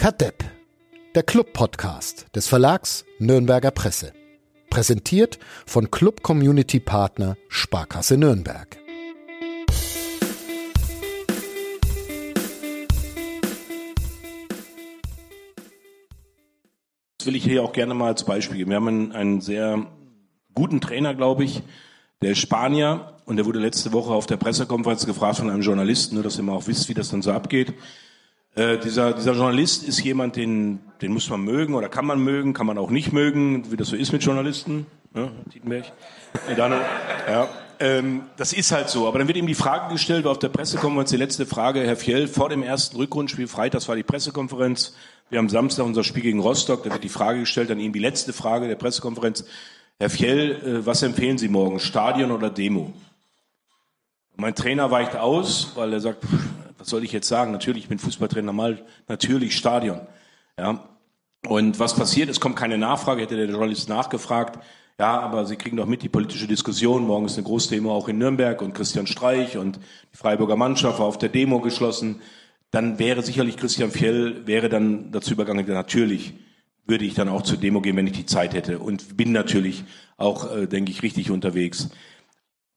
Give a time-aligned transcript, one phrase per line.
[0.00, 0.42] Kadepp,
[1.14, 4.14] der Club-Podcast des Verlags Nürnberger Presse.
[4.70, 8.78] Präsentiert von Club Community Partner Sparkasse Nürnberg.
[17.18, 18.70] Das will ich hier auch gerne mal als Beispiel geben.
[18.70, 19.86] Wir haben einen, sehr
[20.54, 21.62] guten Trainer, glaube ich,
[22.22, 26.14] der ist Spanier und der wurde letzte Woche auf der Pressekonferenz gefragt von einem Journalisten,
[26.14, 27.74] nur dass ihr mal auch wisst, wie das dann so abgeht.
[28.54, 32.52] Äh, dieser, dieser Journalist ist jemand, den, den muss man mögen oder kann man mögen,
[32.52, 34.86] kann man auch nicht mögen, wie das so ist mit Journalisten.
[35.14, 35.92] Ja, Tietenberg.
[36.56, 37.48] Ja,
[37.80, 39.08] ähm, das ist halt so.
[39.08, 42.28] Aber dann wird ihm die Frage gestellt, auf der Pressekonferenz die letzte Frage, Herr Fjell,
[42.28, 44.94] vor dem ersten Rückrundenspiel, Freitags war die Pressekonferenz,
[45.30, 47.98] wir haben Samstag unser Spiel gegen Rostock, da wird die Frage gestellt, an ihm die
[47.98, 49.44] letzte Frage der Pressekonferenz,
[49.98, 52.92] Herr Fjell, äh, was empfehlen Sie morgen, Stadion oder Demo?
[54.36, 56.24] Mein Trainer weicht aus, weil er sagt,
[56.80, 57.52] was soll ich jetzt sagen?
[57.52, 60.00] Natürlich, ich bin Fußballtrainer, mal natürlich Stadion.
[60.58, 60.88] Ja.
[61.46, 62.28] Und was passiert?
[62.28, 64.58] Es kommt keine Nachfrage, hätte der Journalist nachgefragt.
[64.98, 67.06] Ja, aber Sie kriegen doch mit die politische Diskussion.
[67.06, 69.78] Morgen ist eine Großdemo auch in Nürnberg und Christian Streich und
[70.12, 72.20] die Freiburger Mannschaft war auf der Demo geschlossen.
[72.70, 76.34] Dann wäre sicherlich Christian Fjell, wäre dann dazu übergegangen, natürlich
[76.86, 78.78] würde ich dann auch zur Demo gehen, wenn ich die Zeit hätte.
[78.78, 79.84] Und bin natürlich
[80.16, 81.90] auch, äh, denke ich, richtig unterwegs.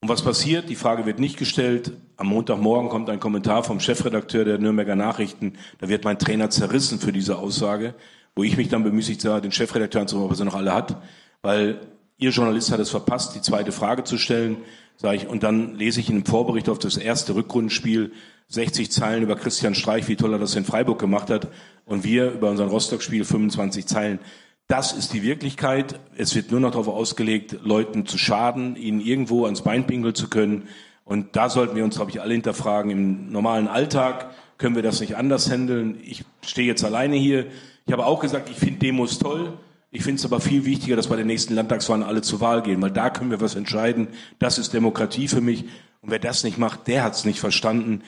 [0.00, 0.68] Und was passiert?
[0.68, 1.92] Die Frage wird nicht gestellt.
[2.16, 5.54] Am Montagmorgen kommt ein Kommentar vom Chefredakteur der Nürnberger Nachrichten.
[5.78, 7.94] Da wird mein Trainer zerrissen für diese Aussage,
[8.36, 11.02] wo ich mich dann bemüßigt sah, den Chefredakteur anzurufen, ob er sie noch alle hat.
[11.42, 11.80] Weil
[12.16, 14.58] Ihr Journalist hat es verpasst, die zweite Frage zu stellen.
[14.96, 18.12] Sag ich, und dann lese ich in einem Vorbericht auf das erste Rückrundenspiel
[18.48, 21.48] 60 Zeilen über Christian Streich, wie toll er das in Freiburg gemacht hat.
[21.84, 24.20] Und wir über unseren Rostock-Spiel 25 Zeilen.
[24.68, 25.98] Das ist die Wirklichkeit.
[26.16, 30.30] Es wird nur noch darauf ausgelegt, Leuten zu schaden, ihnen irgendwo ans Bein pinkeln zu
[30.30, 30.68] können.
[31.04, 32.90] Und da sollten wir uns, glaube ich, alle hinterfragen.
[32.90, 35.98] Im normalen Alltag können wir das nicht anders handeln.
[36.02, 37.46] Ich stehe jetzt alleine hier.
[37.86, 39.52] Ich habe auch gesagt, ich finde Demos toll.
[39.90, 42.82] Ich finde es aber viel wichtiger, dass bei den nächsten Landtagswahlen alle zur Wahl gehen,
[42.82, 44.08] weil da können wir was entscheiden.
[44.40, 45.64] Das ist Demokratie für mich.
[46.00, 48.02] Und wer das nicht macht, der hat es nicht verstanden.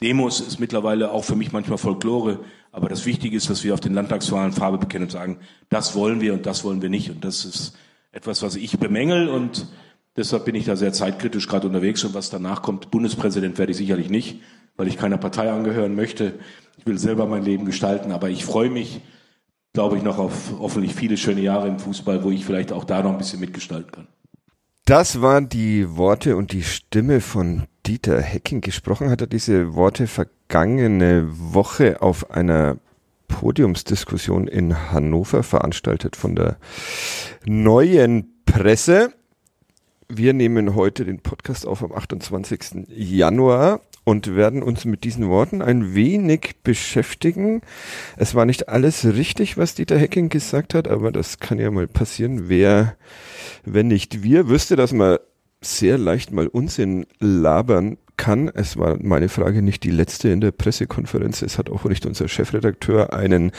[0.00, 2.40] Demos ist mittlerweile auch für mich manchmal Folklore.
[2.72, 5.38] Aber das Wichtige ist, dass wir auf den Landtagswahlen Farbe bekennen und sagen,
[5.68, 7.10] das wollen wir und das wollen wir nicht.
[7.10, 7.76] Und das ist
[8.12, 9.66] etwas, was ich bemängel und
[10.16, 12.04] deshalb bin ich da sehr zeitkritisch gerade unterwegs.
[12.04, 14.40] Und was danach kommt, Bundespräsident werde ich sicherlich nicht,
[14.76, 16.34] weil ich keiner Partei angehören möchte.
[16.78, 19.00] Ich will selber mein Leben gestalten, aber ich freue mich,
[19.72, 23.02] glaube ich, noch auf hoffentlich viele schöne Jahre im Fußball, wo ich vielleicht auch da
[23.02, 24.06] noch ein bisschen mitgestalten kann.
[24.84, 28.60] Das waren die Worte und die Stimme von Dieter Hecking.
[28.60, 32.76] Gesprochen hat er diese Worte vergangene Woche auf einer
[33.28, 36.56] Podiumsdiskussion in Hannover, veranstaltet von der
[37.44, 39.12] neuen Presse.
[40.08, 42.86] Wir nehmen heute den Podcast auf am 28.
[42.88, 47.60] Januar und werden uns mit diesen Worten ein wenig beschäftigen.
[48.16, 51.88] Es war nicht alles richtig, was Dieter Hecking gesagt hat, aber das kann ja mal
[51.88, 52.48] passieren.
[52.48, 52.96] Wer,
[53.64, 55.18] wenn nicht wir, wüsste, dass man
[55.66, 58.48] sehr leicht mal Unsinn labern kann.
[58.48, 61.42] Es war meine Frage nicht die letzte in der Pressekonferenz.
[61.42, 63.52] Es hat auch nicht unser Chefredakteur einen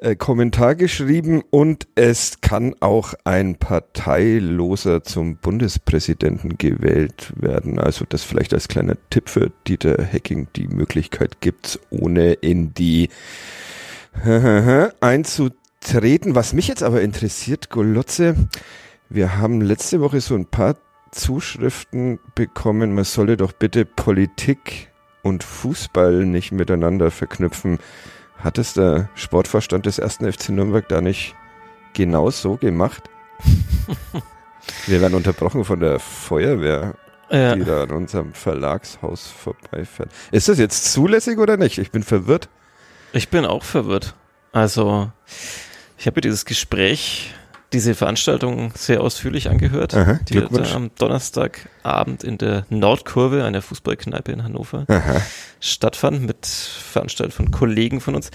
[0.00, 7.78] äh, Kommentar geschrieben und es kann auch ein Parteiloser zum Bundespräsidenten gewählt werden.
[7.78, 10.48] Also das vielleicht als kleiner Tipp für Dieter Hecking.
[10.56, 13.08] Die Möglichkeit gibt's, ohne in die
[15.00, 16.34] einzutreten.
[16.34, 18.34] Was mich jetzt aber interessiert, Golotze,
[19.08, 20.76] wir haben letzte Woche so ein paar
[21.16, 24.90] Zuschriften bekommen, man solle doch bitte Politik
[25.22, 27.78] und Fußball nicht miteinander verknüpfen.
[28.38, 31.34] Hat es der Sportvorstand des ersten FC Nürnberg da nicht
[31.94, 33.10] genau so gemacht?
[34.86, 36.94] Wir werden unterbrochen von der Feuerwehr,
[37.30, 37.54] ja.
[37.54, 40.10] die da an unserem Verlagshaus vorbeifährt.
[40.32, 41.78] Ist das jetzt zulässig oder nicht?
[41.78, 42.48] Ich bin verwirrt.
[43.12, 44.14] Ich bin auch verwirrt.
[44.52, 45.10] Also,
[45.98, 47.34] ich habe dieses Gespräch
[47.72, 54.32] diese Veranstaltung sehr ausführlich angehört, Aha, die wird am Donnerstagabend in der Nordkurve, einer Fußballkneipe
[54.32, 55.20] in Hannover, Aha.
[55.60, 58.30] stattfand mit Veranstaltungen von Kollegen von uns.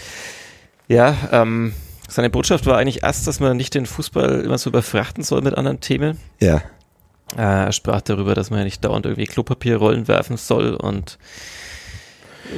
[0.88, 1.74] Ja, ähm,
[2.10, 5.56] seine Botschaft war eigentlich erst, dass man nicht den Fußball immer so überfrachten soll mit
[5.56, 6.18] anderen Themen.
[6.42, 6.58] Ja.
[7.38, 11.18] Äh, er sprach darüber, dass man ja nicht dauernd irgendwie Klopapierrollen werfen soll und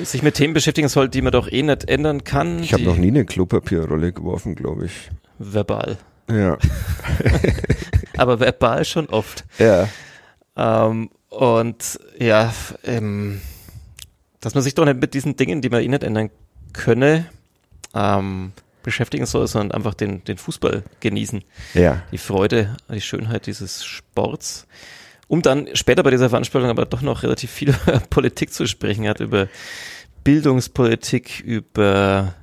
[0.03, 2.63] sich mit Themen beschäftigen soll, die man doch eh nicht ändern kann.
[2.63, 5.11] Ich habe noch nie eine Klopapierrolle geworfen, glaube ich.
[5.37, 5.97] Verbal.
[6.29, 6.57] Ja.
[8.17, 9.43] Aber verbal schon oft.
[9.59, 9.87] Ja.
[10.55, 12.53] Ähm, und ja,
[12.83, 13.41] ähm,
[14.39, 16.29] dass man sich doch nicht mit diesen Dingen, die man eh nicht ändern
[16.73, 17.25] könne,
[17.93, 18.51] ähm,
[18.83, 21.43] beschäftigen soll, sondern einfach den, den Fußball genießen.
[21.73, 22.03] Ja.
[22.11, 24.67] Die Freude, die Schönheit dieses Sports.
[25.27, 29.07] Um dann später bei dieser Veranstaltung aber doch noch relativ viel über Politik zu sprechen
[29.07, 29.47] hat, über
[30.23, 32.35] Bildungspolitik, über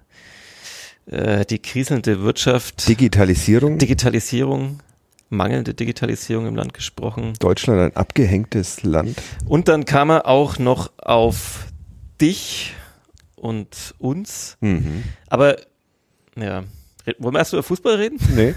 [1.11, 2.89] äh, die kriselnde Wirtschaft.
[2.89, 3.79] Digitalisierung.
[3.79, 4.81] Digitalisierung,
[5.29, 7.33] mangelnde Digitalisierung im Land gesprochen.
[7.39, 9.21] Deutschland ein abgehängtes Land.
[9.47, 11.67] Und dann kam er auch noch auf
[12.21, 12.75] dich
[13.35, 14.57] und uns.
[14.61, 15.05] Mhm.
[15.29, 15.57] Aber
[16.37, 16.65] ja,
[17.19, 18.19] wollen wir erst über Fußball reden?
[18.35, 18.55] Nee,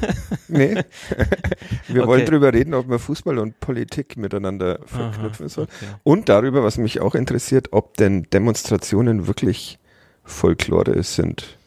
[0.47, 0.75] nee.
[1.88, 2.07] Wir okay.
[2.07, 5.63] wollen darüber reden, ob man Fußball und Politik miteinander verknüpfen soll.
[5.63, 5.94] Okay.
[6.03, 9.79] Und darüber, was mich auch interessiert, ob denn Demonstrationen wirklich
[10.23, 11.57] Folklore sind.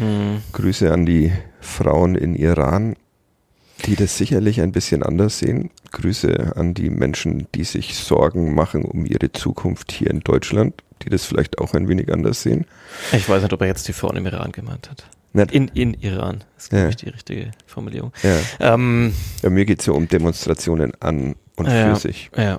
[0.00, 0.42] Hm.
[0.52, 1.30] Grüße an die
[1.60, 2.96] Frauen in Iran,
[3.84, 5.70] die das sicherlich ein bisschen anders sehen.
[5.92, 11.10] Grüße an die Menschen, die sich Sorgen machen um ihre Zukunft hier in Deutschland, die
[11.10, 12.66] das vielleicht auch ein wenig anders sehen.
[13.12, 15.04] Ich weiß nicht, ob er jetzt die Frauen im Iran gemeint hat.
[15.52, 16.88] In, in Iran ist, glaube ja.
[16.88, 18.12] ich, die richtige Formulierung.
[18.22, 18.74] Ja.
[18.74, 22.30] Ähm, ja mir geht es ja um Demonstrationen an und ja, für sich.
[22.36, 22.58] Ja.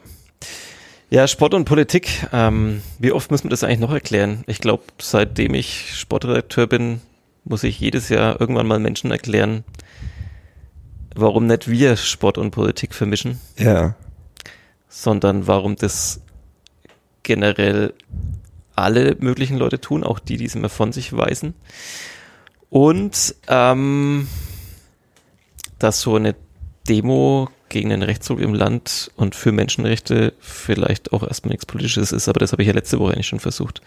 [1.10, 2.26] Ja, Sport und Politik.
[2.32, 4.46] Ähm, wie oft muss man das eigentlich noch erklären?
[4.48, 7.02] Ich glaube, seitdem ich Sportredakteur bin,
[7.44, 9.64] muss ich jedes Jahr irgendwann mal Menschen erklären,
[11.16, 13.40] warum nicht wir Sport und Politik vermischen.
[13.58, 13.96] Ja.
[14.88, 16.22] Sondern warum das
[17.24, 17.94] generell
[18.76, 21.54] alle möglichen Leute tun, auch die, die es immer von sich weisen.
[22.70, 24.28] Und ähm,
[25.80, 26.36] dass so eine
[26.88, 32.28] Demo gegen den Rechtsruck im Land und für Menschenrechte vielleicht auch erstmal nichts Politisches ist,
[32.28, 33.82] aber das habe ich ja letzte Woche eigentlich schon versucht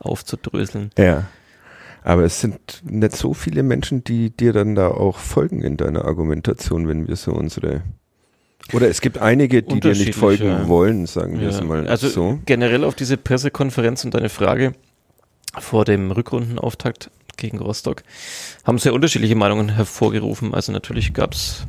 [0.00, 0.90] aufzudröseln.
[0.98, 1.26] Ja.
[2.04, 6.04] Aber es sind nicht so viele Menschen, die dir dann da auch folgen in deiner
[6.04, 7.82] Argumentation, wenn wir so unsere
[8.72, 10.68] oder es gibt einige, die dir nicht folgen ja.
[10.68, 11.50] wollen, sagen wir ja.
[11.50, 12.38] es mal also so.
[12.46, 14.72] Generell auf diese Pressekonferenz und deine Frage
[15.58, 18.02] vor dem Rückrundenauftakt gegen Rostock,
[18.64, 20.54] haben sehr unterschiedliche Meinungen hervorgerufen.
[20.54, 21.66] Also natürlich gab es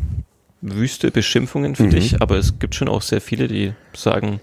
[0.61, 1.89] wüste Beschimpfungen für mhm.
[1.89, 4.39] dich, aber es gibt schon auch sehr viele, die sagen,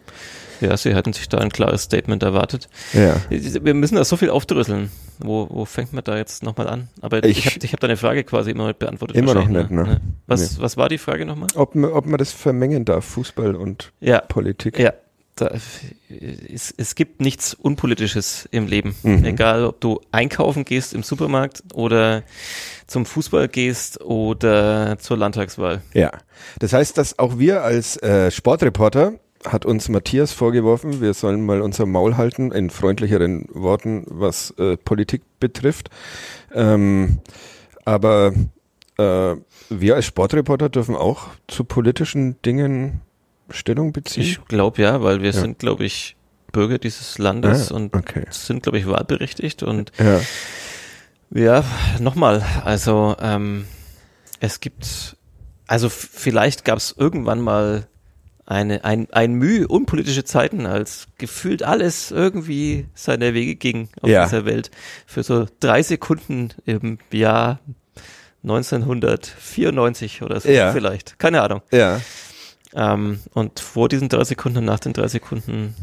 [0.61, 2.69] ja, sie hätten sich da ein klares Statement erwartet.
[2.93, 3.17] Ja.
[3.31, 4.91] Wir müssen da so viel aufdrüsseln.
[5.19, 6.89] Wo, wo fängt man da jetzt nochmal an?
[7.01, 9.17] Aber ich, ich habe ich hab deine Frage quasi immer beantwortet.
[9.17, 9.83] Immer noch nicht, ne?
[9.83, 10.01] ne?
[10.27, 10.63] Was, nee.
[10.63, 11.49] was war die Frage nochmal?
[11.55, 14.21] Ob, ob man das vermengen darf, Fußball und ja.
[14.21, 14.79] Politik.
[14.79, 14.93] Ja,
[15.41, 15.51] da,
[16.53, 18.95] es, es gibt nichts Unpolitisches im Leben.
[19.03, 19.25] Mhm.
[19.25, 22.23] Egal, ob du einkaufen gehst im Supermarkt oder
[22.87, 25.83] zum Fußball gehst oder zur Landtagswahl.
[25.95, 26.11] Ja,
[26.59, 29.15] das heißt, dass auch wir als äh, Sportreporter
[29.45, 34.77] hat uns Matthias vorgeworfen, wir sollen mal unser Maul halten, in freundlicheren Worten, was äh,
[34.77, 35.89] Politik betrifft.
[36.53, 37.21] Ähm,
[37.85, 38.33] aber
[38.99, 39.37] äh,
[39.71, 43.01] wir als Sportreporter dürfen auch zu politischen Dingen
[43.51, 44.23] Stellung beziehen?
[44.23, 45.41] Ich glaube ja, weil wir ja.
[45.41, 46.17] sind, glaube ich,
[46.53, 48.25] Bürger dieses Landes ah, und okay.
[48.31, 50.21] sind, glaube ich, wahlberechtigt und ja,
[51.31, 51.65] ja
[52.01, 53.67] nochmal, also ähm,
[54.41, 55.17] es gibt,
[55.67, 57.87] also vielleicht gab es irgendwann mal
[58.51, 64.25] eine, ein, ein Mühe, unpolitische Zeiten, als gefühlt alles irgendwie seine Wege ging auf ja.
[64.25, 64.73] dieser Welt.
[65.07, 67.61] Für so drei Sekunden im Jahr
[68.43, 70.73] 1994 oder so ja.
[70.73, 71.21] vielleicht.
[71.21, 71.63] Keine Ahnung.
[71.71, 72.01] Ja.
[72.75, 75.77] Ähm, und vor diesen drei Sekunden und nach den drei Sekunden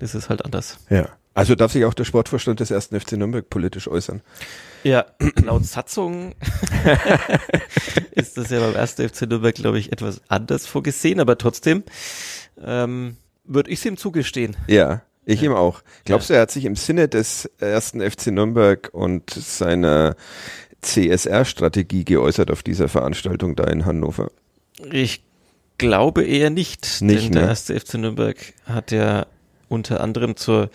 [0.00, 0.78] ist es halt anders.
[0.88, 1.08] Ja.
[1.34, 4.22] Also darf sich auch der Sportvorstand des ersten FC Nürnberg politisch äußern.
[4.82, 5.06] Ja,
[5.44, 6.34] laut Satzung
[8.12, 11.84] ist das ja beim ersten FC Nürnberg, glaube ich, etwas anders vorgesehen, aber trotzdem
[12.62, 14.56] ähm, würde ich es ihm zugestehen.
[14.66, 15.50] Ja, ich ja.
[15.50, 15.82] ihm auch.
[16.04, 20.16] Glaubst du, er hat sich im Sinne des ersten FC Nürnberg und seiner
[20.80, 24.30] CSR-Strategie geäußert auf dieser Veranstaltung da in Hannover?
[24.90, 25.22] Ich
[25.78, 27.40] glaube eher nicht, nicht denn ne?
[27.40, 29.26] der erste FC Nürnberg hat ja
[29.70, 30.68] unter anderem zur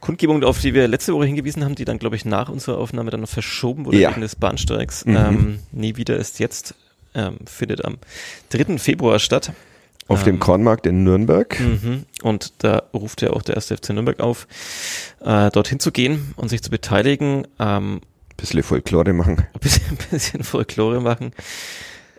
[0.00, 3.10] Kundgebung, auf die wir letzte Woche hingewiesen haben, die dann, glaube ich, nach unserer Aufnahme
[3.10, 4.10] dann noch verschoben wurde ja.
[4.10, 5.06] wegen des Bahnsteigs.
[5.06, 5.16] Mhm.
[5.16, 6.74] Ähm, nie wieder ist jetzt,
[7.14, 7.96] ähm, findet am
[8.50, 8.78] 3.
[8.78, 9.52] Februar statt.
[10.08, 11.58] Auf ähm, dem Kornmarkt in Nürnberg.
[11.58, 12.04] Mhm.
[12.22, 14.46] Und da ruft ja auch der erste FC Nürnberg auf,
[15.20, 17.46] äh, dorthin zu gehen und sich zu beteiligen.
[17.58, 18.00] Ähm,
[18.36, 19.38] bisschen Folklore machen.
[19.38, 21.32] Ein bisschen, bisschen Folklore machen.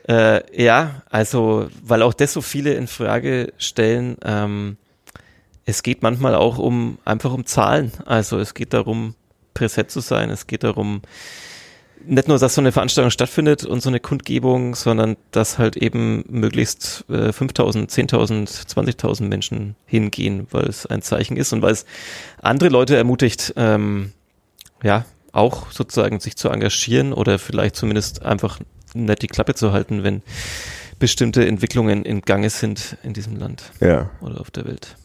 [0.07, 4.77] Äh, ja, also, weil auch das so viele in Frage stellen, ähm,
[5.65, 7.91] es geht manchmal auch um, einfach um Zahlen.
[8.05, 9.15] Also es geht darum,
[9.53, 10.29] präsent zu sein.
[10.29, 11.01] Es geht darum,
[12.05, 16.23] nicht nur, dass so eine Veranstaltung stattfindet und so eine Kundgebung, sondern dass halt eben
[16.29, 21.85] möglichst äh, 5.000, 10.000, 20.000 Menschen hingehen, weil es ein Zeichen ist und weil es
[22.41, 24.11] andere Leute ermutigt, ähm,
[24.83, 28.59] ja, auch sozusagen sich zu engagieren oder vielleicht zumindest einfach
[28.93, 30.21] nicht die Klappe zu halten, wenn
[30.99, 34.11] bestimmte Entwicklungen in Gange sind in diesem Land ja.
[34.21, 34.95] oder auf der Welt.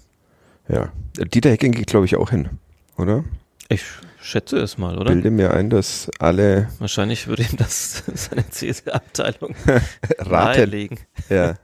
[0.72, 0.92] Ja.
[1.16, 2.48] Dieter Hecking geht, glaube ich, auch hin,
[2.96, 3.24] oder?
[3.68, 3.82] Ich
[4.20, 5.12] schätze es mal, oder?
[5.12, 6.68] Bilde mir ein, dass alle.
[6.78, 9.54] Wahrscheinlich würde ihm das seine CSR-Abteilung
[10.24, 10.98] nahelegen.
[11.28, 11.54] Ja.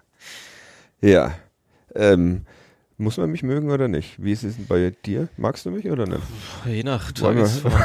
[1.00, 1.34] Ja.
[1.94, 2.42] Ähm,
[2.98, 4.22] Muss man mich mögen oder nicht?
[4.22, 5.28] Wie ist es denn bei dir?
[5.36, 6.22] Magst du mich oder nicht?
[6.64, 7.74] Je nach Tagesform.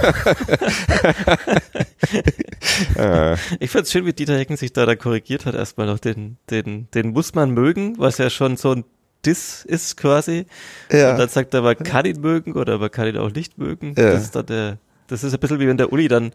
[2.98, 3.36] Ah.
[3.60, 5.56] ich fand es schön, wie Dieter Hecken sich da, da korrigiert hat.
[5.56, 8.86] Erstmal noch den, den, den muss man mögen, was ja schon so ein
[9.26, 10.46] Diss ist quasi.
[10.92, 11.12] Ja.
[11.12, 13.96] Und dann sagt er, man kann ihn mögen oder man kann ihn auch nicht mögen.
[13.98, 14.12] Ja.
[14.12, 16.32] Das ist dann der, das ist ein bisschen wie wenn der Uli dann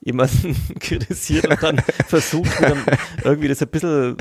[0.00, 2.84] jemanden kritisiert und dann versucht, dann
[3.24, 4.16] irgendwie das ein bisschen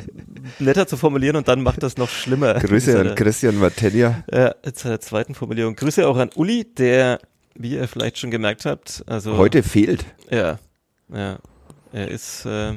[0.59, 2.55] netter zu formulieren und dann macht das noch schlimmer.
[2.55, 4.23] Grüße an Christian Martellia.
[4.31, 5.75] Ja, äh, zur zweiten Formulierung.
[5.75, 7.19] Grüße auch an Uli, der,
[7.55, 9.37] wie ihr vielleicht schon gemerkt habt, also.
[9.37, 10.05] Heute fehlt.
[10.29, 10.59] Ja,
[11.13, 11.37] ja.
[11.91, 12.73] Er ist, äh,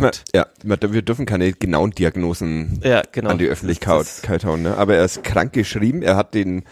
[0.00, 3.30] man, ja, wir dürfen keine genauen Diagnosen ja, genau.
[3.30, 4.76] an die Öffentlichkeit hauen, ne?
[4.76, 6.02] aber er ist krank geschrieben.
[6.02, 6.64] Er hat den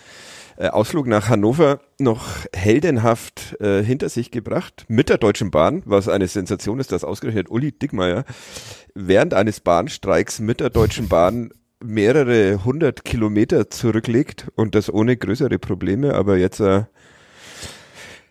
[0.56, 6.08] äh, Ausflug nach Hannover noch heldenhaft äh, hinter sich gebracht mit der Deutschen Bahn, was
[6.08, 8.24] eine Sensation ist, dass ausgerechnet Uli Dickmeier
[8.94, 11.50] während eines Bahnstreiks mit der Deutschen Bahn
[11.82, 16.84] mehrere hundert Kilometer zurücklegt und das ohne größere Probleme, aber jetzt äh,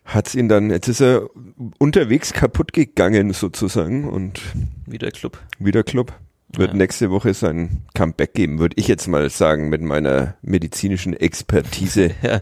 [0.06, 1.30] hat's ihn dann, jetzt ist er
[1.78, 4.42] unterwegs kaputt gegangen sozusagen und
[4.86, 5.40] wieder Club.
[5.60, 6.14] Wieder Club.
[6.54, 6.78] Wird ja.
[6.78, 12.12] nächste Woche sein Comeback geben, würde ich jetzt mal sagen, mit meiner medizinischen Expertise.
[12.22, 12.42] ja,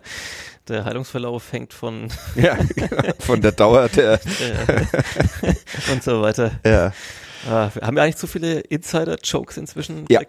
[0.68, 2.58] der Heilungsverlauf hängt von, ja,
[3.20, 4.20] von der Dauer der
[5.92, 6.52] und so weiter.
[6.66, 6.92] Ja.
[7.48, 10.22] Ah, haben wir eigentlich zu viele Insider-Jokes inzwischen ja?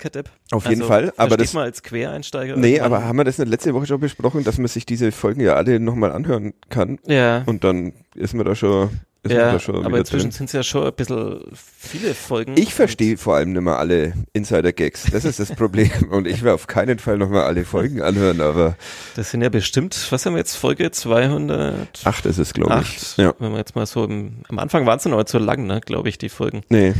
[0.53, 1.13] Auf jeden also, Fall.
[1.17, 2.57] Aber das mal als Quereinsteiger.
[2.57, 5.41] Nee, aber haben wir das nicht letzte Woche schon besprochen, dass man sich diese Folgen
[5.41, 6.99] ja alle nochmal anhören kann?
[7.07, 7.43] Ja.
[7.47, 8.91] Und dann ist man da schon
[9.23, 12.55] ist ja, aber inzwischen sind es ja schon ein bisschen viele Folgen.
[12.57, 15.09] Ich verstehe vor allem nicht mehr alle Insider-Gags.
[15.13, 15.91] Das ist das Problem.
[16.11, 18.77] Und ich will auf keinen Fall nochmal alle Folgen anhören, aber.
[19.17, 22.01] Das sind ja bestimmt, was haben wir jetzt, Folge 200?
[22.05, 23.19] Acht ist es, glaube ich.
[23.19, 23.35] Ja.
[23.39, 26.09] Wenn wir jetzt mal so im, am Anfang waren es noch zu lang, ne, glaube
[26.09, 26.63] ich, die Folgen.
[26.71, 26.95] Nee.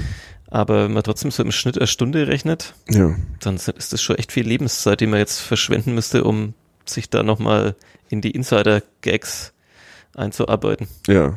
[0.51, 3.15] Aber wenn man trotzdem so im Schnitt eine Stunde rechnet, ja.
[3.41, 7.23] dann ist das schon echt viel Lebenszeit, die man jetzt verschwenden müsste, um sich da
[7.23, 7.77] nochmal
[8.11, 9.55] in die Insider-Gags
[10.15, 10.89] einzuarbeiten.
[11.07, 11.37] Ja.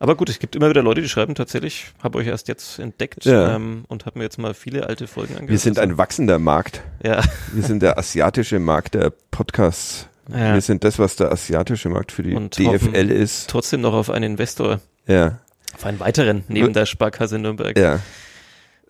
[0.00, 3.24] Aber gut, es gibt immer wieder Leute, die schreiben tatsächlich, habe euch erst jetzt entdeckt
[3.24, 3.56] ja.
[3.56, 5.50] ähm, und habe mir jetzt mal viele alte Folgen angehört.
[5.50, 6.82] Wir sind ein wachsender Markt.
[7.04, 7.22] Ja.
[7.52, 10.08] Wir sind der asiatische Markt der Podcasts.
[10.30, 10.54] Ja.
[10.54, 13.50] Wir sind das, was der asiatische Markt für die und DFL ist.
[13.50, 14.80] Trotzdem noch auf einen Investor.
[15.06, 15.40] Ja.
[15.74, 17.76] Auf einen weiteren neben der Sparkasse Nürnberg.
[17.76, 18.00] Ja.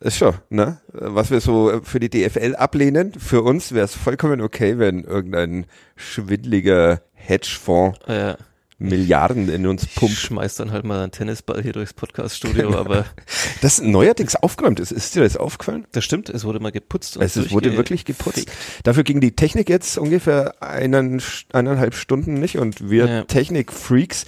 [0.01, 0.79] Ist schon, ne?
[0.93, 5.67] Was wir so für die DFL ablehnen, für uns wäre es vollkommen okay, wenn irgendein
[5.97, 8.37] schwindliger Hedgefonds ja.
[8.81, 10.15] Milliarden in uns pumpt.
[10.15, 13.07] Ich schmeiß dann halt mal einen Tennisball hier durchs Podcaststudio, aber.
[13.61, 14.93] Das neuerdings aufgeräumt ist.
[14.93, 15.85] Ist dir das aufgefallen?
[15.91, 17.17] Das stimmt, es wurde mal geputzt.
[17.17, 18.49] Und es wurde wirklich geputzt.
[18.85, 21.21] Dafür ging die Technik jetzt ungefähr einen,
[21.53, 23.25] eineinhalb Stunden nicht und wir ja.
[23.25, 24.27] Technik-Freaks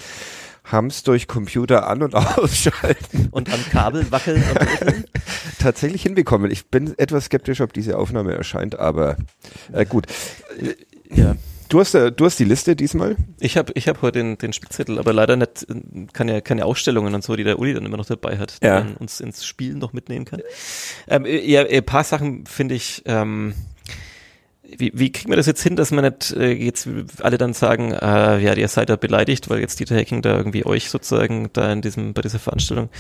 [0.65, 3.29] haben es durch Computer an- und ausschalten.
[3.31, 5.05] Und am Kabel wackeln und
[5.59, 6.51] Tatsächlich hinbekommen.
[6.51, 9.17] Ich bin etwas skeptisch, ob diese Aufnahme erscheint, aber
[9.73, 10.07] äh, gut.
[11.09, 11.37] Ja.
[11.71, 13.17] Du hast, äh, du hast die Liste diesmal?
[13.39, 15.67] Ich habe ich hab heute den, den Spickzettel, aber leider nicht,
[16.13, 18.81] keine, keine Ausstellungen und so, die der Uli dann immer noch dabei hat, die ja.
[18.81, 20.43] man uns ins Spiel noch mitnehmen kann.
[21.07, 23.55] Ähm, ja, ein paar Sachen finde ich, ähm,
[24.65, 26.89] wie, wie kriegen wir das jetzt hin, dass man nicht äh, jetzt
[27.23, 30.67] alle dann sagen, äh, ja, ihr seid da beleidigt, weil jetzt Dieter Hacking da irgendwie
[30.67, 32.91] euch sozusagen da in diesem, bei dieser Veranstaltung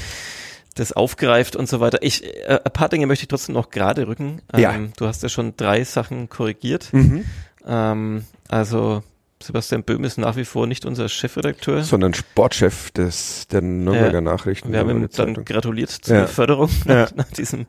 [0.76, 1.98] das aufgreift und so weiter.
[2.02, 4.42] Ich, äh, ein paar Dinge möchte ich trotzdem noch gerade rücken.
[4.52, 4.78] Ähm, ja.
[4.96, 6.92] Du hast ja schon drei Sachen korrigiert.
[6.92, 7.24] Mhm.
[7.66, 9.02] Ähm, also
[9.42, 11.82] Sebastian Böhm ist nach wie vor nicht unser Chefredakteur.
[11.82, 14.70] Sondern Sportchef des, der Nürnberger ja, Nachrichten.
[14.70, 16.26] Wir haben ihm dann gratuliert zur ja.
[16.26, 16.94] Förderung ja.
[16.94, 17.66] nach, nach, diesem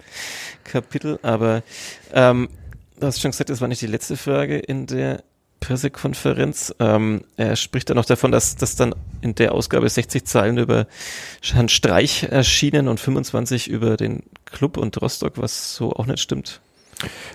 [0.65, 1.17] Kapitel.
[1.21, 1.63] Aber
[2.13, 2.49] ähm,
[2.99, 5.23] du hast schon gesagt, das war nicht die letzte Frage in der
[5.61, 6.75] Pressekonferenz.
[6.79, 10.87] Ähm, er spricht dann noch davon, dass, dass dann in der Ausgabe 60 Zeilen über
[11.41, 16.59] Herrn Streich erschienen und 25 über den Club und Rostock, was so auch nicht stimmt.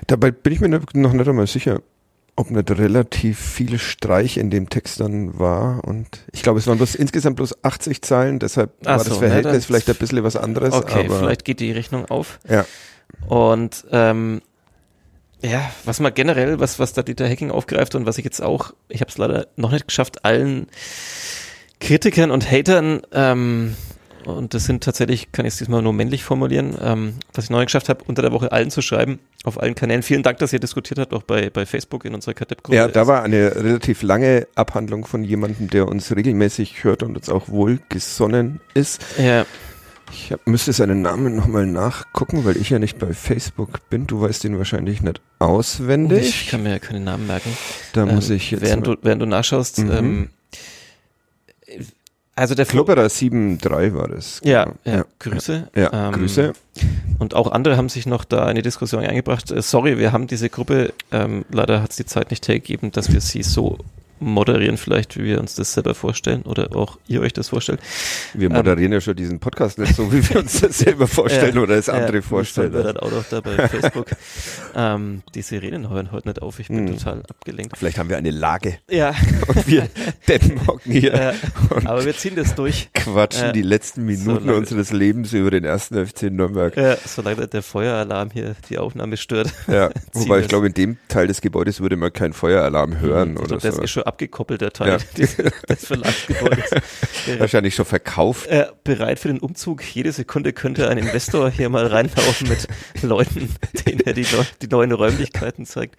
[0.09, 1.81] Dabei bin ich mir noch nicht einmal sicher
[2.37, 5.83] ob nicht relativ viel Streich in dem Text dann war.
[5.85, 9.19] Und ich glaube, es waren bloß insgesamt bloß 80 Zeilen, deshalb Ach war so, das
[9.19, 10.75] Verhältnis ja, vielleicht ein bisschen was anderes.
[10.75, 12.39] Okay, vielleicht geht die Rechnung auf.
[12.49, 12.67] Ja.
[13.27, 14.43] Und ähm,
[15.43, 18.73] ja, was mal generell, was, was da Dieter Hacking aufgreift und was ich jetzt auch,
[18.89, 20.67] ich habe es leider noch nicht geschafft, allen
[21.81, 23.77] Kritikern und Hatern ähm,
[24.27, 27.65] und das sind tatsächlich, kann ich es diesmal nur männlich formulieren, ähm, was ich neu
[27.65, 30.03] geschafft habe, unter der Woche allen zu schreiben, auf allen Kanälen.
[30.03, 32.77] Vielen Dank, dass ihr diskutiert habt, auch bei, bei Facebook in unserer KTEP-Gruppe.
[32.77, 37.29] Ja, da war eine relativ lange Abhandlung von jemandem, der uns regelmäßig hört und uns
[37.29, 39.01] auch wohlgesonnen ist.
[39.19, 39.47] Ja.
[40.13, 44.07] Ich hab, müsste seinen Namen nochmal nachgucken, weil ich ja nicht bei Facebook bin.
[44.07, 46.29] Du weißt ihn wahrscheinlich nicht auswendig.
[46.29, 47.57] Ich kann mir ja keine Namen merken.
[47.93, 48.63] Da ähm, muss ich jetzt.
[48.63, 49.91] Während, du, während du nachschaust, mhm.
[49.91, 50.29] ähm,
[52.37, 54.41] also der Klubberer 7.3 war das.
[54.45, 54.77] Ja, genau.
[54.85, 55.69] ja, ja, Grüße.
[55.75, 56.53] Ja, ähm, Grüße.
[57.19, 59.51] und auch andere haben sich noch da in die Diskussion eingebracht.
[59.51, 63.11] Äh, sorry, wir haben diese Gruppe, ähm, leider hat es die Zeit nicht hergegeben, dass
[63.11, 63.79] wir sie so
[64.19, 67.81] moderieren vielleicht, wie wir uns das selber vorstellen oder auch ihr euch das vorstellt.
[68.35, 71.57] Wir moderieren ähm, ja schon diesen Podcast nicht so, wie wir uns das selber vorstellen
[71.57, 72.73] äh, oder es andere äh, vorstellen.
[72.73, 74.07] Wir dann auch noch da bei Facebook.
[74.75, 76.99] ähm, die Sirenen hören heute nicht auf, ich bin hm.
[76.99, 77.77] total abgelenkt.
[77.77, 78.79] Vielleicht haben wir eine Lage.
[78.91, 79.15] Ja.
[79.49, 79.89] Und wir
[80.29, 81.15] Deppen hocken hier.
[81.15, 81.33] Äh,
[81.85, 82.89] aber wir ziehen das durch.
[82.95, 86.77] Quatschen die letzten Minuten solange, unseres Lebens über den ersten FC Nürnberg.
[86.77, 89.53] Ja, solange der Feueralarm hier die Aufnahme stört.
[89.69, 93.35] Ja, wobei ich glaube, in dem Teil des Gebäudes würde man keinen Feueralarm hören.
[93.35, 94.06] Ich oder glaub, so.
[94.07, 94.99] Ist schon abgekoppelt, der Teil ja.
[95.69, 96.71] des Verlagsgebäudes.
[97.39, 98.47] Wahrscheinlich schon verkauft.
[98.47, 99.83] Äh, bereit für den Umzug.
[99.83, 102.69] Jede Sekunde könnte ein Investor hier mal reinlaufen mit
[103.03, 103.55] Leuten,
[103.87, 104.27] denen er die,
[104.63, 105.97] die neuen Räumlichkeiten zeigt.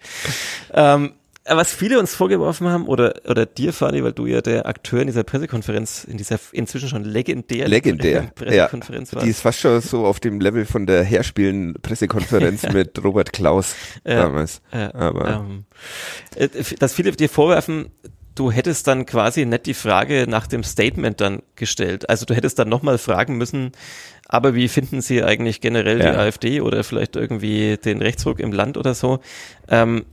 [0.72, 1.14] Ähm,
[1.56, 5.06] was viele uns vorgeworfen haben, oder, oder dir, Fadi, weil du ja der Akteur in
[5.06, 9.26] dieser Pressekonferenz, in dieser inzwischen schon legendär legendär Pressekonferenz ja, warst.
[9.26, 13.74] Die ist fast schon so auf dem Level von der Herspielen Pressekonferenz mit Robert Klaus
[14.04, 14.60] ja, damals.
[14.72, 15.64] Ja, Aber ähm,
[16.34, 17.90] äh, dass viele dir vorwerfen,
[18.34, 22.08] du hättest dann quasi nicht die Frage nach dem Statement dann gestellt.
[22.08, 23.72] Also du hättest dann nochmal fragen müssen,
[24.28, 26.12] aber wie finden Sie eigentlich generell ja.
[26.12, 29.20] die AfD oder vielleicht irgendwie den Rechtsruck im Land oder so?
[29.68, 30.04] Ähm,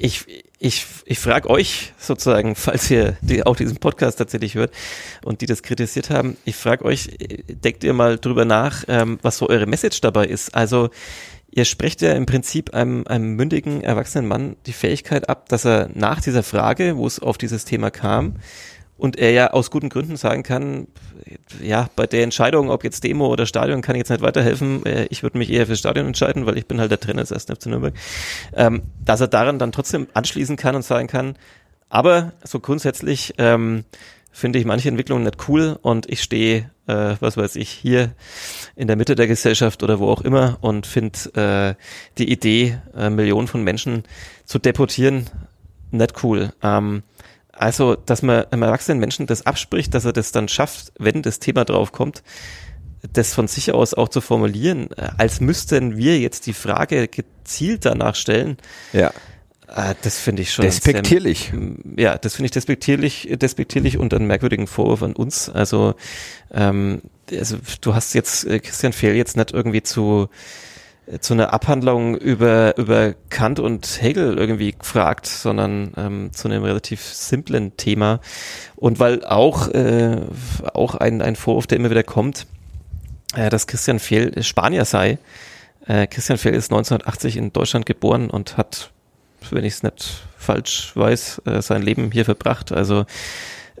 [0.00, 0.24] ich,
[0.58, 4.72] ich, ich frage euch sozusagen, falls ihr die, auch diesen Podcast tatsächlich hört
[5.24, 7.10] und die das kritisiert haben, ich frage euch,
[7.48, 10.54] denkt ihr mal drüber nach, ähm, was so eure Message dabei ist.
[10.54, 10.88] Also
[11.50, 15.90] ihr sprecht ja im Prinzip einem, einem mündigen, erwachsenen Mann die Fähigkeit ab, dass er
[15.92, 18.36] nach dieser Frage, wo es auf dieses Thema kam,
[19.00, 20.86] und er ja aus guten Gründen sagen kann,
[21.62, 24.84] ja, bei der Entscheidung, ob jetzt Demo oder Stadion, kann ich jetzt nicht weiterhelfen.
[24.84, 27.32] Äh, ich würde mich eher fürs Stadion entscheiden, weil ich bin halt der Trainer des
[27.32, 27.44] 1.
[27.44, 27.94] FC Nürnberg.
[28.54, 31.36] Ähm, dass er daran dann trotzdem anschließen kann und sagen kann,
[31.88, 33.84] aber so grundsätzlich ähm,
[34.30, 38.12] finde ich manche Entwicklungen nicht cool und ich stehe, äh, was weiß ich, hier
[38.76, 41.82] in der Mitte der Gesellschaft oder wo auch immer und finde äh,
[42.18, 44.04] die Idee, äh, Millionen von Menschen
[44.44, 45.26] zu deportieren,
[45.90, 46.52] nicht cool.
[46.62, 47.02] Ähm,
[47.60, 51.40] also, dass man einem erwachsenen Menschen das abspricht, dass er das dann schafft, wenn das
[51.40, 52.22] Thema draufkommt,
[53.12, 57.84] das von sich aus auch zu formulieren, äh, als müssten wir jetzt die Frage gezielt
[57.84, 58.56] danach stellen.
[58.94, 59.12] Ja.
[59.68, 60.64] Äh, das finde ich schon.
[60.64, 61.52] Despektierlich.
[61.52, 65.50] Sehr, ja, das finde ich despektierlich, despektierlich und einen merkwürdigen Vorwurf an uns.
[65.50, 65.96] Also,
[66.52, 70.30] ähm, also du hast jetzt äh, Christian Fehl jetzt nicht irgendwie zu
[71.18, 77.02] zu einer Abhandlung über, über Kant und Hegel irgendwie gefragt, sondern ähm, zu einem relativ
[77.02, 78.20] simplen Thema.
[78.76, 80.20] Und weil auch, äh,
[80.72, 82.46] auch ein, ein Vorwurf, der immer wieder kommt,
[83.34, 85.18] äh, dass Christian Fehl Spanier sei.
[85.86, 88.90] Äh, Christian Fehl ist 1980 in Deutschland geboren und hat,
[89.50, 92.72] wenn ich es nicht falsch weiß, äh, sein Leben hier verbracht.
[92.72, 93.06] Also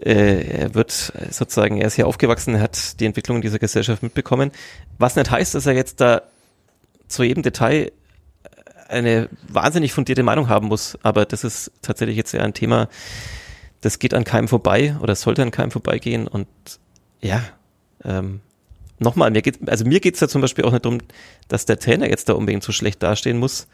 [0.00, 4.50] äh, er wird sozusagen, er ist hier aufgewachsen, er hat die Entwicklung dieser Gesellschaft mitbekommen.
[4.98, 6.22] Was nicht heißt, dass er jetzt da
[7.10, 7.92] zu jedem Detail
[8.88, 10.98] eine wahnsinnig fundierte Meinung haben muss.
[11.02, 12.88] Aber das ist tatsächlich jetzt ja ein Thema,
[13.80, 16.26] das geht an keinem vorbei oder sollte an keinem vorbeigehen.
[16.26, 16.48] Und
[17.20, 17.42] ja,
[18.04, 18.40] ähm,
[18.98, 20.98] nochmal, mir geht, also mir geht es da zum Beispiel auch nicht darum,
[21.48, 23.68] dass der Trainer jetzt da unbedingt so schlecht dastehen muss,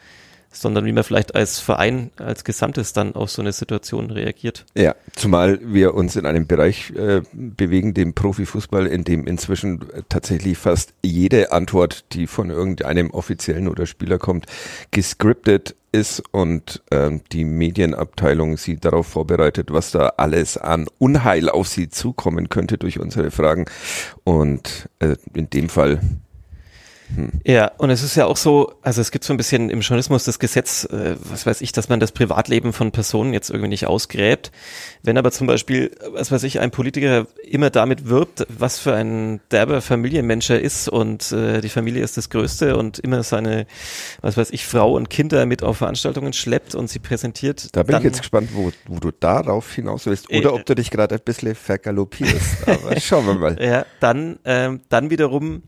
[0.50, 4.64] sondern wie man vielleicht als Verein, als Gesamtes dann auf so eine Situation reagiert.
[4.74, 10.58] Ja, zumal wir uns in einem Bereich äh, bewegen, dem Profifußball, in dem inzwischen tatsächlich
[10.58, 14.46] fast jede Antwort, die von irgendeinem Offiziellen oder Spieler kommt,
[14.90, 21.68] gescriptet ist und ähm, die Medienabteilung sie darauf vorbereitet, was da alles an Unheil auf
[21.68, 23.64] sie zukommen könnte durch unsere Fragen.
[24.24, 26.00] Und äh, in dem Fall
[27.14, 27.32] hm.
[27.44, 30.24] Ja, und es ist ja auch so, also es gibt so ein bisschen im Journalismus
[30.24, 33.86] das Gesetz, äh, was weiß ich, dass man das Privatleben von Personen jetzt irgendwie nicht
[33.86, 34.50] ausgräbt.
[35.02, 39.40] Wenn aber zum Beispiel, was weiß ich, ein Politiker immer damit wirbt, was für ein
[39.50, 43.66] derber Familienmensch er ist und äh, die Familie ist das Größte und immer seine,
[44.20, 47.68] was weiß ich, Frau und Kinder mit auf Veranstaltungen schleppt und sie präsentiert.
[47.76, 50.66] Da bin dann, ich jetzt gespannt, wo, wo du darauf hinaus willst oder äh, ob
[50.66, 52.66] du dich gerade ein bisschen vergaloppierst.
[52.66, 53.56] Aber schauen wir mal.
[53.62, 55.62] Ja, dann, ähm, dann wiederum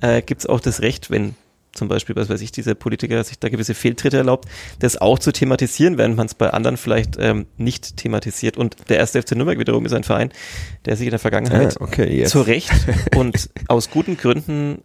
[0.00, 1.34] äh, gibt es auch das Recht, wenn
[1.72, 4.48] zum Beispiel, was weiß ich, dieser Politiker sich da gewisse Fehltritte erlaubt,
[4.80, 8.56] das auch zu thematisieren, während man es bei anderen vielleicht ähm, nicht thematisiert.
[8.56, 10.32] Und der erste FC Nürnberg wiederum ist ein Verein,
[10.84, 12.30] der sich in der Vergangenheit ah, okay, yes.
[12.30, 12.70] zu Recht
[13.14, 14.82] und aus guten Gründen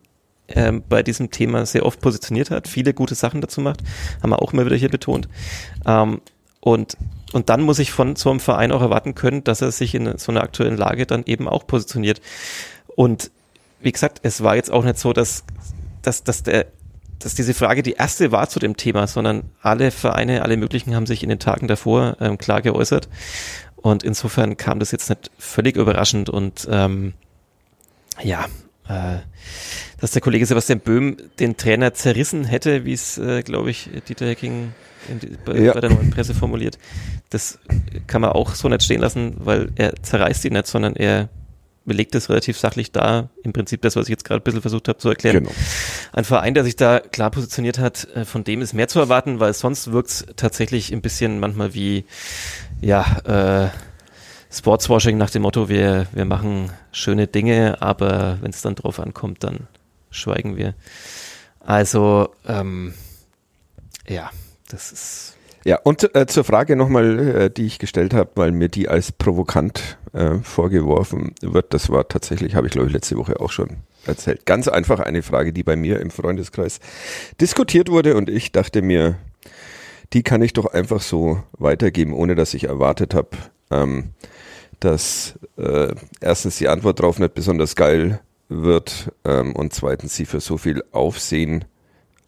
[0.48, 3.82] ähm, bei diesem Thema sehr oft positioniert hat, viele gute Sachen dazu macht,
[4.22, 5.28] haben wir auch immer wieder hier betont.
[5.88, 6.22] Ähm,
[6.60, 6.98] und,
[7.34, 10.18] und dann muss ich von so einem Verein auch erwarten können, dass er sich in
[10.18, 12.22] so einer aktuellen Lage dann eben auch positioniert.
[12.96, 13.32] Und
[13.86, 15.46] wie gesagt, es war jetzt auch nicht so, dass,
[16.02, 16.66] dass, dass der
[17.20, 21.06] dass diese Frage die erste war zu dem Thema, sondern alle Vereine, alle möglichen haben
[21.06, 23.08] sich in den Tagen davor ähm, klar geäußert.
[23.78, 27.14] Und insofern kam das jetzt nicht völlig überraschend und ähm,
[28.22, 28.46] ja,
[28.88, 29.20] äh,
[30.00, 34.28] dass der Kollege Sebastian Böhm den Trainer zerrissen hätte, wie es, äh, glaube ich, Dieter
[34.28, 34.74] Hecking
[35.22, 35.74] die, bei, ja.
[35.74, 36.78] bei, der neuen Presse formuliert.
[37.30, 37.60] Das
[38.08, 41.30] kann man auch so nicht stehen lassen, weil er zerreißt ihn nicht, sondern er
[41.86, 43.30] belegt es relativ sachlich dar.
[43.44, 45.44] Im Prinzip das, was ich jetzt gerade ein bisschen versucht habe zu erklären.
[45.44, 45.52] Genau.
[46.14, 49.40] Ein Verein, der sich da klar positioniert hat, äh, von dem ist mehr zu erwarten,
[49.40, 52.06] weil sonst wirkt es tatsächlich ein bisschen manchmal wie,
[52.82, 53.70] ja, äh,
[54.52, 59.44] Sportswashing nach dem Motto, wir, wir machen schöne Dinge, aber wenn es dann drauf ankommt,
[59.44, 59.68] dann
[60.12, 60.76] schweigen wir.
[61.60, 62.94] Also, ähm,
[64.08, 64.30] ja,
[64.70, 65.35] das ist
[65.66, 69.12] ja, und äh, zur Frage nochmal, äh, die ich gestellt habe, weil mir die als
[69.12, 73.78] provokant äh, vorgeworfen wird, das war tatsächlich, habe ich glaube ich letzte Woche auch schon
[74.06, 74.46] erzählt.
[74.46, 76.80] Ganz einfach eine Frage, die bei mir im Freundeskreis
[77.42, 79.18] diskutiert wurde und ich dachte mir,
[80.14, 83.30] die kann ich doch einfach so weitergeben, ohne dass ich erwartet habe,
[83.72, 84.12] ähm,
[84.80, 90.42] dass äh, erstens die Antwort drauf nicht besonders geil wird ähm, und zweitens sie für
[90.42, 91.66] so viel Aufsehen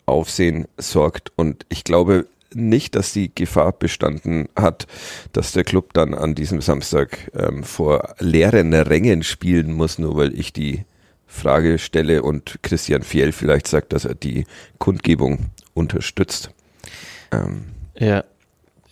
[0.07, 1.33] Aufsehen sorgt.
[1.35, 4.87] Und ich glaube, nicht, dass die Gefahr bestanden hat,
[5.33, 10.37] dass der Club dann an diesem Samstag ähm, vor leeren Rängen spielen muss, nur weil
[10.37, 10.85] ich die
[11.27, 14.45] Frage stelle und Christian Fiel vielleicht sagt, dass er die
[14.77, 16.51] Kundgebung unterstützt.
[17.31, 17.65] Ähm.
[17.95, 18.23] Ja,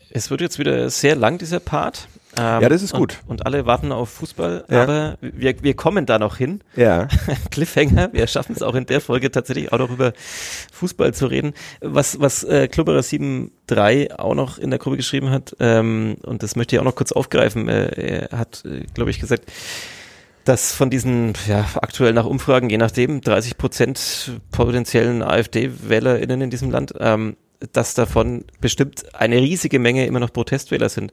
[0.09, 2.07] es wird jetzt wieder sehr lang, dieser Part.
[2.37, 3.19] Ähm, ja, das ist gut.
[3.23, 4.83] Und, und, alle warten auf Fußball, ja.
[4.83, 6.61] aber wir, wir kommen da noch hin.
[6.75, 7.07] Ja.
[7.51, 10.13] Cliffhanger, wir schaffen es auch in der Folge tatsächlich auch noch über
[10.73, 11.53] Fußball zu reden.
[11.81, 16.55] Was, was äh, Klubberer 7.3 auch noch in der Gruppe geschrieben hat, ähm, und das
[16.55, 19.45] möchte ich auch noch kurz aufgreifen, äh, er hat, äh, glaube ich, gesagt,
[20.43, 26.69] dass von diesen ja, aktuell nach Umfragen, je nachdem, 30 Prozent potenziellen AfD-WählerInnen in diesem
[26.69, 27.35] Land, ähm,
[27.73, 31.11] dass davon bestimmt eine riesige Menge immer noch Protestwähler sind.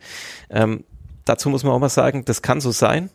[0.50, 0.84] Ähm,
[1.24, 3.10] dazu muss man auch mal sagen, das kann so sein,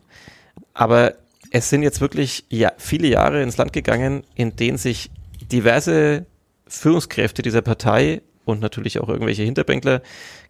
[0.74, 1.14] aber
[1.50, 5.10] es sind jetzt wirklich ja, viele Jahre ins Land gegangen, in denen sich
[5.50, 6.26] diverse
[6.66, 10.02] Führungskräfte dieser Partei und natürlich auch irgendwelche Hinterbänkler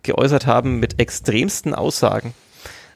[0.03, 2.35] geäußert haben mit extremsten Aussagen,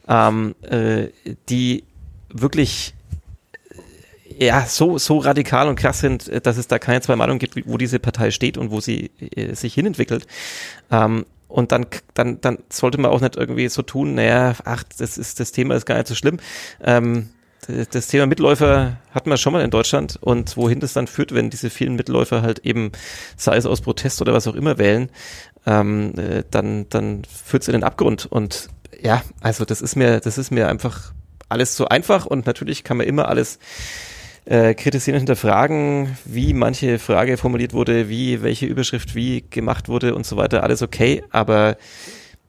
[0.09, 1.09] ähm, äh,
[1.49, 1.85] die
[2.29, 2.95] wirklich
[4.39, 7.57] äh, ja so so radikal und krass sind, dass es da keine zwei Meinungen gibt,
[7.67, 10.27] wo diese Partei steht und wo sie äh, sich hinentwickelt.
[10.91, 15.19] Ähm, und dann, dann, dann sollte man auch nicht irgendwie so tun, naja, ach, das
[15.19, 16.39] ist, das Thema ist gar nicht so schlimm.
[16.83, 17.29] Ähm,
[17.93, 21.49] das Thema Mitläufer hatten wir schon mal in Deutschland und wohin das dann führt, wenn
[21.49, 22.91] diese vielen Mitläufer halt eben,
[23.37, 25.11] sei es aus Protest oder was auch immer wählen,
[25.65, 28.27] ähm, äh, dann, dann führt es in den Abgrund.
[28.27, 28.69] Und
[29.01, 31.13] ja, also das ist mir, das ist mir einfach
[31.49, 33.59] alles zu einfach und natürlich kann man immer alles
[34.45, 40.15] äh, kritisieren und hinterfragen, wie manche Frage formuliert wurde, wie welche Überschrift wie gemacht wurde
[40.15, 41.77] und so weiter, alles okay, aber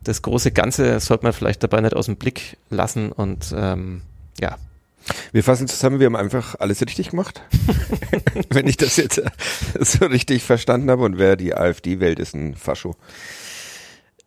[0.01, 4.01] das große Ganze sollte man vielleicht dabei nicht aus dem Blick lassen und ähm,
[4.39, 4.57] ja.
[5.33, 7.41] Wir fassen zusammen, wir haben einfach alles richtig gemacht.
[8.49, 9.21] Wenn ich das jetzt
[9.79, 12.95] so richtig verstanden habe und wer die AfD wählt, ist ein Fascho.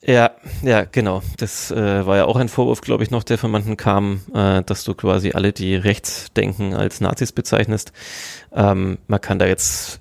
[0.03, 0.33] Ja,
[0.63, 1.23] ja, genau.
[1.39, 4.63] Das äh, war ja auch ein Vorwurf, glaube ich, noch, der von manchen kam, äh,
[4.63, 7.93] dass du quasi alle, die rechts denken, als Nazis bezeichnest.
[8.55, 10.01] Ähm, man kann da jetzt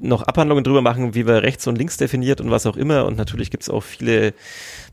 [0.00, 3.06] noch Abhandlungen drüber machen, wie wir rechts und links definiert und was auch immer.
[3.06, 4.34] Und natürlich gibt es auch viele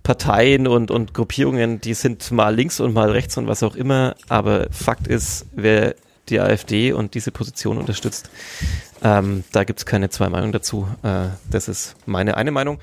[0.03, 4.15] Parteien und, und Gruppierungen, die sind mal links und mal rechts und was auch immer.
[4.29, 5.95] Aber Fakt ist, wer
[6.29, 8.29] die AfD und diese Position unterstützt,
[9.03, 10.88] ähm, da gibt es keine zwei Meinungen dazu.
[11.03, 12.79] Äh, das ist meine eine Meinung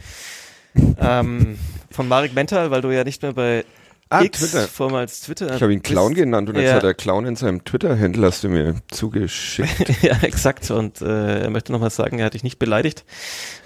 [1.01, 1.59] ähm,
[1.91, 3.65] von Marek Mental, weil du ja nicht mehr bei
[4.13, 4.69] ah, X, Twitter.
[4.69, 5.55] vormals Twitter.
[5.55, 6.75] Ich habe ihn Clown genannt und jetzt ja.
[6.75, 10.03] hat er Clown in seinem Twitter-Händler, hast du mir zugeschickt.
[10.03, 10.71] ja, exakt.
[10.71, 13.05] Und äh, er möchte nochmal sagen, er hat dich nicht beleidigt.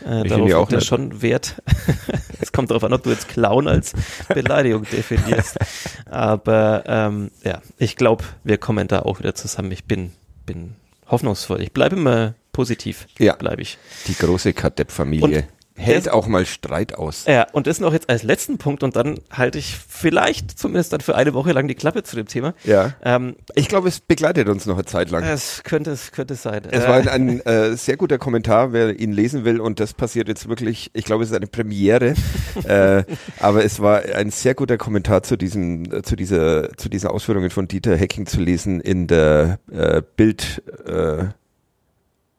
[0.06, 1.62] Äh, ich darauf auch er schon Wert.
[2.40, 3.92] es kommt darauf an, ob du jetzt Clown als
[4.28, 5.58] Beleidigung definierst.
[6.06, 9.70] Aber ähm, ja, ich glaube, wir kommen da auch wieder zusammen.
[9.72, 10.12] Ich bin,
[10.44, 10.74] bin
[11.08, 11.62] hoffnungsvoll.
[11.62, 13.06] Ich bleibe immer positiv.
[13.18, 13.34] Ja.
[13.34, 13.78] Bleibe ich.
[14.06, 17.24] Die große Kadepp-Familie hält auch mal Streit aus.
[17.26, 21.00] Ja, und das noch jetzt als letzten Punkt und dann halte ich vielleicht zumindest dann
[21.00, 22.54] für eine Woche lang die Klappe zu dem Thema.
[22.64, 22.94] Ja.
[23.02, 25.24] Ähm, ich glaube, es begleitet uns noch eine Zeit lang.
[25.24, 26.62] Es könnte, es könnte sein.
[26.70, 29.94] Es äh, war ein, ein äh, sehr guter Kommentar, wer ihn lesen will und das
[29.94, 32.14] passiert jetzt wirklich, ich glaube, es ist eine Premiere,
[32.64, 33.04] äh,
[33.40, 37.68] aber es war ein sehr guter Kommentar zu diesem, zu dieser, zu diesen Ausführungen von
[37.68, 41.24] Dieter Hecking zu lesen in der äh, Bild, äh,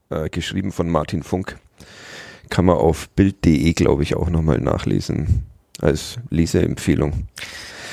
[0.09, 1.57] äh, geschrieben von Martin Funk
[2.49, 5.45] kann man auf bild.de, glaube ich, auch nochmal nachlesen.
[5.79, 7.27] Als Leseempfehlung.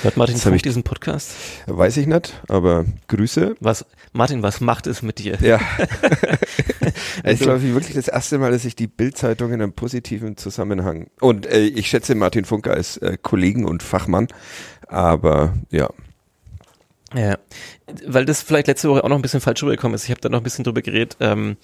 [0.05, 1.33] Hört Martin Funk diesen Podcast?
[1.67, 3.57] Weiß ich nicht, aber Grüße.
[3.61, 5.39] Was, Martin, was macht es mit dir?
[5.41, 5.59] Ja.
[7.23, 10.37] es ist, glaube ich, wirklich das erste Mal, dass ich die Bildzeitung in einem positiven
[10.37, 14.29] Zusammenhang und äh, ich schätze Martin Funke als äh, Kollegen und Fachmann,
[14.89, 15.89] aber ja.
[17.15, 17.39] Ja,
[18.07, 20.05] weil das vielleicht letzte Woche auch noch ein bisschen falsch rübergekommen ist.
[20.05, 21.57] Ich habe da noch ein bisschen drüber geredet, ähm,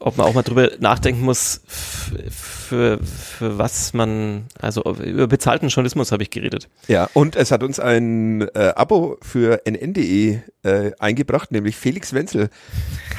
[0.00, 6.12] ob man auch mal drüber nachdenken muss, für, für was man, also über bezahlten Journalismus
[6.12, 6.68] habe ich geredet.
[6.88, 12.48] Ja, und es hat uns ein äh, Abo für nn.de äh, eingebracht, nämlich Felix Wenzel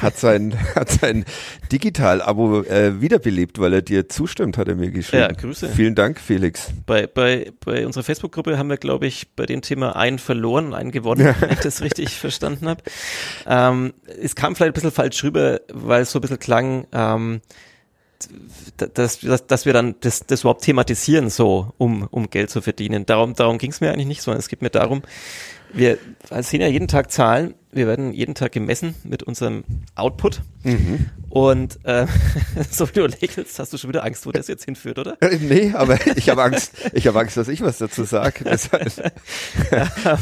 [0.00, 1.24] hat sein, hat sein
[1.70, 5.22] Digital-Abo äh, wiederbelebt, weil er dir zustimmt, hat er mir geschrieben.
[5.22, 5.68] Ja, Grüße.
[5.68, 6.70] Vielen Dank, Felix.
[6.86, 10.74] Bei, bei, bei unserer Facebook-Gruppe haben wir, glaube ich, bei dem Thema einen verloren und
[10.74, 11.34] einen gewonnen, ja.
[11.40, 12.82] wenn ich das richtig verstanden habe.
[13.46, 17.40] Ähm, es kam vielleicht ein bisschen falsch rüber, weil es so ein bisschen klang, ähm,
[18.76, 23.06] dass, dass, dass wir dann das, das überhaupt thematisieren, so, um, um Geld zu verdienen.
[23.06, 25.02] Darum, darum ging es mir eigentlich nicht, sondern es geht mir darum,
[25.72, 25.98] wir
[26.40, 30.42] sehen ja jeden Tag Zahlen wir werden jeden Tag gemessen mit unserem Output.
[30.62, 31.06] Mhm.
[31.30, 32.06] Und äh,
[32.70, 35.16] so wie du lächelst, hast du schon wieder Angst, wo das jetzt hinführt, oder?
[35.20, 38.44] Äh, nee, aber ich habe Angst, ich habe Angst, dass ich was dazu sage.
[38.44, 39.12] Deshalb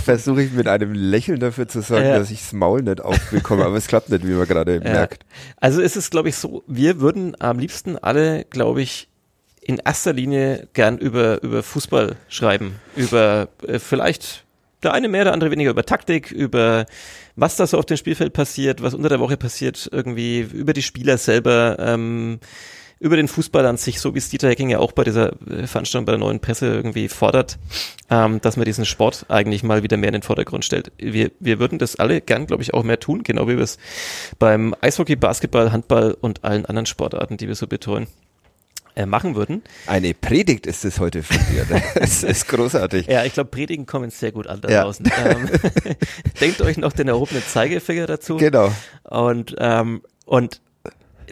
[0.05, 2.19] versuche ich mit einem Lächeln dafür zu sorgen, ja.
[2.19, 3.65] dass ich das Maul nicht aufbekomme.
[3.65, 4.81] Aber es klappt nicht, wie man gerade ja.
[4.81, 5.27] merkt.
[5.57, 9.09] Also ist es, glaube ich, so, wir würden am liebsten alle, glaube ich,
[9.61, 12.77] in erster Linie gern über, über Fußball schreiben.
[12.95, 14.45] Über äh, vielleicht
[14.83, 16.87] der eine mehr, der andere weniger über Taktik, über
[17.41, 20.83] was da so auf dem Spielfeld passiert, was unter der Woche passiert, irgendwie über die
[20.83, 22.39] Spieler selber, ähm,
[22.99, 25.67] über den Fußball an sich, so wie es Dieter Hecking ja auch bei dieser äh,
[25.67, 27.59] Veranstaltung bei der neuen Presse irgendwie fordert,
[28.11, 30.93] ähm, dass man diesen Sport eigentlich mal wieder mehr in den Vordergrund stellt.
[30.99, 33.79] Wir, wir würden das alle gern, glaube ich, auch mehr tun, genau wie wir es
[34.39, 38.07] beim Eishockey, Basketball, Handball und allen anderen Sportarten, die wir so betreuen
[39.07, 39.63] machen würden.
[39.87, 41.67] Eine Predigt ist es heute von dir.
[41.95, 43.07] Das ist großartig.
[43.07, 44.85] ja, ich glaube, Predigen kommen sehr gut an da ja.
[44.85, 45.11] draußen.
[45.25, 45.49] Ähm,
[46.41, 48.37] denkt euch noch den erhobenen Zeigefinger dazu.
[48.37, 48.73] Genau.
[49.05, 50.61] Und, ähm, und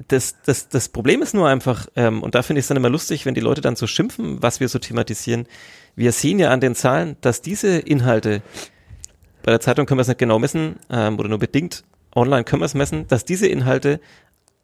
[0.07, 2.91] das, das, das Problem ist nur einfach, ähm, und da finde ich es dann immer
[2.91, 5.47] lustig, wenn die Leute dann so schimpfen, was wir so thematisieren.
[5.97, 8.43] Wir sehen ja an den Zahlen, dass diese Inhalte,
[9.43, 12.63] bei der Zeitung können wir es nicht genau messen, ähm, oder nur bedingt, online können
[12.63, 14.01] wir es messen, dass diese Inhalte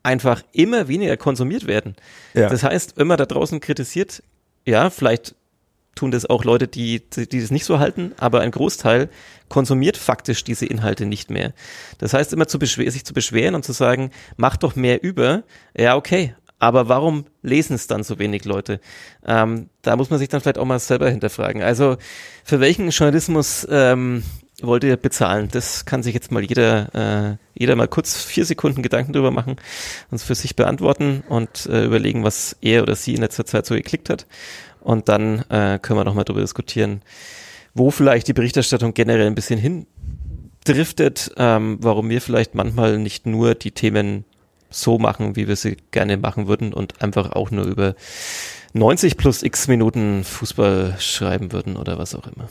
[0.04, 1.96] einfach immer weniger konsumiert werden.
[2.34, 2.48] Ja.
[2.48, 4.22] Das heißt, wenn man da draußen kritisiert,
[4.64, 5.34] ja, vielleicht
[5.94, 9.08] tun das auch Leute, die, die, die das nicht so halten, aber ein Großteil
[9.48, 11.52] konsumiert faktisch diese Inhalte nicht mehr.
[11.98, 15.44] Das heißt, immer zu sich zu beschweren und zu sagen, mach doch mehr über,
[15.76, 18.80] ja, okay, aber warum lesen es dann so wenig Leute?
[19.26, 21.62] Ähm, da muss man sich dann vielleicht auch mal selber hinterfragen.
[21.62, 21.96] Also
[22.42, 24.22] für welchen Journalismus ähm,
[24.62, 25.48] wollt ihr bezahlen?
[25.50, 29.56] Das kann sich jetzt mal jeder, äh, jeder mal kurz vier Sekunden Gedanken drüber machen,
[30.10, 33.74] uns für sich beantworten und äh, überlegen, was er oder sie in letzter Zeit so
[33.74, 34.26] geklickt hat.
[34.80, 37.02] Und dann äh, können wir nochmal darüber diskutieren,
[37.74, 43.54] wo vielleicht die Berichterstattung generell ein bisschen hindriftet, ähm, warum wir vielleicht manchmal nicht nur
[43.54, 44.24] die Themen
[44.70, 47.94] so machen, wie wir sie gerne machen würden und einfach auch nur über
[48.72, 52.48] 90 plus x Minuten Fußball schreiben würden oder was auch immer.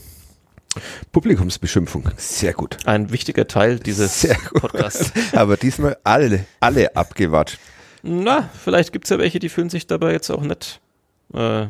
[1.11, 2.77] Publikumsbeschimpfung, sehr gut.
[2.85, 5.11] Ein wichtiger Teil dieses Podcasts.
[5.33, 7.59] Aber diesmal alle, alle abgewatscht.
[8.01, 10.81] Na, vielleicht gibt es ja welche, die fühlen sich dabei jetzt auch nicht
[11.33, 11.67] äh,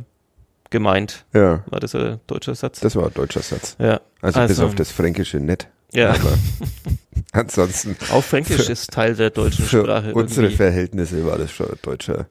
[0.69, 1.25] gemeint.
[1.33, 1.63] Ja.
[1.67, 2.79] War das ein deutscher Satz?
[2.79, 3.75] Das war ein deutscher Satz.
[3.79, 4.01] Ja.
[4.21, 5.67] Also, also bis auf das Fränkische nett.
[5.93, 6.09] Ja.
[6.09, 6.37] Aber
[7.31, 7.95] ansonsten.
[8.11, 10.09] Auch Fränkisch ist Teil der deutschen Sprache.
[10.09, 10.57] Für unsere irgendwie.
[10.57, 12.27] Verhältnisse war das schon ein deutscher,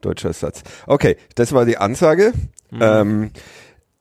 [0.00, 0.62] deutscher Satz.
[0.86, 2.32] Okay, das war die Ansage.
[2.70, 2.80] Mhm.
[2.80, 3.30] Ähm,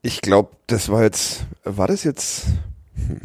[0.01, 2.45] ich glaube, das war jetzt, war das jetzt?
[2.95, 3.21] Hm.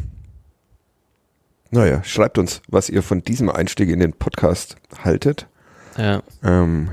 [1.69, 5.47] Naja, schreibt uns, was ihr von diesem Einstieg in den Podcast haltet.
[5.97, 6.21] Ja.
[6.43, 6.91] Ähm,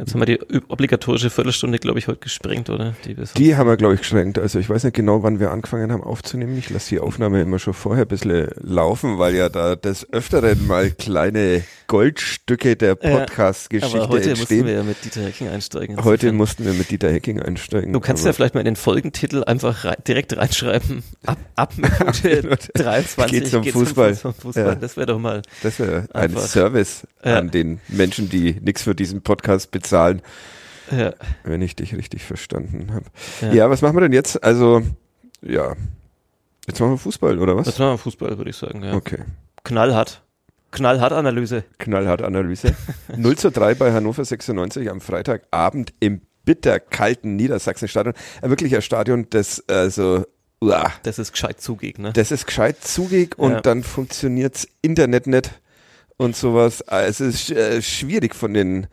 [0.00, 2.94] Jetzt haben wir die obligatorische Viertelstunde, glaube ich, heute gesprengt, oder?
[3.04, 4.38] Die, die haben wir, glaube ich, gesprengt.
[4.38, 6.56] Also ich weiß nicht genau, wann wir angefangen haben aufzunehmen.
[6.56, 10.66] Ich lasse die Aufnahme immer schon vorher ein bisschen laufen, weil ja da des Öfteren
[10.66, 14.38] mal kleine Goldstücke der Podcast-Geschichte ja, heute entstehen.
[14.38, 16.02] mussten wir ja mit Dieter Hecking einsteigen.
[16.02, 17.92] Heute mussten wir mit Dieter Hecking einsteigen.
[17.92, 21.02] Du kannst ja vielleicht mal in den Folgentitel einfach rei direkt reinschreiben.
[21.26, 24.14] Ab, ab Minute 23 geht zum Fußball.
[24.14, 24.64] Zum Fußball.
[24.64, 24.74] Ja.
[24.76, 27.38] Das wäre doch mal Das wäre ein Service ja.
[27.38, 30.22] an den Menschen, die nichts für diesen Podcast bezahlen Zahlen.
[30.90, 31.12] Ja.
[31.44, 33.06] Wenn ich dich richtig verstanden habe.
[33.42, 33.52] Ja.
[33.52, 33.70] ja.
[33.70, 34.42] was machen wir denn jetzt?
[34.42, 34.82] Also,
[35.42, 35.74] ja.
[36.66, 37.66] Jetzt machen wir Fußball, oder was?
[37.66, 38.94] Jetzt machen wir Fußball, würde ich sagen, ja.
[38.94, 39.18] Okay.
[39.64, 40.22] Knallhart.
[40.72, 41.64] Knallhart Analyse.
[41.78, 42.74] Knallhart Analyse.
[43.16, 48.14] 0 zu 3 bei Hannover 96 am Freitagabend im bitterkalten Niedersachsenstadion.
[48.42, 50.24] Ein wirklicher Stadion, das also
[50.60, 52.12] uah, das ist gescheit zugig, ne?
[52.12, 53.60] Das ist gescheit zugig und ja.
[53.60, 55.60] dann funktioniert's Internet nicht
[56.20, 56.86] und sowas.
[56.86, 58.88] Ah, es ist äh, schwierig von den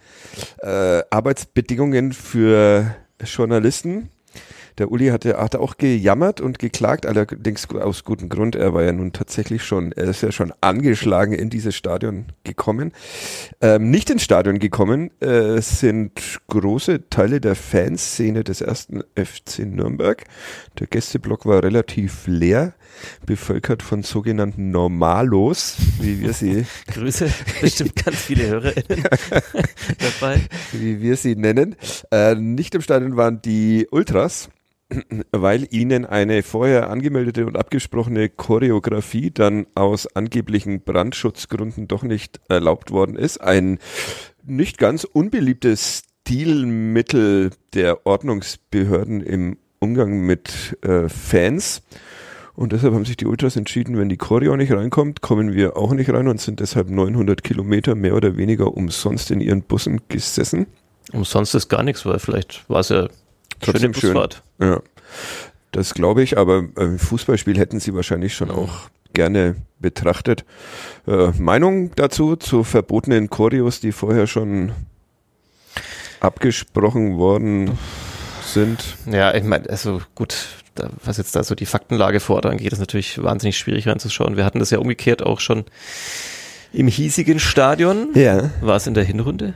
[0.60, 4.10] äh, Arbeitsbedingungen für Journalisten.
[4.78, 8.56] Der Uli hatte, hatte auch gejammert und geklagt, allerdings aus gutem Grund.
[8.56, 12.92] Er war ja nun tatsächlich schon, er ist ja schon angeschlagen in dieses Stadion gekommen.
[13.60, 16.12] Ähm, nicht ins Stadion gekommen äh, sind
[16.48, 20.24] große Teile der Fanszene des ersten FC Nürnberg.
[20.80, 22.74] Der Gästeblock war relativ leer
[23.26, 26.66] bevölkert von sogenannten Normalos, wie wir sie.
[26.88, 27.30] Grüße,
[27.62, 29.04] bestimmt ganz viele HörerInnen
[30.20, 30.42] dabei.
[30.72, 31.76] Wie wir sie nennen.
[32.12, 34.50] Äh, nicht im Stadion waren die Ultras
[35.32, 42.92] weil ihnen eine vorher angemeldete und abgesprochene Choreografie dann aus angeblichen Brandschutzgründen doch nicht erlaubt
[42.92, 43.42] worden ist.
[43.42, 43.80] Ein
[44.46, 51.84] nicht ganz unbeliebtes Stilmittel der Ordnungsbehörden im Umgang mit äh, Fans.
[52.54, 55.94] Und deshalb haben sich die Ultras entschieden, wenn die Choreo nicht reinkommt, kommen wir auch
[55.94, 60.66] nicht rein und sind deshalb 900 Kilometer mehr oder weniger umsonst in ihren Bussen gesessen.
[61.14, 63.08] Umsonst ist gar nichts, weil vielleicht war es ja
[63.60, 64.44] Trotzdem schöne Busfahrt.
[64.60, 64.72] Schön.
[64.72, 64.82] Ja,
[65.72, 70.46] das glaube ich, aber äh, Fußballspiel hätten sie wahrscheinlich schon auch gerne betrachtet.
[71.08, 74.72] Äh, Meinung dazu zu verbotenen Choreos, die vorher schon
[76.20, 77.78] abgesprochen worden
[78.44, 78.98] sind?
[79.06, 82.72] Ja, ich meine, also gut, da, was jetzt da so die Faktenlage vor Ort angeht,
[82.72, 84.38] ist natürlich wahnsinnig schwierig reinzuschauen.
[84.38, 85.66] Wir hatten das ja umgekehrt auch schon
[86.74, 88.10] im hiesigen Stadion.
[88.14, 88.52] Ja.
[88.62, 89.54] War es in der Hinrunde?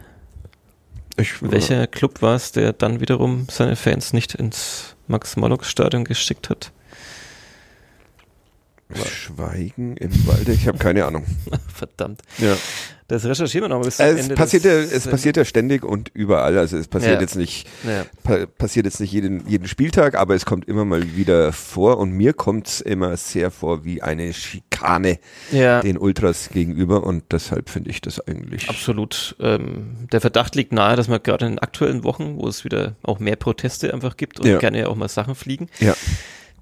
[1.18, 6.72] Ich, Welcher Club war es, der dann wiederum seine Fans nicht ins Max-Morlock-Stadion geschickt hat?
[8.96, 11.26] Schweigen im Walde, ich habe keine Ahnung.
[11.74, 12.22] Verdammt.
[12.38, 12.56] Ja.
[13.12, 16.58] Das recherchieren wir noch bis es Ende passiert ja, Es passiert ja ständig und überall.
[16.58, 17.20] Also es passiert ja.
[17.20, 18.06] jetzt nicht, ja.
[18.24, 22.12] pa passiert jetzt nicht jeden, jeden Spieltag, aber es kommt immer mal wieder vor und
[22.12, 25.20] mir kommt es immer sehr vor wie eine Schikane
[25.52, 25.82] ja.
[25.82, 28.70] den Ultras gegenüber und deshalb finde ich das eigentlich.
[28.70, 29.36] Absolut.
[29.42, 32.96] Ähm, der Verdacht liegt nahe, dass man gerade in den aktuellen Wochen, wo es wieder
[33.04, 35.96] auch mehr Proteste einfach gibt und gerne auch mal Sachen fliegen, ja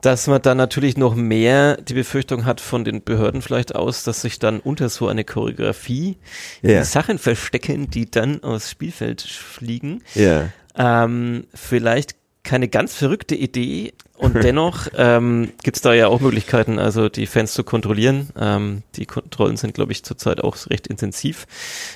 [0.01, 4.21] dass man dann natürlich noch mehr die Befürchtung hat von den Behörden vielleicht aus, dass
[4.21, 6.17] sich dann unter so eine Choreografie
[6.61, 6.83] ja.
[6.85, 10.01] Sachen verstecken, die dann aufs Spielfeld fliegen.
[10.15, 10.49] Ja.
[10.77, 17.09] Ähm, vielleicht keine ganz verrückte Idee und dennoch ähm, gibt da ja auch Möglichkeiten, also
[17.09, 18.29] die Fans zu kontrollieren.
[18.37, 21.45] Ähm, die Kontrollen sind, glaube ich, zurzeit auch recht intensiv.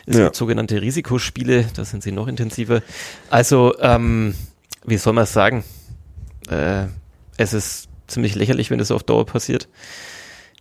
[0.06, 0.26] Es ja.
[0.26, 2.82] gibt sogenannte Risikospiele, da sind sie noch intensiver.
[3.30, 4.36] Also, ähm,
[4.86, 5.64] wie soll man es sagen?
[6.50, 6.88] Äh,
[7.38, 9.68] es ist ziemlich lächerlich, wenn das auf Dauer passiert.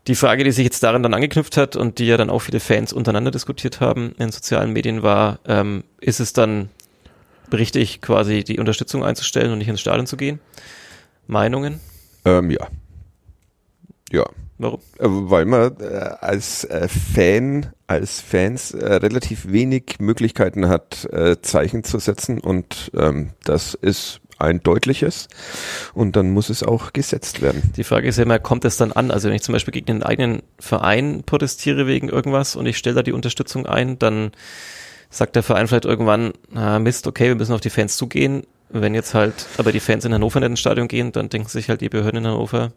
[0.08, 2.58] Die Frage, die sich jetzt daran dann angeknüpft hat und die ja dann auch viele
[2.58, 6.70] Fans untereinander diskutiert haben in sozialen Medien war, ähm, ist es dann
[7.52, 10.40] richtig, quasi die Unterstützung einzustellen und nicht ins Stadion zu gehen?
[11.28, 11.78] Meinungen?
[12.24, 12.66] Ähm, ja.
[14.10, 14.24] Ja.
[14.58, 14.80] Warum?
[14.98, 15.84] Äh, weil man äh,
[16.20, 22.90] als äh, Fan, als Fans äh, relativ wenig Möglichkeiten hat, äh, Zeichen zu setzen und
[22.94, 25.28] ähm, das ist ein deutliches
[25.94, 27.72] und dann muss es auch gesetzt werden.
[27.76, 29.10] Die Frage ist ja immer, kommt es dann an?
[29.10, 32.96] Also wenn ich zum Beispiel gegen den eigenen Verein protestiere wegen irgendwas und ich stelle
[32.96, 34.32] da die Unterstützung ein, dann
[35.10, 38.42] sagt der Verein vielleicht irgendwann, ah, Mist, okay, wir müssen auf die Fans zugehen.
[38.70, 41.68] Wenn jetzt halt aber die Fans in Hannover nicht ins Stadion gehen, dann denken sich
[41.68, 42.72] halt die Behörden in Hannover,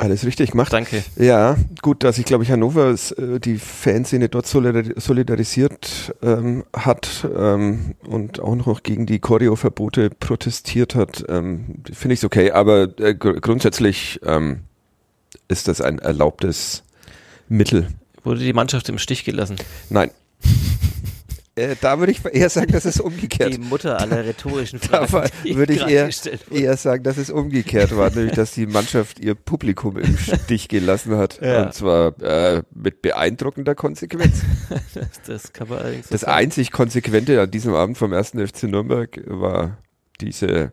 [0.00, 0.72] alles richtig gemacht.
[0.72, 1.04] Danke.
[1.16, 7.94] Ja, gut, dass ich glaube ich Hannover äh, die Fanszene dort solidarisiert ähm, hat ähm,
[8.06, 12.50] und auch noch gegen die Choreo-Verbote protestiert hat, ähm, finde ich okay.
[12.50, 14.60] Aber äh, gr grundsätzlich ähm,
[15.48, 16.82] ist das ein erlaubtes
[17.48, 17.88] Mittel.
[18.24, 19.56] Wurde die Mannschaft im Stich gelassen?
[19.88, 20.10] Nein.
[21.56, 23.52] Äh, da würde ich eher sagen, das ist umgekehrt.
[23.52, 25.10] Die Mutter aller rhetorischen Fragen.
[25.10, 26.08] Da würde ich eher,
[26.50, 31.16] eher sagen, dass es umgekehrt war, nämlich dass die Mannschaft ihr Publikum im Stich gelassen
[31.16, 31.40] hat.
[31.40, 31.64] Ja.
[31.64, 34.42] Und zwar äh, mit beeindruckender Konsequenz.
[34.94, 36.34] das, das kann man allerdings Das sagen.
[36.34, 38.30] einzig Konsequente an diesem Abend vom 1.
[38.30, 39.78] FC Nürnberg war
[40.20, 40.72] diese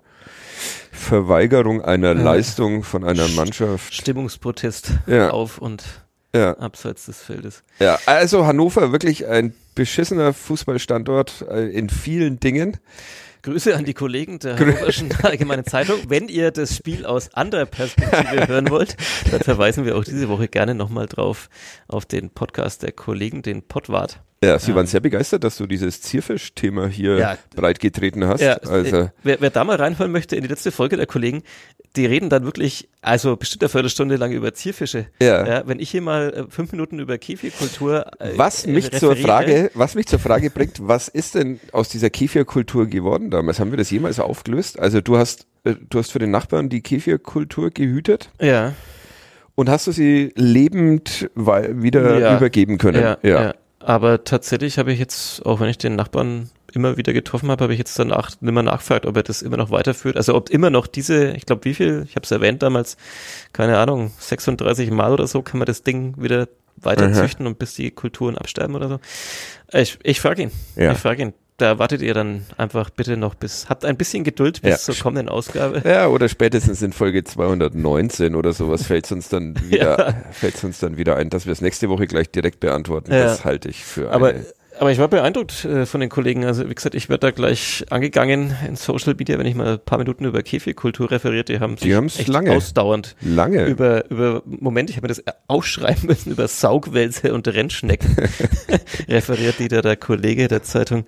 [0.91, 3.93] Verweigerung einer äh, Leistung von einer Mannschaft.
[3.93, 5.31] Stimmungsprotest ja.
[5.31, 6.57] auf und ja.
[6.57, 7.63] abseits des Feldes.
[7.79, 12.77] Ja, also Hannover wirklich ein beschissener Fußballstandort äh, in vielen Dingen.
[13.43, 15.99] Grüße an die Kollegen der Hannoverschen Allgemeinen Zeitung.
[16.09, 18.97] Wenn ihr das Spiel aus anderer Perspektive hören wollt,
[19.31, 21.49] dann verweisen wir auch diese Woche gerne nochmal drauf
[21.87, 24.19] auf den Podcast der Kollegen, den Podwart.
[24.43, 24.75] Ja, sie ja.
[24.75, 27.37] waren sehr begeistert, dass du dieses Zierfisch-Thema hier ja.
[27.55, 28.41] breitgetreten hast.
[28.41, 29.09] Ja, also.
[29.23, 31.41] Wer, wer da mal reinhören möchte in die letzte Folge der Kollegen,
[31.95, 35.07] die reden dann wirklich, also bestimmt eine Viertelstunde lang über Zierfische.
[35.19, 35.45] Ja.
[35.47, 39.71] ja wenn ich hier mal äh, fünf Minuten über Käfigkultur äh, was mich zur Frage,
[39.73, 43.59] was mich zur Frage bringt, was ist denn aus dieser Käfigkultur geworden damals?
[43.59, 44.77] Haben wir das jemals aufgelöst?
[44.77, 48.29] Also du hast, äh, du hast für den Nachbarn die Käfigkultur gehütet.
[48.39, 48.73] Ja.
[49.55, 52.37] Und hast du sie lebend wieder ja.
[52.37, 53.01] übergeben können?
[53.01, 53.17] ja.
[53.23, 53.53] ja.
[53.87, 57.71] Aber tatsächlich habe ich jetzt, auch wenn ich den Nachbarn immer wieder getroffen habe, habe
[57.71, 60.17] ich jetzt danach mehr nachgefragt, ob er das immer noch weiterführt.
[60.17, 62.97] Also ob immer noch diese, ich glaube wie viel, ich habe es erwähnt damals,
[63.53, 67.75] keine Ahnung, 36 Mal oder so kann man das Ding wieder weiter züchten und bis
[67.75, 68.99] die Kulturen absterben oder so.
[69.71, 70.51] Ich, ich frage ihn.
[70.75, 70.91] Ja.
[70.91, 74.61] Ich frage ihn da wartet ihr dann einfach bitte noch bis, habt ein bisschen Geduld
[74.61, 74.77] bis ja.
[74.77, 75.81] zur kommenden Ausgabe.
[75.83, 80.23] Ja, oder spätestens in Folge 219 oder sowas fällt es uns dann wieder, ja.
[80.31, 83.11] fällt uns dann wieder ein, dass wir es nächste Woche gleich direkt beantworten.
[83.11, 83.23] Ja.
[83.23, 84.45] Das halte ich für Aber eine
[84.79, 86.45] aber ich war beeindruckt äh, von den Kollegen.
[86.45, 89.79] Also wie gesagt, ich werde da gleich angegangen in Social Media, wenn ich mal ein
[89.79, 91.49] paar Minuten über Käfigkultur referiert.
[91.49, 95.23] Die haben die sich echt lange, ausdauernd lange über über Moment, ich habe mir das
[95.47, 98.15] ausschreiben müssen über Saugwälze und Rennschnecken
[99.07, 101.05] referiert, die da der Kollege der Zeitung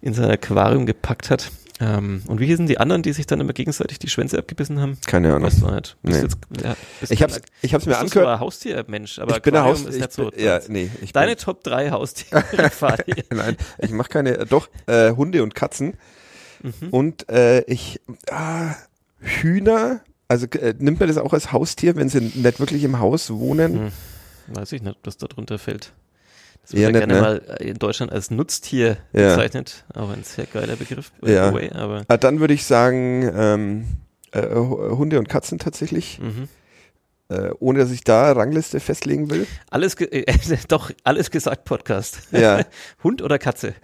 [0.00, 1.50] in sein Aquarium gepackt hat.
[1.82, 4.98] Ähm, und wie hießen die anderen, die sich dann immer gegenseitig die Schwänze abgebissen haben?
[5.04, 5.42] Keine Ahnung.
[5.42, 5.96] Weißt du nicht.
[6.02, 6.20] Nee.
[6.20, 6.76] Jetzt, ja,
[7.10, 8.28] ich hab's, ich hab's mir angehört.
[8.28, 10.30] Ein Haustier-Mensch, aber ich bin ein Haus, nicht so.
[10.36, 12.44] Ja, nee, ich Deine bin, Top 3 Haustiere,
[13.30, 15.94] Nein, ich mache keine, doch, äh, Hunde und Katzen.
[16.62, 16.88] Mhm.
[16.90, 18.76] Und äh, ich, ah,
[19.18, 23.30] Hühner, also äh, nimmt man das auch als Haustier, wenn sie nicht wirklich im Haus
[23.30, 23.74] wohnen?
[23.74, 23.92] Hm.
[24.54, 25.92] Weiß ich nicht, was da drunter fällt.
[26.62, 27.20] Das wird ja, gerne ne?
[27.20, 29.34] mal in Deutschland als Nutztier ja.
[29.34, 29.84] bezeichnet.
[29.94, 31.10] Auch ein sehr geiler Begriff.
[31.24, 31.52] Ja.
[31.52, 33.84] Way, aber ah, dann würde ich sagen, ähm,
[34.30, 36.20] äh, Hunde und Katzen tatsächlich.
[36.20, 36.48] Mhm.
[37.28, 39.46] Äh, ohne dass ich da Rangliste festlegen will.
[39.70, 40.24] Alles, äh,
[40.68, 42.18] doch, alles gesagt Podcast.
[42.30, 42.60] Ja.
[43.04, 43.74] Hund oder Katze?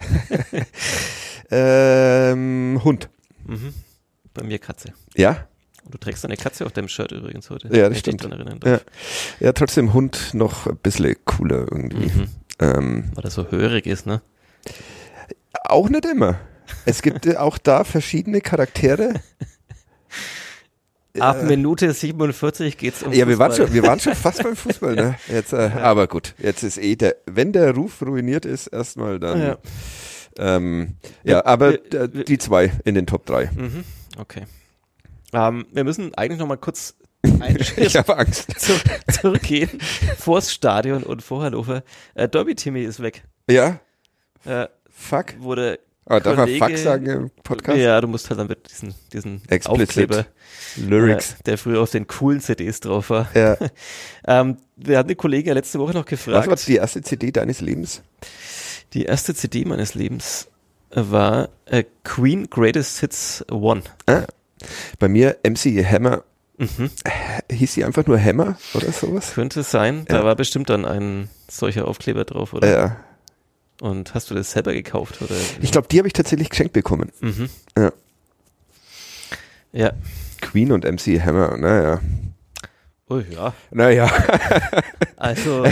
[1.51, 3.09] ähm, Hund.
[3.45, 3.73] Mhm.
[4.33, 4.93] Bei mir Katze.
[5.15, 5.47] Ja?
[5.89, 7.75] Du trägst eine Katze auf deinem Shirt übrigens heute.
[7.75, 8.23] Ja, das stimmt.
[8.63, 8.79] Ja.
[9.39, 9.53] ja.
[9.53, 12.05] trotzdem Hund noch ein bisschen cooler irgendwie.
[12.05, 12.27] Mhm.
[12.59, 14.21] Ähm, Weil er so hörig ist, ne?
[15.63, 16.39] Auch nicht immer.
[16.85, 19.13] Es gibt äh, auch da verschiedene Charaktere.
[21.19, 24.95] Ab Minute 47 geht's um Ja, wir waren, schon, wir waren schon fast beim Fußball,
[24.95, 25.15] ne?
[25.27, 29.41] Jetzt, äh, aber gut, jetzt ist eh der, wenn der Ruf ruiniert ist, erstmal dann.
[29.41, 29.57] Ja,
[30.37, 33.49] ähm, ja aber wir, wir, die zwei in den Top 3.
[33.55, 33.83] Mhm,
[34.17, 34.43] okay.
[35.33, 36.95] Ähm, wir müssen eigentlich noch mal kurz
[37.77, 38.47] ich habe Angst.
[38.59, 38.73] Zu,
[39.11, 39.69] zurückgehen
[40.17, 41.83] vors Stadion und vor Hannover.
[42.15, 43.23] Äh, Derby Timmy ist weg.
[43.49, 43.79] Ja.
[44.45, 45.39] Äh, Fuck.
[45.39, 47.77] Wurde aber darf man Fuck sagen im Podcast?
[47.77, 50.25] Ja, du musst halt dann mit diesen, diesen Explicit Aufkleber,
[50.77, 51.33] Lyrics.
[51.33, 53.29] Äh, der früher auf den coolen CDs drauf war.
[53.35, 53.57] Ja.
[54.27, 56.47] ähm, wir hatten den Kollegen ja letzte Woche noch gefragt.
[56.47, 58.01] Was war die erste CD deines Lebens?
[58.93, 60.47] Die erste CD meines Lebens
[60.89, 63.83] war äh, Queen Greatest Hits One.
[64.07, 64.23] Ah.
[64.97, 66.23] Bei mir MC Hammer
[66.59, 66.91] Mhm.
[67.49, 69.33] Hieß sie einfach nur Hammer oder sowas?
[69.33, 70.05] Könnte sein.
[70.09, 70.17] Ja.
[70.19, 72.69] Da war bestimmt dann ein solcher Aufkleber drauf, oder?
[72.69, 72.97] Ja.
[73.79, 75.21] Und hast du das selber gekauft?
[75.21, 75.35] Oder?
[75.61, 77.11] Ich glaube, die habe ich tatsächlich geschenkt bekommen.
[77.21, 77.49] Mhm.
[77.77, 77.93] Ja.
[79.71, 79.93] Ja.
[80.41, 82.01] Queen und MC Hammer, naja.
[83.07, 83.53] Oh ja.
[83.71, 84.11] Naja.
[85.15, 85.63] also,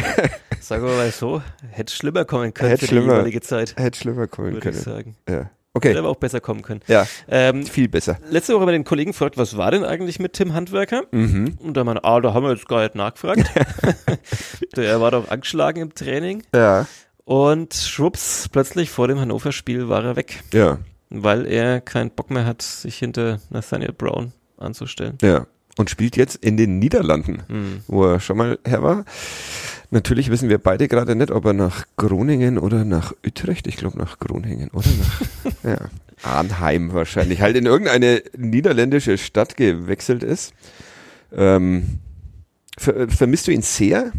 [0.61, 3.75] sagen wir mal so, hätte schlimmer kommen können hätte für schlimmer, die jeweilige Zeit.
[3.77, 4.77] Hätte schlimmer kommen würde können.
[4.77, 5.15] Ich sagen.
[5.27, 5.49] Ja.
[5.77, 5.89] Okay.
[5.89, 6.81] Hätte aber auch besser kommen können.
[6.87, 8.17] Ja, ähm, viel besser.
[8.31, 11.03] Letzte Woche wir den Kollegen gefragt, was war denn eigentlich mit Tim Handwerker?
[11.11, 11.55] Mhm.
[11.59, 13.43] Und da meinte, ah, da haben wir jetzt gar nicht nachgefragt.
[14.75, 16.41] der war doch angeschlagen im Training.
[16.53, 16.87] Ja.
[17.25, 20.41] Und schwupps, plötzlich vor dem Hannover-Spiel war er weg.
[20.51, 20.79] Ja.
[21.11, 25.19] Weil er keinen Bock mehr hat, sich hinter Nathaniel Brown anzustellen.
[25.21, 25.45] Ja.
[25.77, 27.81] Und spielt jetzt in den Niederlanden, mhm.
[27.85, 29.05] wo er schon mal her war.
[29.89, 33.97] Natürlich wissen wir beide gerade nicht, ob er nach Groningen oder nach Utrecht, ich glaube
[33.97, 35.77] nach Groningen oder nach ja,
[36.23, 40.53] Arnheim wahrscheinlich, halt in irgendeine niederländische Stadt gewechselt ist.
[41.33, 41.99] Ähm,
[42.77, 44.11] ver vermisst du ihn sehr?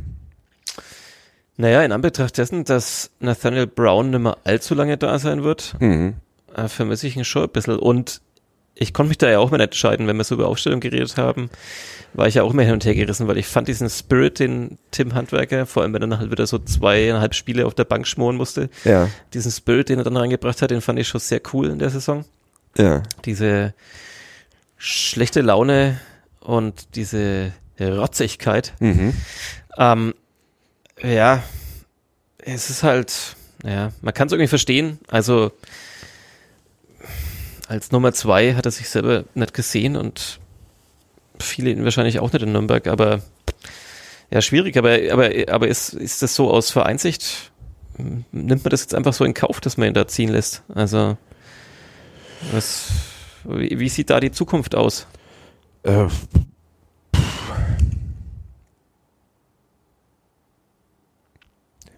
[1.59, 6.15] Naja, in Anbetracht dessen, dass Nathaniel Brown nicht mehr allzu lange da sein wird, mhm.
[6.55, 7.79] äh, vermisse ich ihn schon ein bisschen.
[7.79, 8.23] Und
[8.81, 11.51] ich konnte mich da ja auch mal entscheiden, wenn wir so über Aufstellung geredet haben,
[12.15, 14.79] war ich ja auch mehr hin und her gerissen, weil ich fand diesen Spirit, den
[14.93, 18.07] Tim Handwerker, vor allem wenn er dann halt wieder so zweieinhalb Spiele auf der Bank
[18.07, 19.11] schmoren musste, ja.
[19.35, 21.91] diesen Spirit, den er dann reingebracht hat, den fand ich schon sehr cool in der
[21.91, 22.25] Saison.
[22.77, 23.03] Ja.
[23.25, 23.75] Diese
[24.77, 26.01] schlechte Laune
[26.41, 28.75] und diese Rotzigkeit.
[28.79, 29.13] Mhm.
[29.77, 30.15] Ähm,
[31.03, 31.43] ja,
[32.39, 34.99] es ist halt, ja, man kann es irgendwie verstehen.
[35.09, 35.53] Also
[37.69, 40.41] als Nummer zwei hat er sich selber nicht gesehen und
[41.39, 43.21] viele ihn wahrscheinlich auch nicht in Nürnberg, aber
[44.31, 47.53] ja, schwierig, aber, aber, aber ist, ist das so aus Vereinsicht?
[47.99, 50.63] Nimmt man das jetzt einfach so in Kauf, dass man ihn da ziehen lässt?
[50.75, 51.17] Also,
[52.53, 52.91] was,
[53.45, 55.07] wie, wie sieht da die Zukunft aus?
[55.83, 56.07] Äh,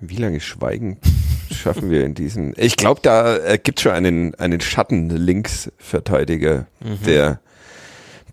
[0.00, 0.98] wie lange Schweigen
[1.52, 2.54] schaffen wir in diesem.
[2.56, 7.02] Ich glaube, da äh, gibt schon einen, einen Schatten-Linksverteidiger, mhm.
[7.04, 7.40] der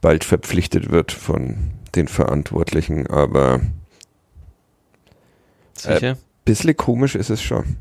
[0.02, 3.62] bald verpflichtet wird von den Verantwortlichen, aber
[5.78, 6.12] Sicher?
[6.12, 6.16] Äh,
[6.46, 7.78] bisschen komisch ist es schon.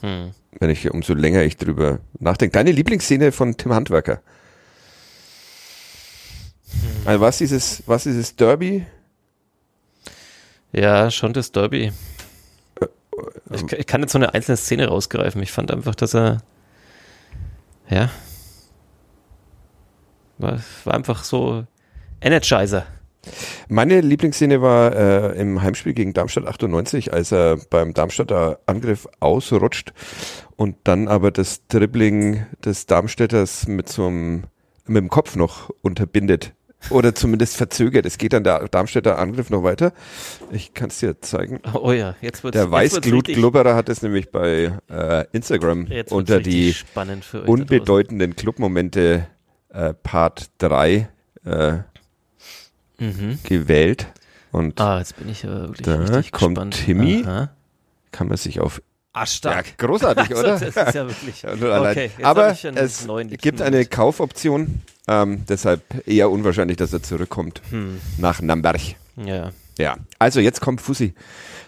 [0.00, 0.32] Hm.
[0.58, 2.52] Wenn ich umso länger ich drüber nachdenke.
[2.52, 4.20] Deine Lieblingsszene von Tim Handwerker?
[6.70, 7.06] Hm.
[7.06, 8.86] Also was dieses, was dieses Derby?
[10.72, 11.92] Ja, schon das Derby.
[13.50, 15.42] Ich, ich, kann jetzt so eine einzelne Szene rausgreifen.
[15.42, 16.38] Ich fand einfach, dass er,
[17.88, 18.10] ja,
[20.38, 21.64] war, war einfach so
[22.20, 22.86] Energizer.
[23.68, 29.92] Meine Lieblingsszene war äh, im Heimspiel gegen Darmstadt 98, als er beim Darmstadter Angriff ausrutscht
[30.56, 34.44] und dann aber das Dribbling des Darmstädters mit so einem,
[34.86, 36.54] mit dem Kopf noch unterbindet.
[36.90, 38.06] Oder zumindest verzögert.
[38.06, 39.92] Es geht dann der Darmstädter Angriff noch weiter.
[40.52, 41.60] Ich kann es dir zeigen.
[41.74, 46.74] Oh ja, jetzt wird's Der Weißglut-Glubberer hat es nämlich bei äh, Instagram unter die
[47.46, 49.26] unbedeutenden Clubmomente
[49.70, 51.08] äh, Part 3
[51.44, 51.72] äh,
[52.98, 53.38] mhm.
[53.42, 54.06] gewählt.
[54.50, 56.84] Und ah, jetzt bin ich aber wirklich da richtig kommt gespannt.
[56.84, 57.24] Timmy.
[57.26, 57.50] Aha.
[58.12, 58.80] Kann man sich auf
[59.26, 59.66] stark.
[59.66, 60.52] Ja, großartig, oder?
[60.52, 61.44] Also, das ist ja wirklich.
[61.46, 63.06] okay, Aber es
[63.40, 68.00] gibt eine Kaufoption, ähm, deshalb eher unwahrscheinlich, dass er zurückkommt hm.
[68.18, 68.80] nach Namberg.
[69.16, 69.50] Ja.
[69.78, 71.14] Ja, also jetzt kommt Fussi.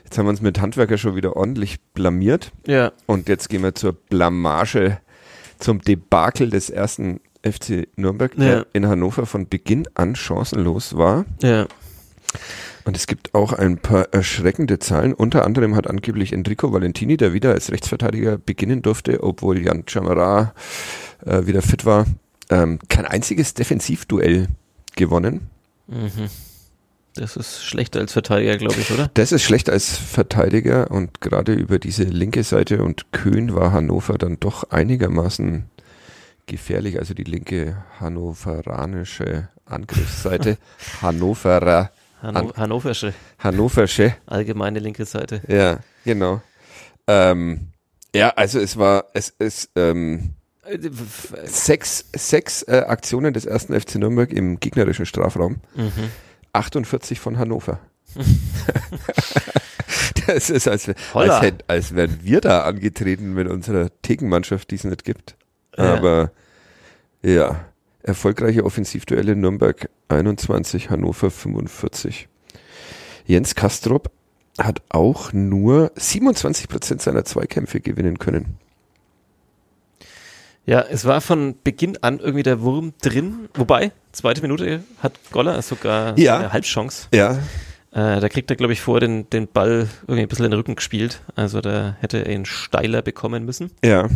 [0.05, 2.51] Jetzt haben wir uns mit Handwerker schon wieder ordentlich blamiert.
[2.67, 2.91] Ja.
[3.07, 4.99] Und jetzt gehen wir zur Blamage,
[5.59, 8.45] zum Debakel des ersten FC Nürnberg, ja.
[8.45, 11.25] der in Hannover von Beginn an chancenlos war.
[11.41, 11.67] Ja.
[12.91, 15.15] Und es gibt auch ein paar erschreckende Zahlen.
[15.15, 20.53] Unter anderem hat angeblich Enrico Valentini, der wieder als Rechtsverteidiger beginnen durfte, obwohl Jan Chamara
[21.25, 22.05] äh, wieder fit war,
[22.49, 24.49] ähm, kein einziges Defensivduell
[24.97, 25.51] gewonnen.
[25.87, 26.31] Mhm.
[27.15, 29.09] Das ist schlechter als Verteidiger, glaube ich, oder?
[29.15, 34.19] Das ist schlechter als Verteidiger und gerade über diese linke Seite und Köhn war Hannover
[34.19, 35.67] dann doch einigermaßen
[36.47, 36.99] gefährlich.
[36.99, 40.59] Also die linke hannoveranische Angriffsseite.
[41.03, 41.93] Hannoverer.
[42.23, 43.15] Hanno Hannoversche.
[43.39, 44.15] Hannoversche.
[44.27, 45.43] Allgemeine linke Seite.
[45.49, 46.43] Ja, genau.
[47.07, 47.69] Ähm,
[48.15, 50.35] ja, also es war, es ist, ähm,
[51.45, 55.57] sechs, sechs äh, Aktionen des ersten FC Nürnberg im gegnerischen Strafraum.
[55.75, 56.11] Mhm.
[56.53, 57.81] 48 von Hannover.
[60.27, 65.05] das ist, als, als, als, wären wir da angetreten mit unserer Thekenmannschaft, die es nicht
[65.05, 65.37] gibt.
[65.77, 65.95] Ja.
[65.95, 66.33] Aber
[67.23, 67.70] ja,
[68.03, 72.29] erfolgreiche Offensivduelle Nürnberg 21, Hannover 45.
[73.27, 74.11] Jens Kastrop
[74.59, 78.59] hat auch nur 27 Prozent seiner Zweikämpfe gewinnen können.
[80.67, 83.49] Ja, es war von Beginn an irgendwie der Wurm drin.
[83.55, 86.39] Wobei, zweite Minute hat Goller sogar ja.
[86.39, 87.09] eine Halbchance.
[87.13, 87.39] Ja.
[87.93, 90.59] Äh, da kriegt er, glaube ich, vor den, den Ball irgendwie ein bisschen in den
[90.59, 91.23] Rücken gespielt.
[91.35, 93.73] Also da hätte er ihn steiler bekommen müssen.
[93.85, 94.09] Ja.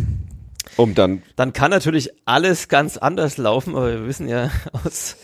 [0.77, 1.23] Um dann.
[1.35, 4.51] Dann kann natürlich alles ganz anders laufen, aber wir wissen ja
[4.85, 5.15] aus.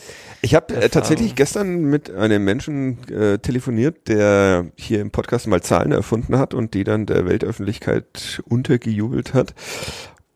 [0.43, 5.61] Ich habe äh, tatsächlich gestern mit einem Menschen äh, telefoniert, der hier im Podcast mal
[5.61, 9.53] Zahlen erfunden hat und die dann der Weltöffentlichkeit untergejubelt hat.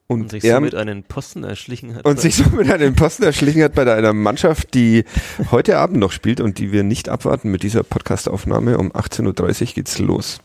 [0.08, 2.06] Und, und sich er, somit einen Posten erschlichen hat.
[2.06, 5.06] Und sich somit einen Posten erschlichen hat bei einer Mannschaft, die
[5.50, 8.78] heute Abend noch spielt und die wir nicht abwarten mit dieser Podcastaufnahme.
[8.78, 10.40] Um 18.30 Uhr geht's los.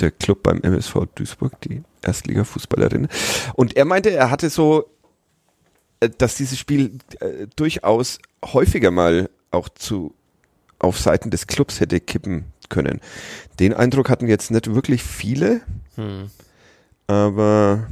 [0.00, 3.08] Der Club beim MSV Duisburg, die Erstliga-Fußballerin.
[3.54, 4.90] Und er meinte, er hatte so,
[6.00, 10.14] äh, dass dieses Spiel äh, durchaus häufiger mal auch zu
[10.78, 13.00] auf Seiten des Clubs hätte kippen können.
[13.58, 15.62] Den Eindruck hatten jetzt nicht wirklich viele,
[15.96, 16.30] hm.
[17.08, 17.88] aber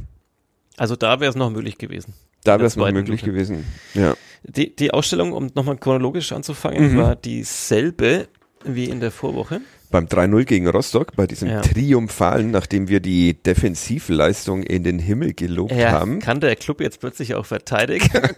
[0.77, 2.13] also da wäre es noch möglich gewesen.
[2.43, 3.25] Da wäre es noch möglich Minute.
[3.25, 4.15] gewesen, ja.
[4.43, 6.97] Die, die Ausstellung, um nochmal chronologisch anzufangen, mhm.
[6.97, 8.29] war dieselbe
[8.63, 9.59] wie in der Vorwoche
[9.89, 11.61] beim 3-0 gegen Rostock, bei diesem ja.
[11.61, 16.19] Triumphalen, nachdem wir die Defensivleistung in den Himmel gelobt ja, haben.
[16.19, 18.09] Kann der Club jetzt plötzlich auch verteidigen?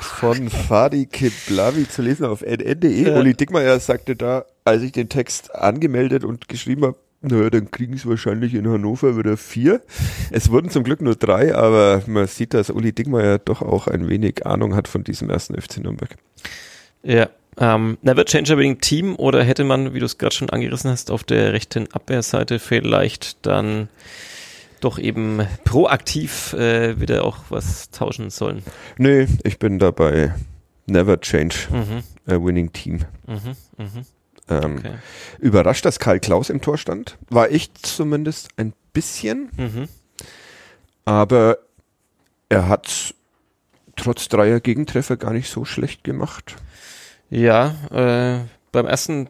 [0.00, 3.08] Von Fadi Kiblavi zu lesen auf nn.de.
[3.08, 3.18] Ja.
[3.18, 7.94] Uli Dickmeyer sagte da, als ich den Text angemeldet und geschrieben habe, naja, dann kriegen
[7.94, 9.82] es wahrscheinlich in Hannover wieder vier.
[10.30, 14.08] Es wurden zum Glück nur drei, aber man sieht, dass Uli Dickmeyer doch auch ein
[14.08, 16.16] wenig Ahnung hat von diesem ersten FC Nürnberg.
[17.02, 17.28] Ja,
[17.60, 20.90] ähm, Never Change a Winning Team oder hätte man, wie du es gerade schon angerissen
[20.90, 23.88] hast, auf der rechten Abwehrseite vielleicht dann
[24.80, 28.62] doch eben proaktiv äh, wieder auch was tauschen sollen?
[28.96, 30.34] Nee, ich bin dabei.
[30.86, 32.02] Never Change mhm.
[32.26, 33.04] a Winning Team.
[33.26, 33.84] Mhm, mh.
[34.48, 34.94] Ähm, okay.
[35.38, 39.50] Überrascht, dass Karl Klaus im Tor stand, war ich zumindest ein bisschen.
[39.56, 39.88] Mhm.
[41.04, 41.58] Aber
[42.48, 43.14] er hat
[43.96, 46.56] trotz dreier Gegentreffer gar nicht so schlecht gemacht.
[47.30, 49.28] Ja, äh, beim ersten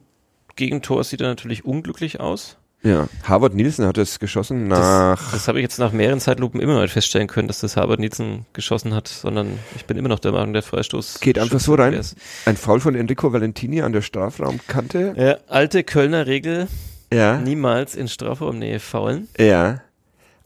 [0.56, 2.56] Gegentor sieht er natürlich unglücklich aus.
[2.82, 5.20] Ja, Harvard Nielsen hat es geschossen nach.
[5.22, 7.76] Das, das habe ich jetzt nach mehreren Zeitlupen immer noch nicht feststellen können, dass das
[7.76, 11.20] Harvard Nielsen geschossen hat, sondern ich bin immer noch der Meinung, der Freistoß.
[11.20, 12.00] Geht einfach so rein.
[12.46, 15.14] Ein Foul von Enrico Valentini an der Strafraumkante.
[15.16, 16.68] Ja, alte Kölner Regel.
[17.12, 17.38] Ja.
[17.38, 19.28] Niemals in Strafraumnähe faulen.
[19.38, 19.82] Ja.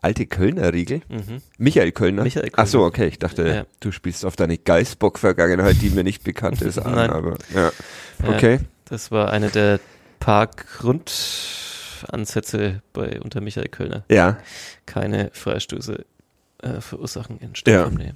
[0.04, 1.00] Alte Kölner Riegel?
[1.08, 1.42] Mhm.
[1.58, 2.22] Michael Kölner?
[2.22, 2.62] Michael Kölner.
[2.62, 3.08] Ach so, okay.
[3.08, 3.64] Ich dachte, ja.
[3.80, 7.10] du spielst auf deine Geistbock-Vergangenheit, die mir nicht bekannt ist, an, Nein.
[7.10, 7.72] aber ja.
[8.22, 8.56] Okay.
[8.56, 9.80] Ja, das war eine der
[10.20, 14.04] paar Grundansätze bei unter Michael Kölner.
[14.10, 14.38] Ja.
[14.86, 16.04] Keine Freistöße
[16.62, 18.14] äh, verursachen in Strafraumnähe.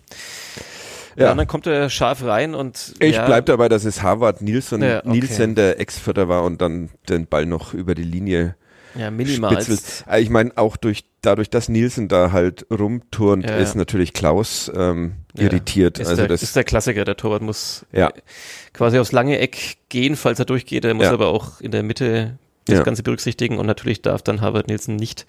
[1.16, 1.24] Ja.
[1.24, 2.94] ja, und dann kommt er scharf rein und.
[2.98, 5.08] Ich ja, bleib dabei, dass es Harvard Nielsen, ja, okay.
[5.08, 8.56] Nielsen der Ex-Vierter war und dann den Ball noch über die Linie
[8.94, 9.56] ja, minimal.
[9.56, 14.70] Äh, ich meine, auch durch, dadurch, dass Nielsen da halt rumturnt, ja, ist natürlich Klaus
[14.74, 15.98] ähm, irritiert.
[15.98, 17.04] Ist also der, das ist der Klassiker.
[17.04, 18.12] Der Torwart muss ja.
[18.72, 20.84] quasi aufs lange Eck gehen, falls er durchgeht.
[20.84, 24.68] Er muss aber auch in der Mitte das Ganze berücksichtigen und natürlich darf dann Harvard
[24.68, 25.26] Nielsen nicht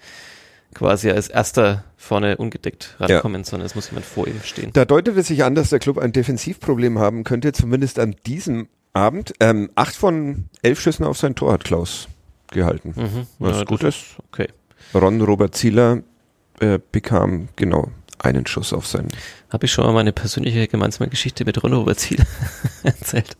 [0.74, 3.44] quasi als erster vorne ungedeckt rankommen, ja.
[3.44, 4.70] sondern es muss jemand vor ihm stehen.
[4.72, 8.68] Da deutet es sich an, dass der Club ein Defensivproblem haben könnte, zumindest an diesem
[8.92, 9.32] Abend.
[9.40, 12.08] Ähm, acht von elf Schüssen auf sein Tor hat Klaus
[12.50, 12.94] gehalten.
[12.96, 13.26] Mhm.
[13.38, 14.16] Was ja, gut ist.
[14.30, 14.48] Okay.
[14.94, 16.02] Ron Robert Zieler
[16.60, 19.08] äh, bekam genau einen Schuss auf seinen.
[19.50, 22.26] Habe ich schon mal meine persönliche gemeinsame Geschichte mit Ron Robert Zieler
[22.82, 23.36] erzählt.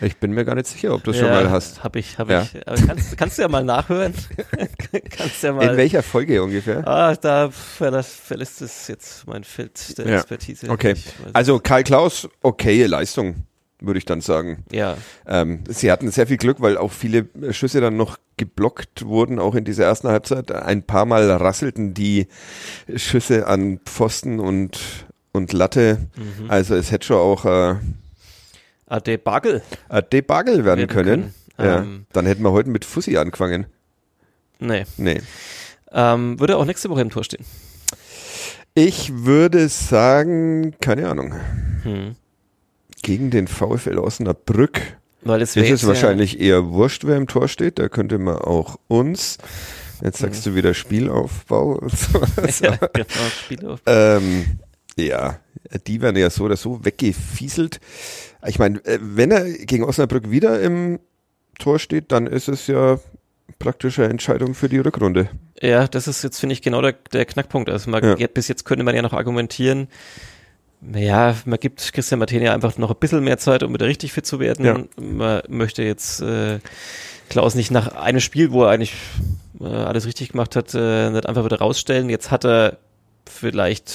[0.00, 1.84] Ich bin mir gar nicht sicher, ob du es ja, schon mal hast.
[1.84, 2.42] Habe ich, habe ja.
[2.42, 2.66] ich.
[2.66, 4.14] Aber kannst, kannst du ja mal nachhören.
[5.10, 5.70] kannst ja mal.
[5.70, 6.86] In welcher Folge ungefähr?
[6.88, 10.16] Ah, da verlässt es jetzt mein Feld der ja.
[10.16, 10.68] Expertise.
[10.68, 10.94] Okay.
[11.32, 13.46] Also Karl Klaus, okaye Leistung
[13.82, 14.64] würde ich dann sagen.
[14.70, 14.96] Ja.
[15.26, 19.54] Ähm, sie hatten sehr viel Glück, weil auch viele Schüsse dann noch geblockt wurden, auch
[19.54, 20.50] in dieser ersten Halbzeit.
[20.52, 22.28] Ein paar Mal rasselten die
[22.94, 24.78] Schüsse an Pfosten und,
[25.32, 25.98] und Latte.
[26.16, 26.50] Mhm.
[26.50, 27.76] Also es hätte schon auch äh,
[28.86, 29.62] ein Debuggle.
[29.88, 31.34] Ein Debuggle werden, werden können.
[31.56, 31.68] können.
[31.68, 31.82] Ja.
[31.82, 33.66] Ähm, dann hätten wir heute mit Fussi angefangen.
[34.58, 34.84] Nee.
[34.96, 35.20] Nee.
[35.90, 37.44] Ähm, würde auch nächste Woche im Tor stehen.
[38.74, 41.34] Ich würde sagen, keine Ahnung.
[41.82, 42.16] Hm
[43.02, 44.80] gegen den VfL Osnabrück.
[45.22, 47.78] Weil es ist es wahrscheinlich eher wurscht, wer im Tor steht.
[47.78, 49.38] Da könnte man auch uns.
[50.02, 50.50] Jetzt sagst mhm.
[50.50, 52.20] du wieder Spielaufbau und so.
[52.64, 53.92] ja, genau, Spielaufbau.
[53.92, 54.58] Ähm,
[54.96, 55.38] ja,
[55.86, 57.80] die werden ja so oder so weggefieselt.
[58.46, 60.98] Ich meine, äh, wenn er gegen Osnabrück wieder im
[61.58, 62.98] Tor steht, dann ist es ja
[63.58, 65.28] praktische Entscheidung für die Rückrunde.
[65.60, 67.70] Ja, das ist jetzt, finde ich, genau der, der Knackpunkt.
[67.70, 68.26] Also man, ja.
[68.26, 69.86] bis jetzt könnte man ja noch argumentieren,
[70.94, 74.12] ja, man gibt Christian Martin ja einfach noch ein bisschen mehr Zeit, um wieder richtig
[74.12, 74.64] fit zu werden.
[74.64, 74.84] Ja.
[75.00, 76.58] Man möchte jetzt äh,
[77.28, 78.94] Klaus nicht nach einem Spiel, wo er eigentlich
[79.60, 82.10] äh, alles richtig gemacht hat, äh, nicht einfach wieder rausstellen.
[82.10, 82.78] Jetzt hat er
[83.28, 83.94] vielleicht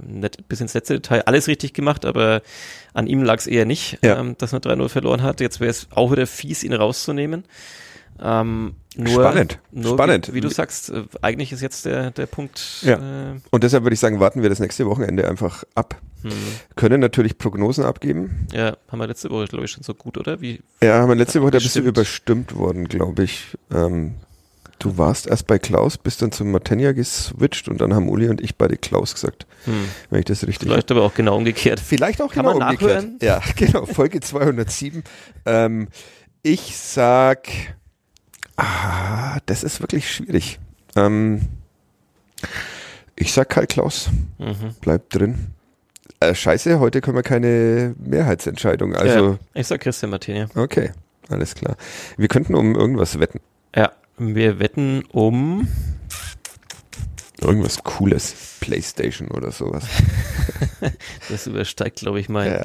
[0.00, 2.42] nicht bis ins letzte Detail alles richtig gemacht, aber
[2.94, 4.18] an ihm lag es eher nicht, ja.
[4.18, 5.40] ähm, dass man 3-0 verloren hat.
[5.40, 7.44] Jetzt wäre es auch wieder fies, ihn rauszunehmen.
[8.22, 10.28] Ähm, nur, spannend, nur spannend.
[10.28, 12.82] Wie, wie, du sagst, äh, eigentlich ist jetzt der, der Punkt.
[12.82, 13.32] Ja.
[13.32, 16.00] Äh, Und deshalb würde ich sagen, warten wir das nächste Wochenende einfach ab.
[16.22, 16.30] Hm.
[16.76, 18.46] Können natürlich Prognosen abgeben.
[18.52, 20.40] Ja, haben wir letzte Woche, glaube ich, schon so gut, oder?
[20.40, 20.60] Wie?
[20.82, 23.56] Ja, haben wir letzte Woche ein bisschen überstimmt worden, glaube ich.
[23.74, 24.14] Ähm,
[24.78, 28.40] du warst erst bei Klaus, bist dann zum Matenja geswitcht und dann haben Uli und
[28.40, 29.46] ich beide Klaus gesagt.
[29.64, 29.88] Hm.
[30.10, 30.68] Wenn ich das richtig.
[30.68, 31.80] Vielleicht aber auch genau umgekehrt.
[31.80, 33.04] Vielleicht auch Kann genau man umgekehrt.
[33.04, 33.18] Nachhören?
[33.20, 33.86] Ja, genau.
[33.86, 35.02] Folge 207.
[35.46, 35.88] ähm,
[36.44, 37.48] ich sag,
[38.56, 40.58] ah, das ist wirklich schwierig.
[40.96, 41.42] Ähm,
[43.16, 44.10] ich sag Karl Klaus.
[44.38, 44.74] Mhm.
[44.80, 45.48] Bleibt drin.
[46.20, 48.94] Äh, scheiße, heute können wir keine Mehrheitsentscheidung.
[48.94, 50.46] Also ja, ich sag Christian Martini.
[50.54, 50.92] Okay,
[51.28, 51.76] alles klar.
[52.16, 53.40] Wir könnten um irgendwas wetten.
[53.74, 55.68] Ja, wir wetten um
[57.40, 59.84] irgendwas Cooles, PlayStation oder sowas.
[61.28, 62.64] das übersteigt, glaube ich, mein ja.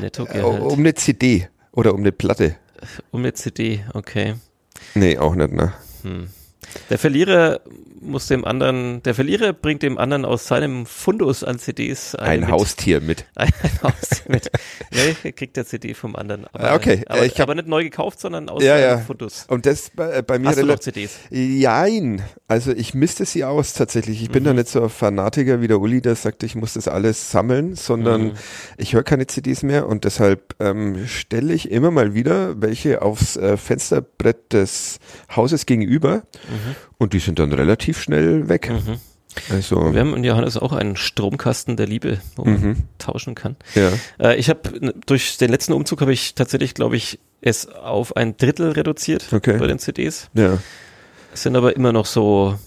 [0.00, 0.62] Nettogehalt.
[0.62, 2.56] Um eine CD oder um eine Platte.
[3.10, 4.36] Um eine CD, okay.
[4.94, 5.72] Nee, auch nicht, ne?
[6.02, 6.28] Hm.
[6.90, 7.60] Der Verlierer
[8.00, 12.50] muss dem anderen, der Verlierer bringt dem anderen aus seinem Fundus an CDs ein mit.
[12.50, 13.26] Haustier mit.
[13.34, 14.50] Ein, ein Haustier mit.
[14.92, 16.46] Nee, er kriegt der CD vom anderen.
[16.52, 17.02] Aber, okay.
[17.06, 18.98] Aber, ich hab, aber nicht neu gekauft, sondern aus ja, seinem ja.
[18.98, 19.46] Fundus.
[19.48, 21.18] Und das bei, äh, bei mir Hast du noch CDs?
[21.30, 22.22] Jein.
[22.46, 24.22] Also ich misste sie aus tatsächlich.
[24.22, 24.46] Ich bin mhm.
[24.46, 27.74] da nicht so ein Fanatiker wie der Uli, der sagt, ich muss das alles sammeln,
[27.74, 28.32] sondern mhm.
[28.76, 33.36] ich höre keine CDs mehr und deshalb ähm, stelle ich immer mal wieder welche aufs
[33.36, 34.98] äh, Fensterbrett des
[35.34, 36.74] Hauses gegenüber mhm.
[36.98, 38.70] und die sind dann relativ schnell weg.
[38.70, 38.98] Mhm.
[39.50, 39.92] Also.
[39.92, 42.76] Wir haben in Johannes auch einen Stromkasten der Liebe, wo man mhm.
[42.98, 43.56] tauschen kann.
[43.74, 43.92] Ja.
[44.18, 48.36] Äh, ich habe durch den letzten Umzug habe ich tatsächlich, glaube ich, es auf ein
[48.36, 49.58] Drittel reduziert okay.
[49.58, 50.28] bei den CDs.
[50.34, 50.58] Ja.
[51.32, 52.58] Es sind aber immer noch so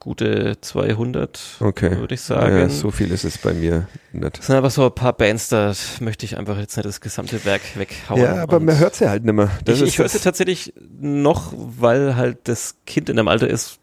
[0.00, 1.98] gute 200, okay.
[1.98, 2.58] würde ich sagen.
[2.58, 4.38] Ja, so viel ist es bei mir nicht.
[4.38, 7.44] Es sind einfach so ein paar Bands, da möchte ich einfach jetzt nicht das gesamte
[7.44, 8.22] Werk weghauen.
[8.22, 9.50] Ja, aber man hört sie halt nicht mehr.
[9.64, 13.80] Das ich ich höre sie tatsächlich noch, weil halt das Kind in einem Alter ist,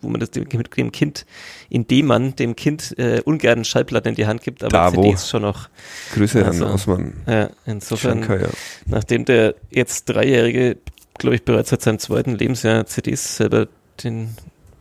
[0.00, 1.26] wo man das dem, dem Kind,
[1.68, 5.42] indem man dem Kind äh, ungern Schallplatten in die Hand gibt, aber da, CDs schon
[5.42, 5.68] noch.
[6.14, 7.12] Grüße also, an Osman.
[7.26, 8.48] Ja, insofern, Schanker, ja.
[8.86, 10.78] nachdem der jetzt Dreijährige,
[11.18, 13.68] glaube ich, bereits seit seinem zweiten Lebensjahr CDs selber
[14.02, 14.36] den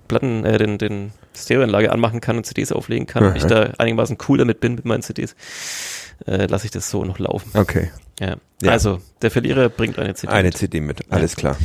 [0.07, 3.29] Platten, äh, den, den Stereoanlage anmachen kann und CDs auflegen kann mhm.
[3.29, 5.35] und ich da einigermaßen cool damit bin mit meinen CDs,
[6.25, 7.51] äh, lasse ich das so noch laufen.
[7.53, 7.91] Okay.
[8.19, 8.35] Ja.
[8.61, 8.71] ja.
[8.71, 10.57] Also, der Verlierer bringt eine CD Eine mit.
[10.57, 11.39] CD mit, alles ja.
[11.39, 11.57] klar.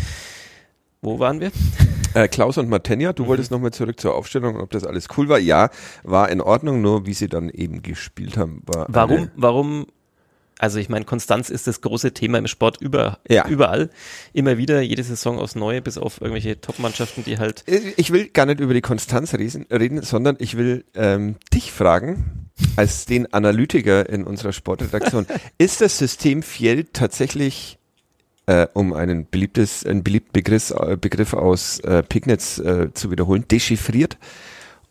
[1.00, 1.50] Wo waren wir?
[2.14, 3.28] Äh, Klaus und Martenja, du mhm.
[3.28, 5.38] wolltest nochmal zurück zur Aufstellung, ob das alles cool war.
[5.38, 5.70] Ja,
[6.02, 8.84] war in Ordnung, nur wie sie dann eben gespielt haben, war.
[8.90, 9.86] Warum, warum
[10.58, 13.46] also ich meine, Konstanz ist das große Thema im Sport über, ja.
[13.48, 13.90] überall.
[14.32, 17.64] Immer wieder, jede Saison aufs Neue, bis auf irgendwelche Top-Mannschaften, die halt.
[17.96, 23.06] Ich will gar nicht über die Konstanz reden, sondern ich will ähm, dich fragen, als
[23.06, 25.26] den Analytiker in unserer Sportredaktion,
[25.58, 27.78] ist das System Fiel tatsächlich
[28.46, 33.46] äh, um einen beliebtes, einen beliebten Begriff, äh, Begriff aus äh, Pignetz äh, zu wiederholen,
[33.48, 34.18] dechiffriert?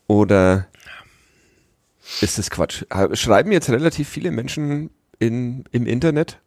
[0.07, 0.67] Oder
[2.19, 2.83] ist das Quatsch?
[3.13, 4.89] Schreiben jetzt relativ viele Menschen
[5.21, 6.39] in, im Internet.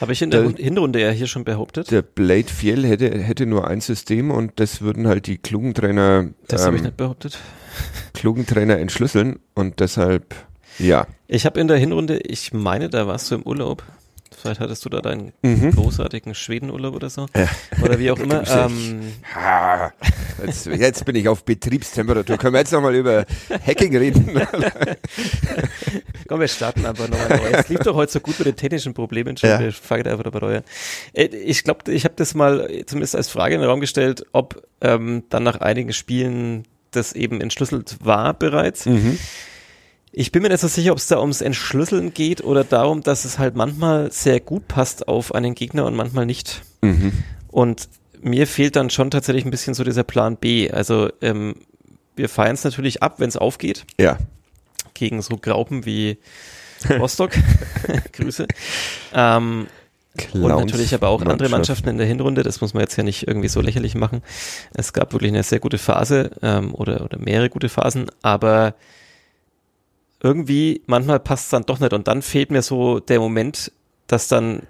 [0.00, 1.90] Habe ich in der, der, Hinrunde ja hier schon behauptet.
[1.90, 6.28] Der Blade Fiel hätte, hätte nur ein System und das würden halt die klugen Trainer.
[6.48, 7.38] Das ähm, habe ich nicht behauptet.
[8.14, 10.34] Klugen Trainer entschlüsseln und deshalb,
[10.78, 11.06] ja.
[11.28, 13.84] Ich habe in der Hinrunde, ich meine, da warst du im Urlaub.
[14.40, 15.72] Vielleicht hattest du da deinen mhm.
[15.72, 17.26] großartigen Schwedenurlaub oder so.
[17.36, 17.48] Ja.
[17.82, 18.42] Oder wie auch immer.
[18.48, 19.12] ähm,
[20.44, 22.38] jetzt, jetzt, bin ich auf Betriebstemperatur.
[22.38, 23.26] Können wir jetzt nochmal über
[23.66, 24.30] Hacking reden?
[26.28, 27.50] Komm, wir starten einfach nochmal neu.
[27.52, 29.50] Es lief doch heute so gut mit den technischen Problemen schon.
[29.50, 29.60] Ja.
[29.60, 30.64] Wir fangen einfach dabei neu an.
[31.12, 34.66] Äh, ich glaube, ich habe das mal zumindest als Frage in den Raum gestellt, ob
[34.80, 38.86] ähm, dann nach einigen Spielen das eben entschlüsselt war bereits.
[38.86, 39.18] Mhm.
[40.12, 43.24] Ich bin mir nicht so sicher, ob es da ums Entschlüsseln geht oder darum, dass
[43.24, 46.62] es halt manchmal sehr gut passt auf einen Gegner und manchmal nicht.
[46.82, 47.12] Mhm.
[47.48, 47.88] Und
[48.20, 50.70] mir fehlt dann schon tatsächlich ein bisschen so dieser Plan B.
[50.70, 51.54] Also ähm,
[52.16, 53.84] wir feiern es natürlich ab, wenn es aufgeht.
[53.98, 54.18] Ja.
[54.94, 56.18] Gegen so Graupen wie
[56.98, 57.32] Rostock.
[58.12, 58.46] Grüße.
[59.14, 59.68] Ähm,
[60.32, 63.28] und natürlich aber auch andere Mannschaften in der Hinrunde, das muss man jetzt ja nicht
[63.28, 64.22] irgendwie so lächerlich machen.
[64.74, 68.74] Es gab wirklich eine sehr gute Phase ähm, oder, oder mehrere gute Phasen, aber
[70.22, 73.72] irgendwie manchmal passt es dann doch nicht und dann fehlt mir so der Moment,
[74.06, 74.62] dass dann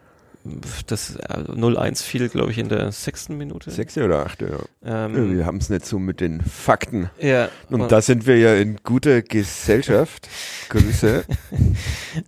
[0.86, 3.70] das 0-1 äh, fiel, glaube ich, in der sechsten Minute.
[3.70, 5.06] Sechste oder achte, ja.
[5.06, 7.10] Ähm, wir haben es nicht so mit den Fakten.
[7.18, 7.50] Ja.
[7.68, 10.28] Und, und da sind wir ja in guter Gesellschaft.
[10.70, 11.24] Grüße.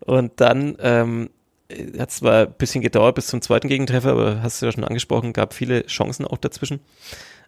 [0.01, 1.31] und dann ähm,
[1.99, 4.85] hat es zwar ein bisschen gedauert bis zum zweiten Gegentreffer, aber hast du ja schon
[4.85, 6.81] angesprochen, gab viele Chancen auch dazwischen.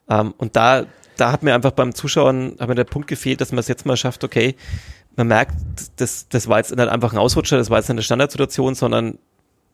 [0.09, 0.87] Ähm, und da,
[1.19, 3.85] da hat mir einfach beim Zuschauen, hat mir der Punkt gefehlt, dass man es jetzt
[3.85, 4.55] mal schafft, okay,
[5.17, 5.55] man merkt,
[5.97, 9.19] das, das war jetzt nicht einfach ein Ausrutscher, das war jetzt nicht eine Standardsituation, sondern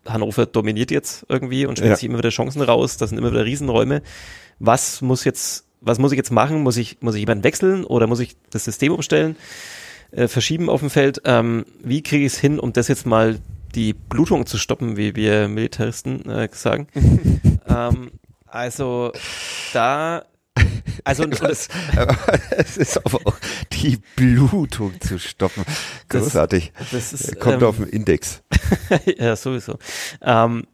[0.07, 1.97] Hannover dominiert jetzt irgendwie und stellt ja.
[1.97, 4.03] sich immer wieder Chancen raus, das sind immer wieder Riesenräume.
[4.59, 6.62] Was muss jetzt, was muss ich jetzt machen?
[6.62, 9.36] Muss ich, muss ich jemanden wechseln oder muss ich das System umstellen,
[10.11, 11.22] äh, verschieben auf dem Feld?
[11.24, 13.38] Ähm, wie kriege ich es hin, um das jetzt mal
[13.74, 16.88] die Blutung zu stoppen, wie wir Militaristen äh, sagen?
[17.68, 18.11] ähm,
[18.47, 19.12] also
[19.72, 20.24] da
[21.05, 21.68] also das,
[22.51, 23.36] es ist aber auch
[23.72, 25.64] die Blutung zu stoppen.
[26.09, 26.72] Großartig.
[26.78, 28.42] Das, das ist, Kommt ähm, auf den Index.
[29.18, 29.78] ja, sowieso.
[30.22, 30.66] Ähm,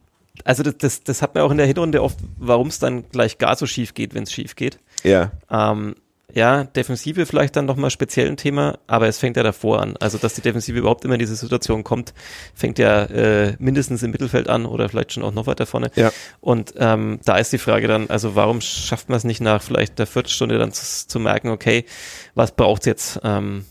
[0.44, 3.38] also das, das, das hat man auch in der Hinrunde oft, warum es dann gleich
[3.38, 4.78] gar so schief geht, wenn es schief geht.
[5.02, 5.32] Ja.
[5.50, 5.94] Ähm,
[6.36, 9.96] ja, Defensive vielleicht dann nochmal speziell ein Thema, aber es fängt ja davor an.
[10.00, 12.12] Also, dass die Defensive überhaupt immer in diese Situation kommt,
[12.54, 15.90] fängt ja äh, mindestens im Mittelfeld an oder vielleicht schon auch noch weiter vorne.
[15.94, 16.12] Ja.
[16.42, 19.98] Und ähm, da ist die Frage dann, also warum schafft man es nicht nach vielleicht
[19.98, 21.86] der Viertelstunde dann zu, zu merken, okay,
[22.34, 23.18] was braucht's jetzt?
[23.24, 23.64] Ähm,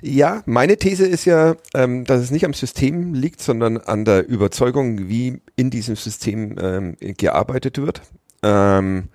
[0.00, 4.26] ja, meine These ist ja, ähm, dass es nicht am System liegt, sondern an der
[4.26, 8.00] Überzeugung, wie in diesem System ähm, gearbeitet wird.
[8.42, 9.10] Ähm,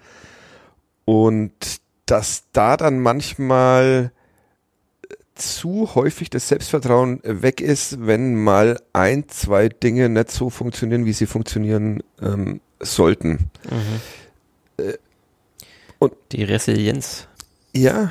[1.05, 4.11] und dass da dann manchmal
[5.35, 11.13] zu häufig das Selbstvertrauen weg ist, wenn mal ein, zwei Dinge nicht so funktionieren, wie
[11.13, 13.51] sie funktionieren ähm, sollten.
[13.69, 14.83] Mhm.
[14.83, 14.93] Äh,
[15.99, 17.27] und die Resilienz.
[17.75, 18.09] Ja,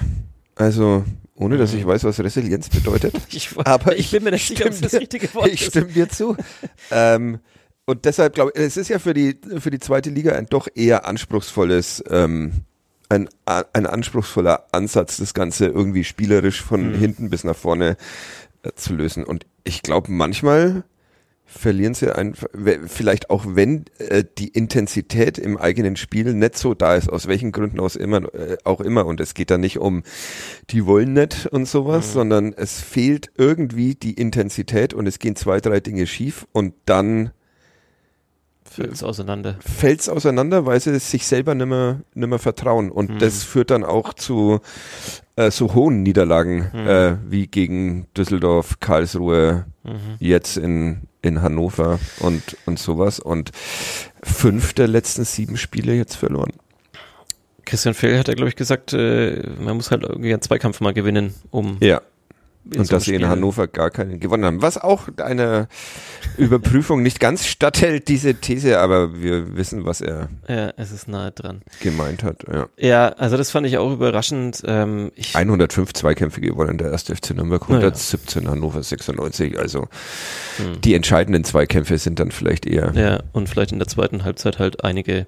[0.55, 1.89] also ohne dass ich mhm.
[1.89, 3.15] weiß, was Resilienz bedeutet.
[3.31, 6.37] ich, aber ich bin mir nicht sicher, ob das richtige Wort Ich stimme dir zu.
[6.91, 7.41] ähm,
[7.85, 10.69] und deshalb glaube ich, es ist ja für die, für die zweite Liga ein doch
[10.75, 12.65] eher anspruchsvolles ähm,
[13.09, 16.95] ein, ein anspruchsvoller Ansatz, das Ganze irgendwie spielerisch von mhm.
[16.95, 17.97] hinten bis nach vorne
[18.63, 19.25] äh, zu lösen.
[19.25, 20.85] Und ich glaube, manchmal
[21.47, 22.49] verlieren sie einfach,
[22.87, 27.53] vielleicht auch wenn äh, die Intensität im eigenen Spiel nicht so da ist, aus welchen
[27.53, 29.07] Gründen aus immer, äh, auch immer.
[29.07, 30.03] Und es geht da nicht um,
[30.71, 32.13] die wollen nicht und sowas, mhm.
[32.13, 37.31] sondern es fehlt irgendwie die Intensität und es gehen zwei, drei Dinge schief und dann
[38.77, 39.57] Fällt's auseinander.
[39.61, 42.91] Fällt's auseinander, weil sie sich selber nimmer, nimmer vertrauen.
[42.91, 43.19] Und mhm.
[43.19, 44.61] das führt dann auch zu
[45.37, 46.87] äh, so hohen Niederlagen mhm.
[46.87, 50.17] äh, wie gegen Düsseldorf, Karlsruhe, mhm.
[50.19, 53.19] jetzt in, in Hannover und, und sowas.
[53.19, 53.51] Und
[54.23, 56.53] fünf der letzten sieben Spiele jetzt verloren.
[57.65, 60.93] Christian Fell hat ja, glaube ich, gesagt, äh, man muss halt irgendwie einen Zweikampf mal
[60.95, 62.01] gewinnen, um ja.
[62.75, 64.63] Und dass sie in Hannover gar keinen gewonnen haben.
[64.63, 65.69] Was auch einer
[66.37, 71.31] Überprüfung nicht ganz statthält, diese These, aber wir wissen, was er ja, es ist nahe
[71.31, 71.63] dran.
[71.81, 72.45] gemeint hat.
[72.53, 74.63] Ja, ja also das fand ich auch überraschend.
[74.67, 78.51] Ähm, ich 105 Zweikämpfe gewonnen, der erste FC Nürnberg, 117 ja.
[78.51, 79.59] Hannover 96.
[79.59, 79.89] Also
[80.57, 80.81] hm.
[80.81, 82.93] die entscheidenden Zweikämpfe sind dann vielleicht eher.
[82.95, 85.27] Ja, und vielleicht in der zweiten Halbzeit halt einige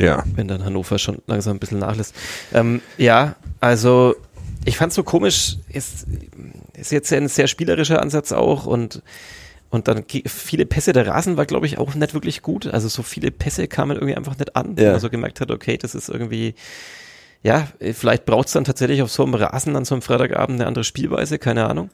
[0.00, 0.24] ja.
[0.34, 2.14] Wenn dann Hannover schon langsam ein bisschen nachlässt.
[2.54, 4.16] Ähm, ja, also
[4.64, 6.06] ich fand so komisch, ist,
[6.74, 9.02] ist jetzt ein sehr spielerischer Ansatz auch und
[9.72, 12.66] und dann viele Pässe, der Rasen war, glaube ich, auch nicht wirklich gut.
[12.66, 14.86] Also so viele Pässe kamen irgendwie einfach nicht an, ja.
[14.86, 16.56] wo man so gemerkt hat, okay, das ist irgendwie,
[17.44, 20.66] ja, vielleicht braucht es dann tatsächlich auf so einem Rasen an so einem Freitagabend eine
[20.66, 21.90] andere Spielweise, keine Ahnung.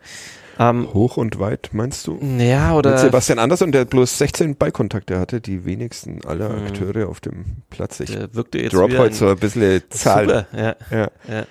[0.58, 2.18] Ähm, Hoch und weit, meinst du?
[2.38, 2.92] Ja, oder.
[2.92, 6.66] Mit Sebastian Andersson, der bloß 16 Ballkontakte hatte, die wenigsten aller hm.
[6.68, 8.00] Akteure auf dem Platz.
[8.00, 10.28] Ich der wirkte jetzt drop heute so ein bisschen Zahlen.
[10.28, 10.76] Super, ja.
[10.90, 11.10] ja.
[11.28, 11.46] ja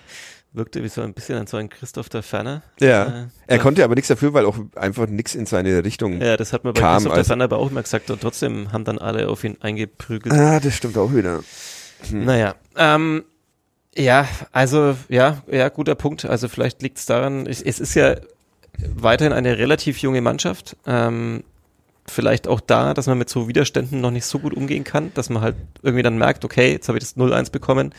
[0.56, 2.62] wirkte wie so ein bisschen an so ein Christoph der Ferner.
[2.80, 3.06] Ja.
[3.06, 6.54] Äh, er konnte aber nichts dafür, weil auch einfach nichts in seine Richtung Ja, das
[6.54, 8.98] hat man bei kam, Christoph der Ferner aber auch immer gesagt und trotzdem haben dann
[8.98, 10.34] alle auf ihn eingeprügelt.
[10.34, 11.42] Ah, das stimmt auch wieder.
[12.10, 12.26] Hm.
[12.26, 13.24] Naja, ähm,
[13.98, 16.26] ja, also ja, ja, guter Punkt.
[16.26, 18.16] Also vielleicht liegt es daran, es, es ist ja
[18.94, 20.76] weiterhin eine relativ junge Mannschaft.
[20.86, 21.44] Ähm,
[22.08, 25.30] vielleicht auch da, dass man mit so Widerständen noch nicht so gut umgehen kann, dass
[25.30, 27.94] man halt irgendwie dann merkt, okay, jetzt habe ich das 0-1 bekommen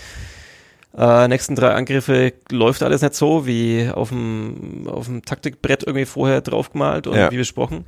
[0.96, 6.06] äh, nächsten drei Angriffe läuft alles nicht so, wie auf dem, auf dem Taktikbrett irgendwie
[6.06, 7.30] vorher draufgemalt und ja.
[7.30, 7.84] wie besprochen,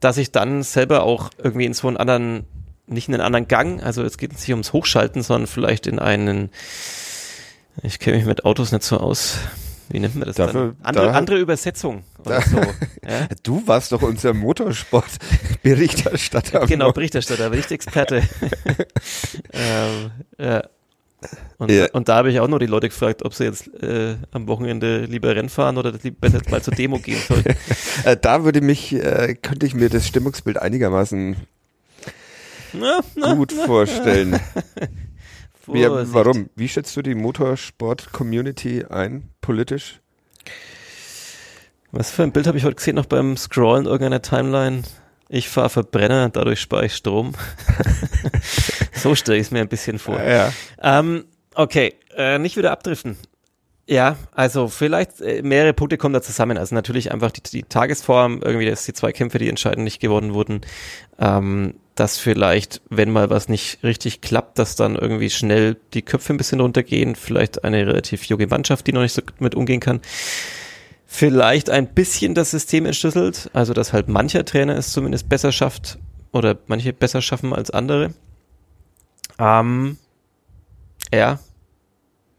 [0.00, 2.46] dass ich dann selber auch irgendwie in so einen anderen,
[2.86, 6.48] nicht in einen anderen Gang, also es geht nicht ums Hochschalten, sondern vielleicht in einen,
[7.82, 9.40] ich kenne mich mit Autos nicht so aus,
[9.90, 10.86] wie nennt man das Dafür, dann?
[10.86, 12.60] Andere, da, andere Übersetzung oder so.
[13.08, 13.28] Ja?
[13.42, 16.66] Du warst doch unser Motorsport-Berichterstatter.
[16.66, 18.16] Genau, Berichterstatter, aber nicht Experte.
[19.52, 20.62] ähm, ja.
[21.58, 21.86] Und, ja.
[21.92, 25.04] und da habe ich auch noch die Leute gefragt, ob sie jetzt äh, am Wochenende
[25.06, 27.54] lieber Rennen fahren oder lieber mal zur Demo gehen sollten.
[28.04, 31.36] Äh, da würde mich, äh, könnte ich mir das Stimmungsbild einigermaßen
[32.72, 34.38] na, na, gut na, vorstellen.
[35.66, 36.48] Wie, warum?
[36.54, 40.00] Wie schätzt du die Motorsport-Community ein, politisch?
[41.90, 44.82] Was für ein Bild habe ich heute gesehen, noch beim Scrollen irgendeiner Timeline?
[45.28, 47.34] Ich fahre Verbrenner, dadurch spare ich Strom.
[48.94, 50.22] so stelle ich es mir ein bisschen vor.
[50.22, 50.52] Ja.
[50.82, 53.18] Ähm, okay, äh, nicht wieder abdriften.
[53.86, 56.56] Ja, also vielleicht äh, mehrere Punkte kommen da zusammen.
[56.56, 60.32] Also natürlich einfach die, die Tagesform, irgendwie, dass die zwei Kämpfe, die entscheidend nicht gewonnen
[60.32, 60.62] wurden,
[61.18, 66.32] ähm, dass vielleicht, wenn mal was nicht richtig klappt, dass dann irgendwie schnell die Köpfe
[66.32, 70.00] ein bisschen runtergehen, vielleicht eine relativ junge Mannschaft, die noch nicht so mit umgehen kann
[71.10, 75.98] vielleicht ein bisschen das System entschlüsselt, also dass halt mancher Trainer es zumindest besser schafft
[76.32, 78.12] oder manche besser schaffen als andere.
[79.38, 79.96] Ähm,
[81.12, 81.40] ja,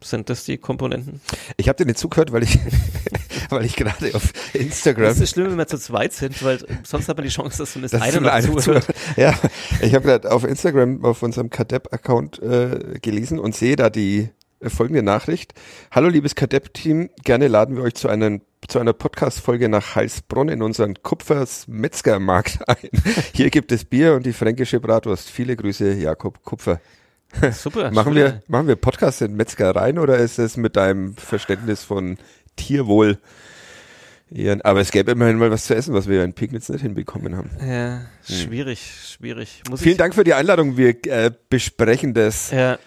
[0.02, 1.20] sind das die Komponenten?
[1.56, 2.58] Ich habe dir nicht zugehört, weil ich,
[3.50, 5.04] weil ich gerade auf Instagram.
[5.04, 7.72] Das ist schlimm, wenn wir zu zweit sind, weil sonst hat man die Chance, dass
[7.72, 8.86] zumindest das einer noch zuhört.
[9.16, 9.34] Ja,
[9.82, 14.30] ich habe gerade auf Instagram auf unserem Kadepp-Account äh, gelesen und sehe da die
[14.68, 15.54] folgende Nachricht.
[15.90, 20.60] Hallo liebes Kadepp-Team, gerne laden wir euch zu einem zu einer Podcast-Folge nach Heilsbronn in
[20.60, 22.90] unseren Kupfers Metzgermarkt ein.
[23.32, 25.30] Hier gibt es Bier und die fränkische Bratwurst.
[25.30, 26.80] Viele Grüße, Jakob Kupfer.
[27.52, 27.90] Super.
[27.92, 32.18] machen, wir, machen wir Podcast in Metzgereien oder ist es mit deinem Verständnis von
[32.56, 33.18] Tierwohl
[34.62, 37.50] aber es gäbe immerhin mal was zu essen, was wir in Pignitz nicht hinbekommen haben.
[37.60, 39.06] Ja, schwierig, hm.
[39.08, 39.62] schwierig.
[39.68, 40.76] Muss Vielen Dank für die Einladung.
[40.76, 42.52] Wir äh, besprechen das.
[42.52, 42.78] Ja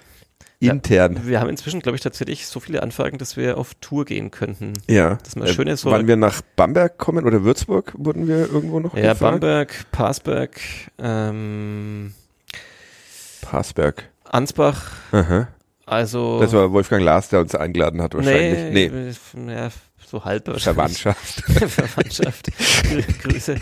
[0.67, 1.15] intern.
[1.15, 4.31] Ja, wir haben inzwischen, glaube ich, tatsächlich so viele Anfragen, dass wir auf Tour gehen
[4.31, 4.73] könnten.
[4.87, 5.17] Ja.
[5.23, 5.81] Das mal äh, schön ist.
[5.81, 9.19] So Wann wir nach Bamberg kommen oder Würzburg wurden wir irgendwo noch Ja, gefragt?
[9.41, 10.59] Bamberg, Passberg,
[10.99, 12.13] ähm,
[13.41, 14.09] Passberg.
[14.23, 14.91] Ansbach.
[15.11, 15.47] Aha.
[15.85, 16.39] Also.
[16.39, 18.73] Das war Wolfgang Lars, der uns eingeladen hat wahrscheinlich.
[18.73, 19.53] Nee, nee.
[19.53, 19.69] Ja,
[20.05, 21.41] so halb Verwandtschaft.
[21.69, 22.47] Verwandtschaft.
[23.23, 23.57] Grüße.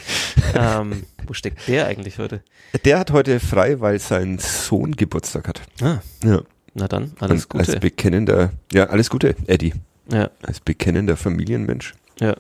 [0.54, 2.44] Ähm, wo steckt der eigentlich heute?
[2.86, 5.62] Der hat heute frei, weil sein Sohn Geburtstag hat.
[5.82, 6.00] Ah.
[6.24, 6.42] Ja.
[6.74, 7.72] Na dann, alles Gute.
[7.72, 9.74] Als bekennender, ja, alles Gute, Eddie.
[10.12, 10.30] Ja.
[10.42, 11.94] Als bekennender Familienmensch.
[12.20, 12.36] Ja,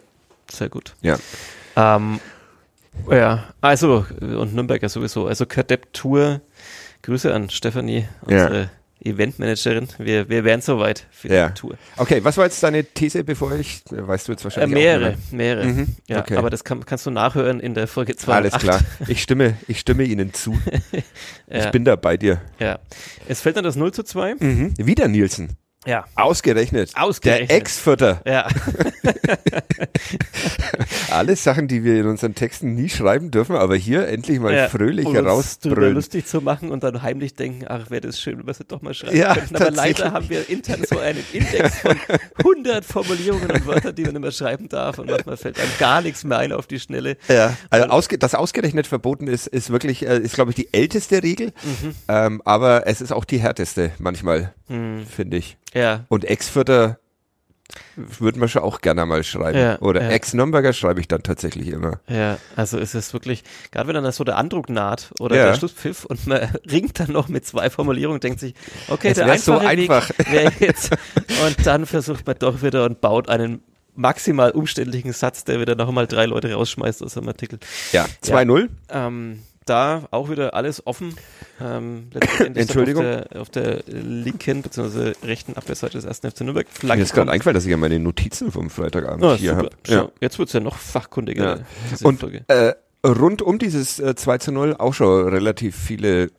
[0.49, 0.93] sehr gut.
[1.01, 1.17] Ja.
[1.75, 2.19] Ähm,
[3.09, 5.27] ja, also, und Nürnberger sowieso.
[5.27, 6.41] Also Kadepp Tour,
[7.01, 8.69] Grüße an Stefanie, unsere ja.
[9.03, 9.87] Eventmanagerin.
[9.97, 11.49] Wir, wir wären soweit für ja.
[11.49, 11.77] die Tour.
[11.97, 15.65] Okay, was war jetzt deine These, bevor ich, weißt du jetzt wahrscheinlich äh, Mehrere, mehrere.
[15.65, 15.95] Mhm.
[16.07, 16.37] Ja, okay.
[16.37, 18.33] aber das kann, kannst du nachhören in der Folge 2.
[18.33, 18.79] Alles klar.
[19.07, 20.57] Ich stimme, ich stimme Ihnen zu.
[21.47, 21.65] ja.
[21.65, 22.41] Ich bin da bei dir.
[22.59, 22.79] Ja.
[23.27, 24.35] Es fällt dann das 0 zu 2.
[24.35, 24.73] Mhm.
[24.77, 25.57] Wieder Nielsen.
[25.87, 26.05] Ja.
[26.13, 26.91] Ausgerechnet.
[26.95, 27.49] Ausgerechnet.
[27.49, 28.21] Der Ex-Vierter.
[28.25, 28.47] Ja.
[31.09, 34.69] Alles Sachen, die wir in unseren Texten nie schreiben dürfen, aber hier endlich mal ja,
[34.69, 35.95] fröhlich um herausbrüllen.
[35.95, 38.83] lustig zu machen und dann heimlich denken, ach, wäre das schön, wenn wir es doch
[38.83, 39.55] mal schreiben ja, könnten.
[39.55, 41.97] Aber leider haben wir intern so einen Index von
[42.37, 46.23] 100 Formulierungen und Wörtern, die man immer schreiben darf und manchmal fällt einem gar nichts
[46.23, 47.17] mehr ein auf die Schnelle.
[47.27, 51.23] Ja, also ausge das ausgerechnet verboten ist, ist wirklich, äh, ist glaube ich die älteste
[51.23, 51.95] Regel, mhm.
[52.07, 55.07] ähm, aber es ist auch die härteste manchmal, mhm.
[55.07, 55.57] finde ich.
[55.73, 56.05] Ja.
[56.09, 56.97] Und Ex-Vierter
[57.95, 59.57] würde man schon auch gerne mal schreiben.
[59.57, 60.09] Ja, Oder ja.
[60.09, 61.99] Ex-Nürnberger schreibe ich dann tatsächlich immer.
[62.07, 65.45] Ja, also es ist wirklich, gerade wenn dann so der Andruck naht oder ja.
[65.47, 66.39] der Schlusspfiff und man
[66.71, 68.55] ringt dann noch mit zwei Formulierungen, denkt sich,
[68.89, 70.09] okay, jetzt der einfache so einfach.
[70.29, 70.91] wäre jetzt.
[71.45, 73.61] Und dann versucht man doch wieder und baut einen
[73.95, 77.59] maximal umständlichen Satz, der wieder nochmal drei Leute rausschmeißt aus einem Artikel.
[77.91, 78.69] Ja, 2-0.
[78.89, 81.15] Ähm, da auch wieder alles offen.
[81.59, 82.09] Ähm,
[82.55, 83.05] Entschuldigung.
[83.05, 85.13] Auf der, auf der, linken bzw.
[85.23, 86.67] rechten Abwehrseite des ersten FC Nürnberg.
[86.69, 89.69] Flagge Mir ist gerade eingefallen, dass ich ja meine Notizen vom Freitagabend oh, hier habe.
[89.87, 90.09] Ja.
[90.19, 91.57] Jetzt wird es ja noch fachkundiger.
[91.57, 91.65] Ja.
[92.03, 92.73] Und äh,
[93.05, 96.31] rund um dieses äh, 2 zu 0 auch schon relativ viele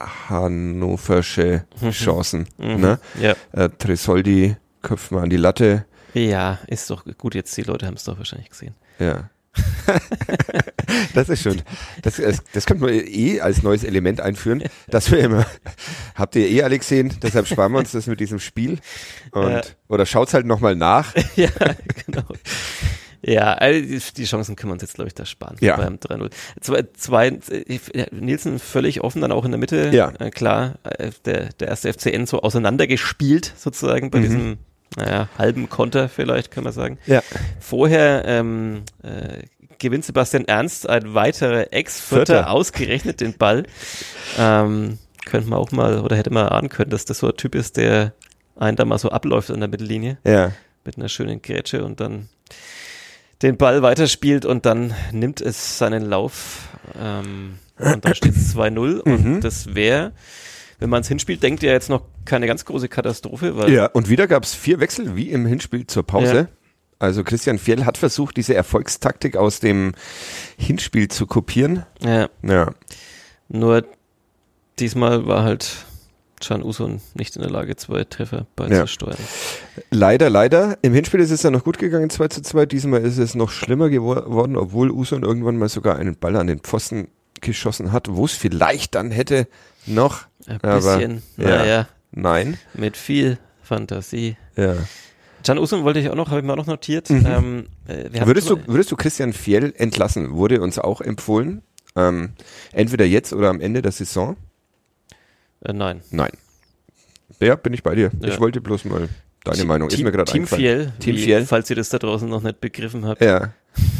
[0.00, 1.90] hannoversche mhm.
[1.90, 2.48] Chancen.
[2.58, 2.80] Mhm.
[2.80, 2.98] Ne?
[3.20, 3.34] Ja.
[3.52, 5.84] Äh, Tresoldi köpft mal an die Latte.
[6.14, 7.34] Ja, ist doch gut.
[7.34, 8.74] Jetzt die Leute haben es doch wahrscheinlich gesehen.
[8.98, 9.30] Ja.
[11.14, 11.62] das ist schön.
[12.02, 15.46] Das, das, das könnte man eh als neues Element einführen, dass wir immer,
[16.14, 18.78] habt ihr eh alle gesehen, deshalb sparen wir uns das mit diesem Spiel.
[19.32, 19.62] Und, ja.
[19.88, 21.14] Oder schaut's halt nochmal nach.
[21.36, 21.50] ja,
[22.06, 22.24] genau.
[23.22, 25.56] Ja, also die Chancen können wir uns jetzt, glaube ich, da sparen.
[25.60, 25.76] Ja.
[25.76, 26.30] Beim 3-0.
[26.60, 27.38] Zwei, zwei,
[28.12, 29.90] Nielsen völlig offen, dann auch in der Mitte.
[29.92, 30.12] Ja.
[30.18, 34.22] Äh, klar, äh, der, der erste FCN so auseinandergespielt, sozusagen, bei mhm.
[34.22, 34.58] diesem
[34.96, 36.98] naja, halben Konter vielleicht, kann man sagen.
[37.06, 37.22] Ja.
[37.60, 39.44] Vorher ähm, äh,
[39.78, 43.64] gewinnt Sebastian Ernst, ein weiterer Ex-Vierter, ausgerechnet den Ball.
[44.38, 47.54] Ähm, könnte man auch mal, oder hätte man ahnen können, dass das so ein Typ
[47.54, 48.12] ist, der
[48.56, 50.18] einen da mal so abläuft an der Mittellinie.
[50.24, 50.52] Ja.
[50.84, 52.28] Mit einer schönen Grätsche und dann
[53.42, 56.68] den Ball weiterspielt und dann nimmt es seinen Lauf.
[56.98, 59.40] Ähm, und dann steht es 2-0 und mhm.
[59.40, 60.12] das wäre
[60.80, 63.56] wenn man es hinspielt, denkt ihr jetzt noch keine ganz große Katastrophe.
[63.56, 66.34] Weil ja, und wieder gab es vier Wechsel wie im Hinspiel zur Pause.
[66.34, 66.48] Ja.
[66.98, 69.92] Also Christian Fjell hat versucht, diese Erfolgstaktik aus dem
[70.58, 71.84] Hinspiel zu kopieren.
[72.02, 72.28] Ja.
[72.42, 72.74] ja.
[73.48, 73.84] Nur
[74.78, 75.86] diesmal war halt
[76.40, 79.16] Can Usun nicht in der Lage, zwei Treffer beizusteuern.
[79.18, 79.82] Ja.
[79.90, 80.78] Leider, leider.
[80.82, 82.66] Im Hinspiel ist es ja noch gut gegangen, 2 zu 2.
[82.66, 86.60] Diesmal ist es noch schlimmer geworden, obwohl Usun irgendwann mal sogar einen Ball an den
[86.60, 87.08] Pfosten
[87.40, 89.48] geschossen hat, wo es vielleicht dann hätte
[89.86, 90.29] noch.
[90.50, 91.64] Ein bisschen, aber, naja.
[91.64, 92.58] Ja, nein.
[92.74, 94.36] Mit viel Fantasie.
[94.56, 94.76] Ja.
[95.44, 97.08] Can Usum wollte ich auch noch, habe ich mir auch noch notiert.
[97.08, 97.26] Mhm.
[97.26, 100.32] Ähm, äh, würdest, du, würdest du Christian Fjell entlassen?
[100.34, 101.62] Wurde uns auch empfohlen.
[101.96, 102.30] Ähm,
[102.72, 104.36] entweder jetzt oder am Ende der Saison?
[105.64, 106.02] Äh, nein.
[106.10, 106.32] Nein.
[107.40, 108.10] Ja, bin ich bei dir.
[108.20, 108.28] Ja.
[108.28, 109.08] Ich wollte bloß mal
[109.44, 109.88] deine Meinung.
[109.88, 111.46] Ist mir gerade Team Fiel, Team Fiel.
[111.46, 113.22] Falls ihr das da draußen noch nicht begriffen habt.
[113.22, 113.54] Ja.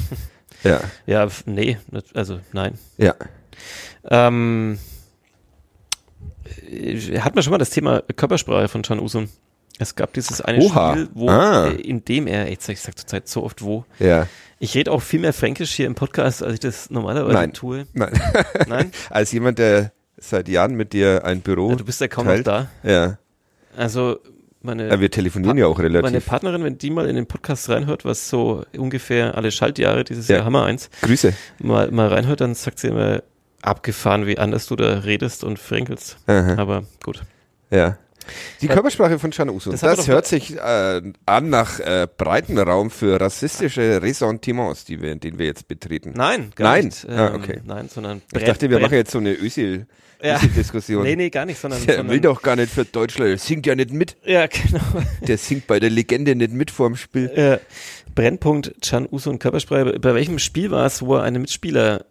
[0.62, 0.80] ja.
[1.06, 1.78] Ja, nee,
[2.12, 2.74] also nein.
[2.98, 3.14] Ja.
[4.04, 4.78] Ähm,
[7.20, 9.28] hat man schon mal das Thema Körpersprache von Can Usum.
[9.78, 10.92] Es gab dieses eine Oha.
[10.92, 11.68] Spiel, wo, ah.
[11.68, 13.86] äh, in dem er, ich sag, ich sag zurzeit so oft wo.
[13.98, 14.26] Ja.
[14.58, 17.52] Ich rede auch viel mehr Fränkisch hier im Podcast, als ich das normalerweise Nein.
[17.54, 17.86] tue.
[17.94, 18.12] Nein.
[18.68, 18.92] Nein?
[19.10, 21.70] als jemand, der seit Jahren mit dir ein Büro.
[21.70, 22.46] Ja, du bist ja kaum teilt.
[22.46, 22.68] noch da.
[22.82, 23.18] Ja.
[23.74, 24.18] Also
[24.60, 24.88] meine.
[24.88, 26.02] Ja, wir telefonieren pa ja auch relativ.
[26.02, 30.28] Meine Partnerin, wenn die mal in den Podcast reinhört, was so ungefähr alle Schaltjahre dieses
[30.28, 30.36] ja.
[30.36, 30.90] Jahr Hammer eins.
[31.00, 31.32] Grüße.
[31.58, 33.22] Mal, mal reinhört, dann sagt sie immer,
[33.62, 36.18] abgefahren, wie anders du da redest und fränkelst.
[36.26, 36.56] Aha.
[36.56, 37.22] Aber gut.
[37.70, 37.98] Ja.
[38.60, 39.70] Die Körpersprache von Can Uso.
[39.70, 45.16] Das, das hört sich äh, an nach äh, breiten Raum für rassistische Ressentiments, die wir,
[45.16, 46.12] den wir jetzt betreten.
[46.14, 46.84] Nein, gar nein.
[46.86, 47.08] nicht.
[47.08, 47.60] Ah, ähm, ah, okay.
[47.64, 49.86] Nein, sondern Ich dachte, wir machen jetzt so eine Ösil.
[50.22, 50.38] Ja.
[50.38, 51.02] Diskussion.
[51.02, 51.80] Nee, nee, gar nicht, sondern.
[51.86, 54.16] Der sondern will doch gar nicht für Deutschland, der singt ja nicht mit.
[54.24, 54.82] Ja, genau.
[55.26, 57.30] Der singt bei der Legende nicht mit vorm Spiel.
[57.34, 57.58] Ja.
[58.14, 59.98] Brennpunkt Can Uso und Körpersprache.
[59.98, 62.04] Bei welchem Spiel war es, wo er einen Mitspieler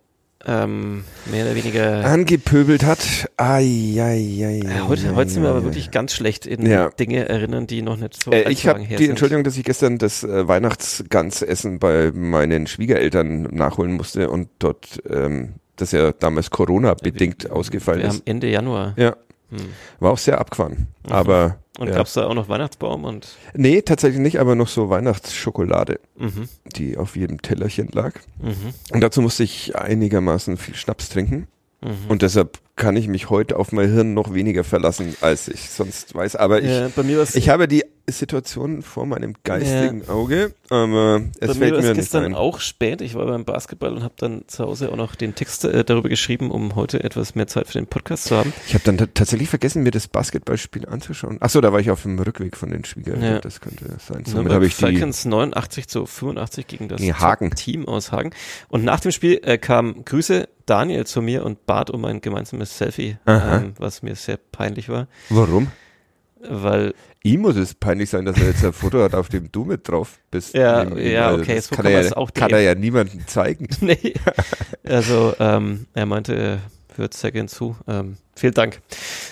[0.45, 3.29] ähm, mehr oder weniger angepöbelt hat.
[3.37, 6.89] Ai, ai, ai, ai, heute, heute sind wir aber wirklich ganz schlecht in ja.
[6.89, 9.09] Dinge erinnern, die noch nicht so äh, Ich habe die sind.
[9.09, 15.55] Entschuldigung, dass ich gestern das äh, Weihnachtsgansessen bei meinen Schwiegereltern nachholen musste und dort ähm,
[15.75, 18.15] das ja damals Corona bedingt ausgefallen wir ist.
[18.15, 18.93] Haben Ende Januar.
[18.97, 19.15] Ja.
[19.49, 19.73] Hm.
[19.99, 20.87] War auch sehr abgefahren.
[21.05, 21.11] Mhm.
[21.11, 21.95] Aber und ja.
[21.95, 23.29] gab es da auch noch Weihnachtsbaum und?
[23.53, 26.49] Nee, tatsächlich nicht, aber noch so Weihnachtsschokolade, mhm.
[26.75, 28.15] die auf jedem Tellerchen lag.
[28.41, 28.73] Mhm.
[28.91, 31.47] Und dazu musste ich einigermaßen viel Schnaps trinken.
[31.81, 32.09] Mhm.
[32.09, 36.13] Und deshalb kann ich mich heute auf mein Hirn noch weniger verlassen, als ich sonst
[36.13, 36.35] weiß.
[36.35, 40.13] Aber ich, ja, bei mir ich habe die Situation vor meinem geistigen ja.
[40.13, 42.35] Auge, aber es bei fällt mir, mir nicht gestern ein.
[42.35, 43.01] auch spät.
[43.01, 46.09] Ich war beim Basketball und habe dann zu Hause auch noch den Text äh, darüber
[46.09, 48.53] geschrieben, um heute etwas mehr Zeit für den Podcast zu haben.
[48.67, 51.37] Ich habe dann tatsächlich vergessen, mir das Basketballspiel anzuschauen.
[51.39, 53.33] Ach so, da war ich auf dem Rückweg von den Schwiegereltern.
[53.33, 53.39] Ja.
[53.39, 54.25] Das könnte sein.
[54.25, 57.51] Somit habe ich Falcons die 89 zu 85 gegen das Hagen.
[57.51, 58.31] Team aus Hagen.
[58.69, 62.77] Und nach dem Spiel äh, kam Grüße Daniel zu mir und bat um ein gemeinsames
[62.77, 65.07] Selfie, ähm, was mir sehr peinlich war.
[65.29, 65.71] Warum?
[66.41, 69.65] Weil ihm muss es peinlich sein, dass er jetzt ein Foto hat, auf dem du
[69.65, 70.53] mit drauf bist.
[70.53, 73.67] Ja, ja, okay, das so kann, er ja, auch kann er ja niemandem zeigen.
[73.81, 74.13] nee.
[74.83, 76.59] Also ähm, er meinte,
[76.99, 77.75] hört sehr gern zu.
[77.87, 78.81] Ähm, vielen Dank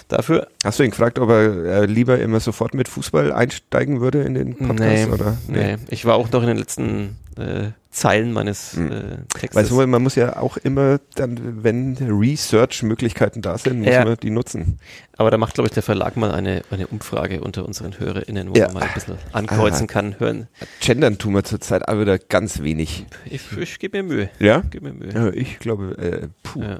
[0.08, 0.48] dafür.
[0.64, 4.34] Hast du ihn gefragt, ob er äh, lieber immer sofort mit Fußball einsteigen würde in
[4.34, 4.80] den Podcast?
[4.80, 5.38] Nee, oder?
[5.48, 5.76] Nee.
[5.76, 5.78] nee.
[5.90, 8.92] ich war auch noch in den letzten äh, Zeilen meines mhm.
[8.92, 9.00] äh,
[9.34, 9.56] Textes.
[9.56, 14.06] Weißt du, man muss ja auch immer dann, wenn Research-Möglichkeiten da sind, muss ja.
[14.06, 14.80] man die nutzen.
[15.18, 18.54] Aber da macht, glaube ich, der Verlag mal eine, eine Umfrage unter unseren HörerInnen, wo
[18.54, 18.66] ja.
[18.66, 19.94] man mal ein bisschen ankreuzen Aha.
[19.94, 20.48] kann, hören.
[20.80, 23.06] Gendern tun wir zurzeit aber wieder ganz wenig.
[23.26, 24.30] Ich, ich gebe mir Mühe.
[24.40, 24.62] Ja?
[24.70, 25.12] Gib mir Mühe.
[25.12, 26.62] Ja, ich glaube, äh, puh.
[26.62, 26.80] Ja.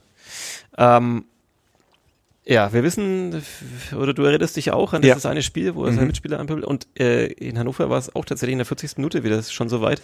[0.78, 1.26] Ähm,
[2.50, 3.44] ja, wir wissen,
[3.94, 5.30] oder du erinnerst dich auch an dieses ja.
[5.30, 5.96] eine Spiel, wo er mhm.
[5.96, 6.66] seine Mitspieler anpöbelt.
[6.66, 8.98] Und äh, in Hannover war es auch tatsächlich in der 40.
[8.98, 10.02] Minute wieder schon so weit,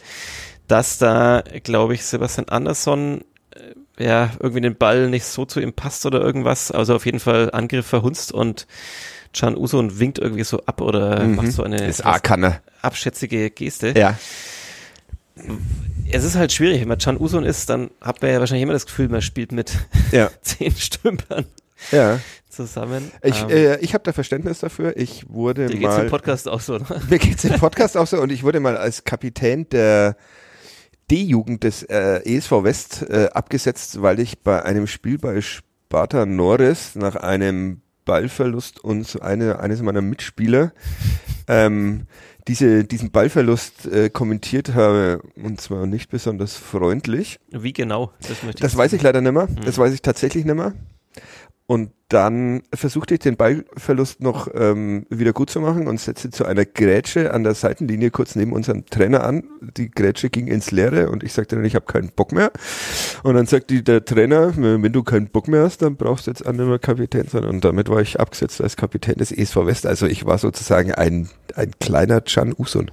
[0.67, 3.23] dass da, glaube ich, Sebastian Andersson
[3.97, 6.71] äh, ja irgendwie den Ball nicht so zu ihm passt oder irgendwas.
[6.71, 8.67] Also auf jeden Fall Angriff verhunzt und
[9.33, 11.35] Can Uso winkt irgendwie so ab oder mhm.
[11.35, 12.05] macht so eine ist
[12.81, 13.93] abschätzige Geste.
[13.97, 14.17] Ja.
[16.13, 18.73] Es ist halt schwierig, wenn man Can Uson ist, dann hat man ja wahrscheinlich immer
[18.73, 19.73] das Gefühl, man spielt mit
[20.11, 20.29] ja.
[20.41, 21.45] zehn Stümpern
[21.91, 22.19] ja.
[22.49, 23.11] zusammen.
[23.23, 24.95] Ich, ähm, äh, ich habe da Verständnis dafür.
[24.95, 25.95] Ich wurde dir mal.
[25.95, 26.85] Geht's im Podcast auch so, ne?
[27.09, 30.15] Mir geht's im Podcast auch so und ich wurde mal als Kapitän der
[31.09, 36.93] D-Jugend des äh, ESV West äh, abgesetzt, weil ich bei einem Spiel bei Sparta Norris
[36.93, 40.73] nach einem Ballverlust und eine, eines meiner Mitspieler
[41.47, 42.05] ähm,
[42.47, 47.39] diese, diesen Ballverlust äh, kommentiert habe, und zwar nicht besonders freundlich.
[47.51, 48.11] Wie genau?
[48.19, 49.47] Das, möchte ich das weiß ich leider nicht mehr.
[49.47, 49.61] Mhm.
[49.65, 50.73] Das weiß ich tatsächlich nicht mehr.
[51.65, 56.45] Und dann versuchte ich den Ballverlust noch ähm, wieder gut zu machen und setzte zu
[56.45, 59.43] einer Grätsche an der Seitenlinie kurz neben unserem Trainer an.
[59.61, 62.51] Die Grätsche ging ins Leere und ich sagte dann, ich habe keinen Bock mehr.
[63.23, 66.45] Und dann sagte der Trainer, wenn du keinen Bock mehr hast, dann brauchst du jetzt
[66.45, 67.45] auch nicht mehr Kapitän sein.
[67.45, 69.87] Und damit war ich abgesetzt als Kapitän des ESV West.
[69.87, 72.91] Also ich war sozusagen ein, ein kleiner Can Usun.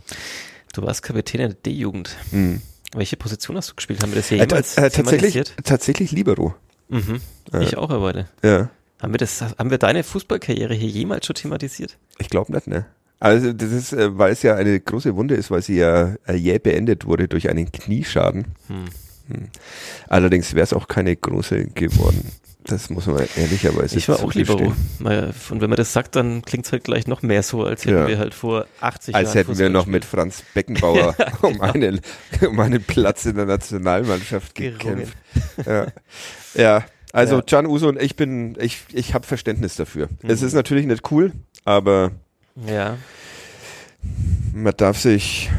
[0.72, 2.16] Du warst Kapitän der D-Jugend.
[2.30, 2.62] Mhm.
[2.94, 4.02] Welche Position hast du gespielt?
[4.02, 6.54] Haben wir das hier äh, jemals äh, tatsächlich, tatsächlich Libero.
[6.90, 7.20] Mhm.
[7.52, 7.60] Ja.
[7.60, 8.26] Ich auch aber.
[8.42, 8.70] Ja.
[9.00, 11.96] Haben wir das, haben wir deine Fußballkarriere hier jemals schon thematisiert?
[12.18, 12.86] Ich glaube nicht, ne?
[13.18, 16.34] Also das ist, äh, weil es ja eine große Wunde ist, weil sie ja äh,
[16.34, 18.46] jäh beendet wurde durch einen Knieschaden.
[18.68, 18.84] Hm.
[19.28, 19.48] Hm.
[20.08, 22.32] Allerdings wäre es auch keine große geworden.
[22.64, 24.72] Das muss man ehrlicherweise Ich war auch Libero.
[24.98, 27.96] Und wenn man das sagt, dann klingt es halt gleich noch mehr so, als hätten
[27.96, 28.08] ja.
[28.08, 29.26] wir halt vor 80 als Jahren.
[29.26, 32.00] Als hätten wir noch mit Franz Beckenbauer um, einen,
[32.46, 35.16] um einen Platz in der Nationalmannschaft gekämpft.
[35.66, 35.86] Ja.
[36.54, 36.84] Ja.
[37.12, 37.42] Also ja.
[37.42, 40.08] Can Uso und ich bin, ich, ich habe Verständnis dafür.
[40.22, 40.30] Mhm.
[40.30, 41.32] Es ist natürlich nicht cool,
[41.64, 42.12] aber
[42.66, 42.96] ja.
[44.52, 45.50] man darf sich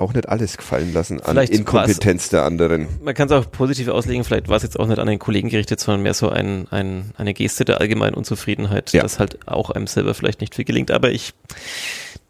[0.00, 2.88] auch nicht alles gefallen lassen an vielleicht Inkompetenz der anderen.
[3.02, 5.50] Man kann es auch positiv auslegen, vielleicht war es jetzt auch nicht an den Kollegen
[5.50, 9.02] gerichtet, sondern mehr so ein, ein, eine Geste der allgemeinen Unzufriedenheit, ja.
[9.02, 10.90] dass halt auch einem selber vielleicht nicht viel gelingt.
[10.90, 11.34] Aber ich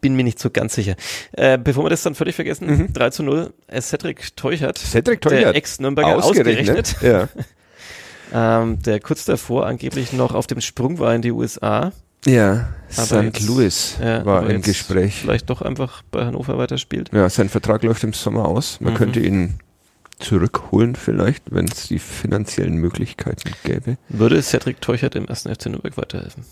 [0.00, 0.96] bin mir nicht so ganz sicher.
[1.32, 2.92] Äh, bevor wir das dann völlig vergessen, mhm.
[2.92, 7.28] 3 zu 0, äh, Cedric Teuchert, Cedric Teuchert, der Ex-Nürnberger ausgerechnet, ausgerechnet ja.
[8.32, 11.92] ähm, der kurz davor angeblich noch auf dem Sprung war in die USA.
[12.26, 13.40] Ja, St.
[13.46, 15.20] Louis ja, war im Gespräch.
[15.20, 17.10] Vielleicht doch einfach bei Hannover weiterspielt.
[17.12, 18.80] Ja, sein Vertrag läuft im Sommer aus.
[18.80, 18.96] Man mhm.
[18.98, 19.58] könnte ihn
[20.18, 23.96] zurückholen vielleicht, wenn es die finanziellen Möglichkeiten gäbe.
[24.10, 26.44] Würde Cedric Teuchert im ersten FC Nürnberg weiterhelfen?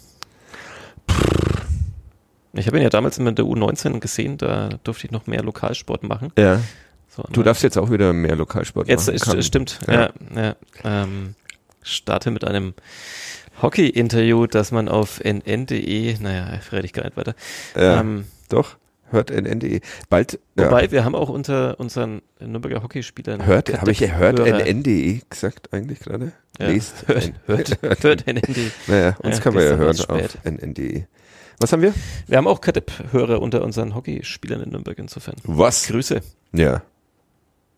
[2.55, 6.03] Ich habe ihn ja damals mit der U19 gesehen, da durfte ich noch mehr Lokalsport
[6.03, 6.33] machen.
[6.39, 6.61] Ja.
[7.09, 9.35] So, du darfst jetzt auch wieder mehr Lokalsport jetzt, machen.
[9.35, 9.95] Jetzt stimmt, ja.
[9.95, 11.35] ja, ja ähm,
[11.89, 12.75] starte mit einem
[13.63, 17.35] Hockey-Interview, das man auf nn.de, naja, rede ich gar nicht weiter.
[17.75, 18.77] Ja, ähm, doch,
[19.11, 19.81] hört nn.de.
[20.09, 20.39] Bald.
[20.55, 20.91] Wobei, ja.
[20.91, 23.45] wir haben auch unter unseren Nürnberger Hockeyspielern.
[23.45, 26.33] Hört, habe ich hört nn.de gesagt eigentlich gerade?
[26.59, 27.07] Ja, Lest.
[27.47, 28.71] Hört, hört, hört nn.de.
[28.87, 31.05] Naja, uns ja, kann man ja hören auf nn.de.
[31.61, 31.93] Was haben wir?
[32.27, 35.37] Wir haben auch Kadepp-Hörer unter unseren Hockeyspielern in Nürnberg insofern.
[35.45, 35.87] Was?
[35.89, 36.21] Grüße.
[36.53, 36.83] Ja.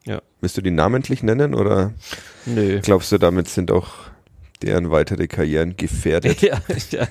[0.06, 0.22] Ja.
[0.40, 1.92] Willst du die namentlich nennen oder
[2.46, 2.80] Nö.
[2.80, 3.88] glaubst du, damit sind auch
[4.62, 6.40] deren weitere Karrieren gefährdet?
[6.42, 6.60] ja,
[6.90, 7.08] ja.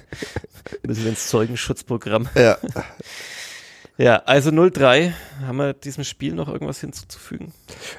[0.85, 2.29] Müssen wir ins Zeugenschutzprogramm.
[2.35, 2.57] Ja.
[4.01, 5.11] Ja, also 0-3.
[5.45, 7.51] Haben wir diesem Spiel noch irgendwas hinzuzufügen?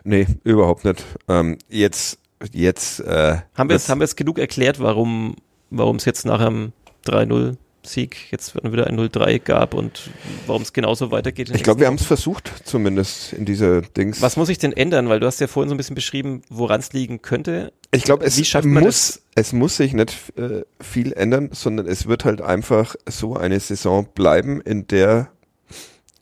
[0.02, 1.04] Nee, überhaupt nicht.
[1.28, 2.18] Ähm, jetzt,
[2.52, 5.36] jetzt, äh, haben wir es, haben wir es genug erklärt, warum
[5.70, 6.72] warum es jetzt nach einem
[7.06, 10.10] 3-0 Sieg jetzt wieder ein 0-3 gab und
[10.46, 11.50] warum es genauso weitergeht.
[11.54, 14.20] Ich glaube, wir haben es versucht, zumindest in dieser Dings.
[14.20, 15.08] Was muss ich denn ändern?
[15.08, 17.72] Weil du hast ja vorhin so ein bisschen beschrieben, woran es liegen könnte.
[17.90, 22.40] Ich glaube, es muss, es muss sich nicht äh, viel ändern, sondern es wird halt
[22.40, 25.30] einfach so eine Saison bleiben, in der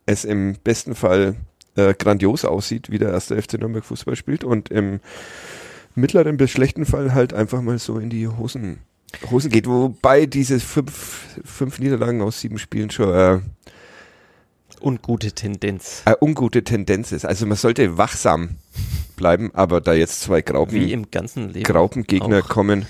[0.06, 1.36] es im besten Fall
[1.76, 5.00] äh, grandios aussieht, wie der erste FC Nürnberg Fußball spielt und im
[5.94, 8.78] mittleren bis schlechten Fall halt einfach mal so in die Hosen
[9.30, 13.40] Hosen geht, wobei diese fünf, fünf Niederlagen aus sieben Spielen schon äh,
[14.80, 16.02] ungute Tendenz.
[16.04, 17.24] Äh, ungute Tendenz ist.
[17.24, 18.56] Also man sollte wachsam
[19.16, 22.48] bleiben, aber da jetzt zwei Graupen, Wie im ganzen Leben Graupengegner auch.
[22.48, 22.86] kommen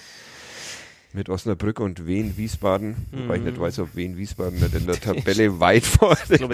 [1.14, 3.22] mit Osnabrück und Wien Wiesbaden, mhm.
[3.24, 3.62] wobei ich nicht mhm.
[3.62, 6.50] weiß, ob Wien Wiesbaden nicht in der Tabelle weit vor dem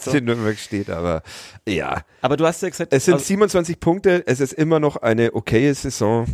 [0.00, 0.18] so.
[0.20, 1.22] Nürnberg steht, aber
[1.66, 2.02] ja.
[2.22, 5.34] Aber du hast ja gesagt, es sind 27 also Punkte, es ist immer noch eine
[5.34, 6.26] okaye Saison.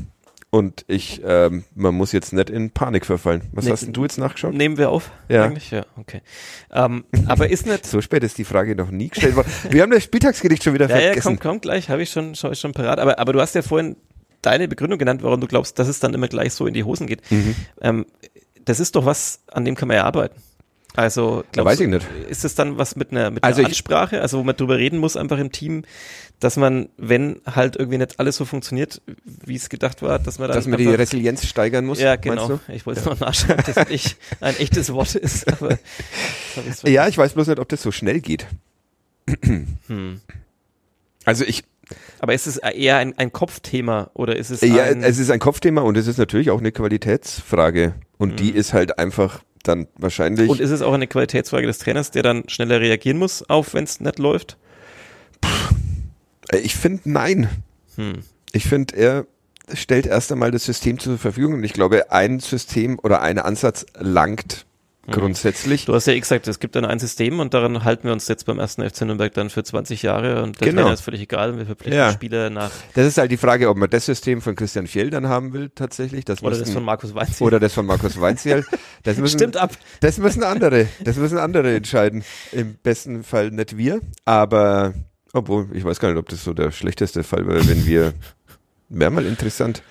[0.55, 3.43] Und ich, ähm, man muss jetzt nicht in Panik verfallen.
[3.51, 4.55] Was ne, hast denn du jetzt nachgeschaut?
[4.55, 5.11] Nehmen wir auf?
[5.29, 5.47] Ja.
[5.47, 5.73] Eigentlich?
[5.73, 6.23] Ja, okay.
[6.71, 7.85] Ähm, aber ist nicht.
[7.87, 9.49] so spät ist die Frage noch nie gestellt worden.
[9.71, 11.17] Wir haben das Spieltagsgericht schon wieder ja, vergessen.
[11.17, 13.01] Ja, komm, komm gleich, habe ich schon, schon, schon parat.
[13.01, 13.97] Aber, aber du hast ja vorhin
[14.43, 17.09] deine Begründung genannt, warum du glaubst, dass es dann immer gleich so in die Hosen
[17.09, 17.29] geht.
[17.33, 17.57] Mhm.
[17.81, 18.07] Ähm,
[18.65, 20.41] das ist doch was, an dem kann man ja arbeiten.
[20.97, 22.07] Also, glaubst, weiß ich nicht.
[22.29, 24.99] ist es dann was mit einer, mit also einer Ansprache, also wo man drüber reden
[24.99, 25.83] muss, einfach im Team,
[26.39, 30.49] dass man, wenn halt irgendwie nicht alles so funktioniert, wie es gedacht war, dass man
[30.49, 30.57] dann.
[30.57, 32.01] Dass man die Resilienz steigern muss?
[32.01, 32.61] Ja, genau.
[32.69, 33.13] Ich wollte es ja.
[33.13, 35.49] noch nachschauen, ob das nicht ein echtes Wort ist.
[35.49, 35.79] Aber
[36.85, 38.47] ja, ich weiß bloß nicht, ob das so schnell geht.
[39.41, 40.21] hm.
[41.25, 41.65] Also ich.
[42.21, 45.83] Aber ist es eher ein, ein Kopfthema oder ist es Ja, es ist ein Kopfthema
[45.83, 47.95] und es ist natürlich auch eine Qualitätsfrage.
[48.17, 48.37] Und hm.
[48.37, 50.49] die ist halt einfach dann wahrscheinlich.
[50.49, 53.85] Und ist es auch eine Qualitätsfrage des Trainers, der dann schneller reagieren muss, auf wenn
[53.85, 54.57] es nicht läuft?
[56.53, 57.49] Ich finde nein.
[57.97, 58.21] Hm.
[58.53, 59.27] Ich finde, er
[59.73, 63.87] stellt erst einmal das System zur Verfügung und ich glaube, ein System oder ein Ansatz
[63.99, 64.67] langt.
[65.11, 65.85] Grundsätzlich.
[65.85, 68.29] Du hast ja eh gesagt, es gibt dann ein System und daran halten wir uns
[68.29, 70.83] jetzt beim ersten FC Nürnberg dann für 20 Jahre und der genau.
[70.83, 72.13] Trainer ist völlig egal, wir verpflichten ja.
[72.13, 72.71] Spieler nach.
[72.95, 75.71] Das ist halt die Frage, ob man das System von Christian Fjell dann haben will,
[75.75, 76.25] tatsächlich.
[76.25, 77.47] Das oder müssen, das von Markus Weinziel.
[77.47, 78.65] Oder das von Markus Weinziel.
[79.03, 79.73] Das müssen, Stimmt ab.
[80.01, 82.25] Das müssen andere, das müssen andere entscheiden.
[82.53, 84.95] Im besten Fall nicht wir, aber
[85.33, 88.15] obwohl, ich weiß gar nicht, ob das so der schlechteste Fall wäre, wenn wir,
[88.89, 89.83] wäre mal interessant,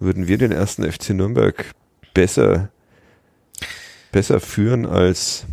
[0.00, 1.72] würden wir den ersten FC Nürnberg
[2.14, 2.70] besser
[4.12, 5.46] besser führen als.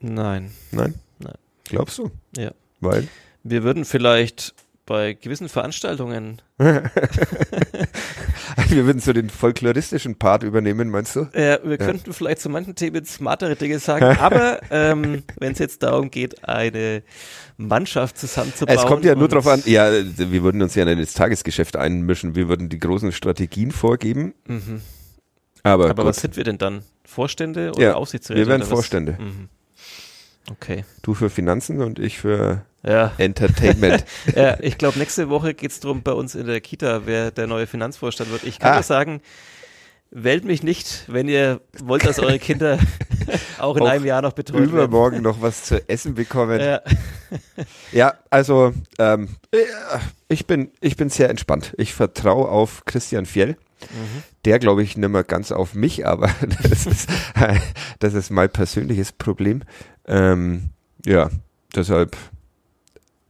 [0.00, 0.50] Nein.
[0.70, 0.94] Nein?
[1.18, 1.34] Nein.
[1.64, 2.10] Glaubst du?
[2.36, 2.52] Ja.
[2.80, 3.08] Weil?
[3.42, 4.54] Wir würden vielleicht
[4.86, 6.42] bei gewissen Veranstaltungen.
[6.58, 6.90] wir
[8.86, 11.28] würden so den folkloristischen Part übernehmen, meinst du?
[11.34, 11.76] Ja, wir ja.
[11.76, 16.46] könnten vielleicht zu manchen Themen smartere Dinge sagen, aber ähm, wenn es jetzt darum geht,
[16.46, 17.02] eine
[17.56, 18.78] Mannschaft zusammenzubauen.
[18.78, 22.34] Es kommt ja nur darauf an, ja, wir würden uns ja in das Tagesgeschäft einmischen,
[22.34, 24.34] wir würden die großen Strategien vorgeben.
[24.46, 24.82] Mhm.
[25.64, 26.82] Aber, Aber was sind wir denn dann?
[27.04, 28.38] Vorstände oder ja, Aufsichtsräte?
[28.38, 29.16] Wir werden Vorstände.
[29.18, 29.48] Mhm.
[30.50, 30.84] Okay.
[31.02, 33.12] Du für Finanzen und ich für ja.
[33.16, 34.04] Entertainment.
[34.36, 37.46] ja, ich glaube, nächste Woche geht es darum bei uns in der Kita, wer der
[37.46, 38.44] neue Finanzvorstand wird.
[38.44, 38.74] Ich kann ah.
[38.74, 39.22] nur sagen,
[40.10, 42.78] wählt mich nicht, wenn ihr wollt, dass eure Kinder
[43.58, 44.90] auch in auch einem Jahr noch betreut übermorgen werden.
[44.90, 46.60] Übermorgen noch was zu essen bekommen.
[46.60, 46.82] Ja,
[47.92, 49.30] ja also ähm,
[50.28, 51.72] ich, bin, ich bin sehr entspannt.
[51.78, 53.56] Ich vertraue auf Christian Fjell.
[54.44, 56.30] Der glaube ich nicht mehr ganz auf mich, aber
[56.62, 57.08] das ist,
[57.98, 59.62] das ist mein persönliches Problem.
[60.06, 60.70] Ähm,
[61.04, 61.30] ja,
[61.74, 62.16] deshalb,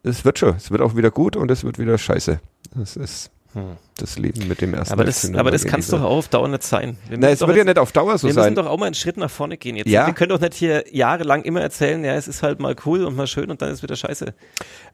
[0.03, 2.41] es wird schon, es wird auch wieder gut und es wird wieder scheiße.
[2.75, 3.77] Das ist hm.
[3.97, 4.93] das Leben mit dem ersten.
[4.93, 6.99] Aber das, aber das kann es doch auch auf Dauer nicht sein.
[7.09, 8.45] Nein, es wird jetzt, ja nicht auf Dauer so wir sein.
[8.45, 9.89] Wir müssen doch auch mal einen Schritt nach vorne gehen jetzt.
[9.89, 10.07] Ja.
[10.07, 13.15] Wir können doch nicht hier jahrelang immer erzählen, ja, es ist halt mal cool und
[13.17, 14.35] mal schön und dann ist wieder scheiße.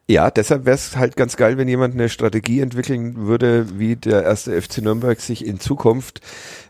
[0.09, 4.25] Ja, deshalb wäre es halt ganz geil, wenn jemand eine Strategie entwickeln würde, wie der
[4.25, 6.21] erste FC Nürnberg sich in Zukunft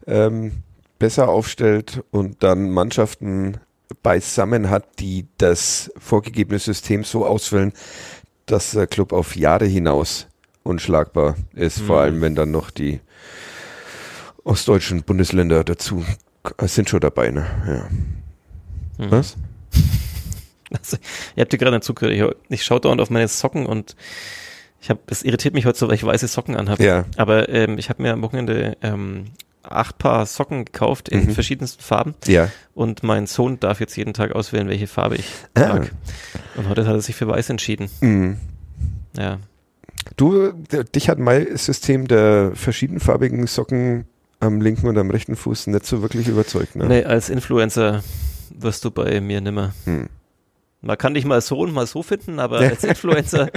[0.07, 0.53] ähm,
[1.01, 3.59] besser aufstellt und dann Mannschaften
[4.03, 7.73] beisammen hat, die das vorgegebene System so ausfüllen,
[8.47, 10.29] dass der Club auf Jahre hinaus
[10.70, 11.86] unschlagbar ist, mhm.
[11.86, 13.01] vor allem wenn dann noch die
[14.44, 16.05] ostdeutschen Bundesländer dazu
[16.62, 17.47] sind schon dabei, ne?
[17.66, 19.06] Ja.
[19.06, 19.10] Mhm.
[19.10, 19.36] Was?
[20.72, 20.98] Also,
[21.34, 22.36] ihr habt dir gerade zugehört.
[22.48, 23.97] Ich, ich schaue dauernd auf meine Socken und
[24.80, 26.84] ich habe, es irritiert mich heute so, weil ich weiße Socken anhabe.
[26.84, 27.06] Ja.
[27.16, 29.24] Aber ähm, ich habe mir am Wochenende ähm,
[29.64, 31.30] acht Paar Socken gekauft in mhm.
[31.30, 32.14] verschiedensten Farben.
[32.26, 32.51] Ja.
[32.72, 35.74] Und mein Sohn darf jetzt jeden Tag auswählen, welche Farbe ich ah.
[35.74, 35.90] mag.
[36.55, 37.90] Und heute hat er sich für weiß entschieden.
[38.01, 38.38] Mhm.
[39.16, 39.38] Ja.
[40.16, 40.52] Du,
[40.94, 44.06] dich hat mein System der verschiedenfarbigen Socken
[44.40, 46.86] am linken und am rechten Fuß nicht so wirklich überzeugt, ne?
[46.86, 48.02] Nee, als Influencer
[48.51, 49.74] wirst du bei mir nimmer.
[49.85, 50.09] Hm.
[50.82, 53.51] Man kann dich mal so und mal so finden, aber als Influencer.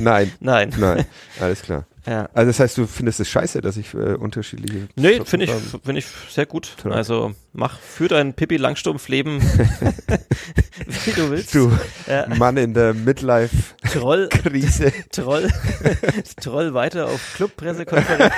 [0.00, 0.32] nein.
[0.40, 0.72] Nein.
[0.78, 1.04] Nein.
[1.38, 1.86] Alles klar.
[2.06, 2.28] Ja.
[2.34, 4.88] Also das heißt, du findest es scheiße, dass ich äh, unterschiedliche.
[4.94, 6.76] Nee, finde ich, finde ich sehr gut.
[6.82, 6.92] Toll.
[6.92, 9.40] Also mach für dein Pippi Langstumpf-Leben,
[10.86, 11.54] wie du willst.
[11.54, 11.72] Du
[12.06, 12.26] ja.
[12.36, 14.92] Mann in der Midlife-Krise.
[15.10, 15.50] Troll,
[16.40, 18.34] Troll weiter auf Club-Pressekonferenz.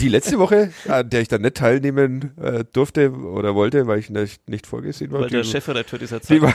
[0.00, 4.10] Die letzte Woche, an der ich dann nicht teilnehmen äh, durfte oder wollte, weil ich
[4.10, 5.20] nicht, nicht vorgesehen war.
[5.22, 6.54] Weil der Chefredakteur dieser Zeit die war,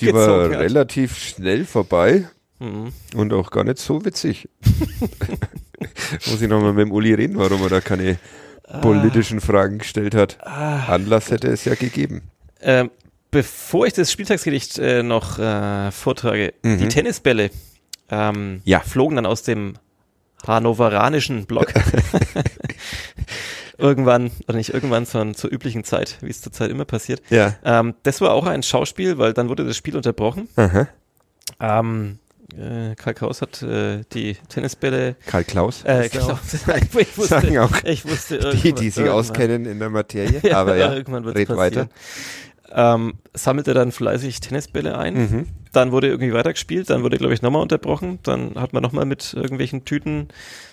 [0.00, 2.28] die war relativ schnell vorbei.
[2.58, 2.92] Mhm.
[3.14, 4.48] Und auch gar nicht so witzig.
[6.26, 8.18] Muss ich nochmal mit dem Uli reden, warum er da keine
[8.64, 8.78] ah.
[8.78, 10.38] politischen Fragen gestellt hat.
[10.40, 10.86] Ah.
[10.86, 12.22] Anlass hätte es ja gegeben.
[12.60, 12.90] Ähm,
[13.30, 16.78] bevor ich das Spieltagsgedicht äh, noch äh, vortrage, mhm.
[16.78, 17.50] die Tennisbälle
[18.10, 18.80] ähm, ja.
[18.80, 19.74] flogen dann aus dem
[20.46, 21.72] hannoveranischen Block.
[23.78, 27.22] irgendwann, oder nicht irgendwann, sondern zur üblichen Zeit, wie es zurzeit immer passiert.
[27.30, 27.54] Ja.
[27.64, 30.48] Ähm, das war auch ein Schauspiel, weil dann wurde das Spiel unterbrochen.
[31.60, 32.18] Ähm,
[32.58, 35.16] äh, Karl Klaus hat äh, die Tennisbälle.
[35.26, 35.84] Karl Klaus?
[35.84, 36.38] Äh, Klaus.
[36.52, 40.40] ich, wusste, Sagen auch ich wusste die, die sich auskennen in der Materie.
[40.42, 41.88] ja, aber ja, irgendwann red weiter.
[42.72, 45.14] Ähm, sammelte dann fleißig Tennisbälle ein.
[45.14, 45.46] Mhm.
[45.72, 46.90] Dann wurde irgendwie weitergespielt.
[46.90, 48.18] Dann wurde, glaube ich, nochmal unterbrochen.
[48.22, 50.28] Dann hat man nochmal mit irgendwelchen Tüten,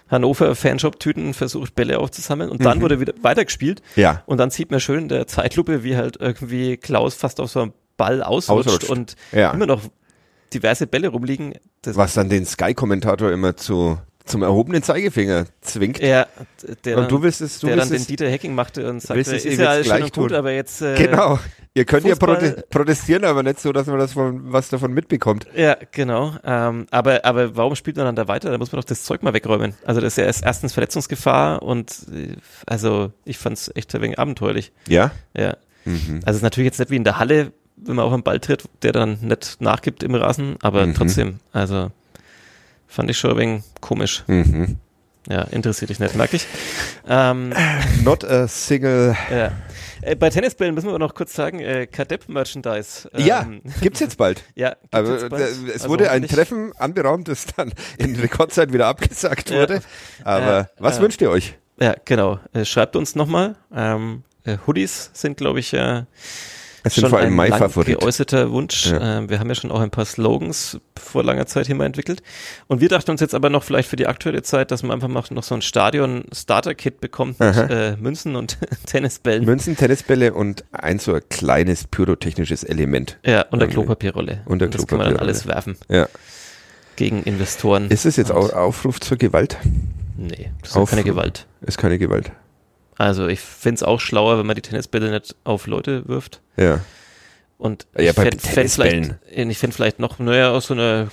[0.10, 2.50] Hannover Fanshop-Tüten versucht, Bälle aufzusammeln.
[2.50, 2.82] Und dann mhm.
[2.84, 3.82] wurde wieder weitergespielt.
[3.96, 4.24] Ja.
[4.26, 7.62] Und dann sieht man schön in der Zeitlupe, wie halt irgendwie Klaus fast auf so
[7.62, 8.90] einem Ball ausrutscht, ausrutscht.
[8.90, 9.52] und ja.
[9.52, 9.82] immer noch
[10.54, 11.54] diverse Bälle rumliegen.
[11.84, 16.00] Was dann den Sky-Kommentator immer zu zum erhobenen Zeigefinger zwingt.
[16.00, 16.28] Ja,
[16.86, 19.02] der und du willst es, du der willst dann es, den Dieter Hacking machte und
[19.02, 21.40] sagte, ist ja alles schön und gut, aber jetzt äh, Genau.
[21.74, 25.48] Ihr könnt Fußball, ja protestieren, aber nicht so, dass man das von, was davon mitbekommt.
[25.56, 26.36] Ja, genau.
[26.44, 28.52] Ähm, aber, aber warum spielt man dann da weiter?
[28.52, 29.74] Da muss man doch das Zeug mal wegräumen.
[29.86, 34.20] Also das ist ja erstens Verletzungsgefahr und äh, also ich fand es echt ein wenig
[34.20, 34.74] abenteuerlich.
[34.88, 35.12] Ja?
[35.36, 35.56] Ja.
[35.86, 36.20] Mhm.
[36.26, 38.40] Also es ist natürlich jetzt nicht wie in der Halle, wenn man auf einen Ball
[38.40, 40.94] tritt, der dann nicht nachgibt im Rasen, aber mhm.
[40.94, 41.92] trotzdem, also
[42.88, 44.24] fand ich schon ein wenig komisch.
[44.28, 44.78] Mhm.
[45.30, 46.48] Ja, interessiert dich nicht, merke ich.
[47.08, 47.54] Ähm,
[48.04, 49.16] Not a single.
[49.30, 49.52] Ja.
[50.02, 53.10] Äh, bei Tennisbällen müssen wir noch kurz sagen, äh, Kadepp-Merchandise.
[53.14, 53.48] Ähm, ja,
[53.82, 54.44] gibt's jetzt bald.
[54.56, 55.44] ja, gibt's Aber jetzt bald.
[55.44, 59.82] es also wurde ein Treffen anberaumt, das dann in Rekordzeit wieder abgesagt wurde.
[60.24, 61.56] Aber äh, was wünscht ihr euch?
[61.80, 62.40] Ja, genau.
[62.54, 63.56] Äh, schreibt uns nochmal.
[63.74, 66.04] Ähm, äh, Hoodies sind, glaube ich, äh,
[66.84, 68.00] es sind schon vor allem mein Favorit.
[68.00, 68.88] geäußerter Wunsch.
[68.88, 69.20] Ja.
[69.20, 72.24] Ähm, wir haben ja schon auch ein paar Slogans vor langer Zeit hier mal entwickelt.
[72.68, 75.08] Und wir dachten uns jetzt aber noch vielleicht für die aktuelle Zeit, dass man einfach
[75.08, 79.46] mal noch so ein Stadion-Starter-Kit bekommt mit äh, Münzen und Tennisbällen.
[79.46, 83.20] Münzen, Tennisbälle und ein so ein kleines pyrotechnisches Element.
[83.26, 84.42] Ja, und der Klopapierrolle.
[84.46, 85.78] Und der und das kann man dann alles werfen.
[85.90, 86.08] Ja.
[86.96, 87.90] Gegen Investoren.
[87.90, 89.58] Ist es jetzt auch Aufruf zur Gewalt?
[90.18, 91.48] Nee, das ist Auf, keine Gewalt.
[91.62, 92.32] Ist keine Gewalt.
[93.02, 96.40] Also ich finde es auch schlauer, wenn man die Tennisbälle nicht auf Leute wirft.
[96.56, 96.82] Ja.
[97.58, 101.10] Und ja, ich fände fänd vielleicht, ich find vielleicht noch, naja, aus so einer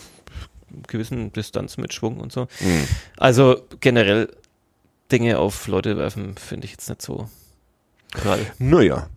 [0.87, 2.43] gewissen Distanz mit Schwung und so.
[2.61, 2.87] Mhm.
[3.17, 4.29] Also generell
[5.11, 7.31] Dinge auf Leute werfen, finde ich jetzt nicht so
[8.23, 8.45] geil.
[8.59, 9.09] Naja,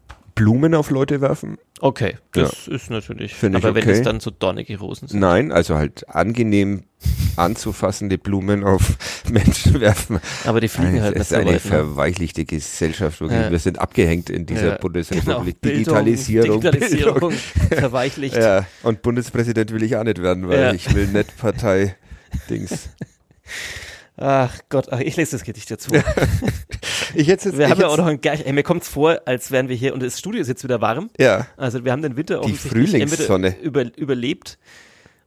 [0.42, 2.76] Blumen auf Leute werfen Okay, das ja.
[2.76, 3.34] ist natürlich.
[3.34, 3.82] Find aber okay.
[3.82, 5.20] wenn es dann so dornige Rosen sind.
[5.20, 6.84] Nein, also halt angenehm
[7.36, 8.98] anzufassende Blumen auf
[9.32, 10.20] Menschen werfen.
[10.46, 11.22] Aber die fliegen halt nicht.
[11.22, 11.60] Es ist eine ne?
[11.60, 13.22] verweichlichte Gesellschaft.
[13.22, 13.50] Ja.
[13.50, 15.60] Wir sind abgehängt in dieser ja, Bundesrepublik.
[15.62, 15.76] Genau.
[15.76, 16.62] Digitalisierung.
[16.62, 17.32] Digitalisierung, Bildung.
[17.70, 18.36] verweichlicht.
[18.36, 22.90] Ja, und Bundespräsident will ich auch nicht werden, weil ich will nicht Partei-Dings.
[24.18, 25.90] Ach Gott, ach, ich lese das Gedicht dazu.
[27.16, 29.70] Ich jetzt, jetzt, wir haben ja auch noch ein Gleich, mir kommt's vor, als wären
[29.70, 31.10] wir hier und das Studio ist jetzt wieder warm.
[31.20, 31.48] Ja.
[31.58, 34.58] Also wir haben den Winter Die Frühlingssonne über, überlebt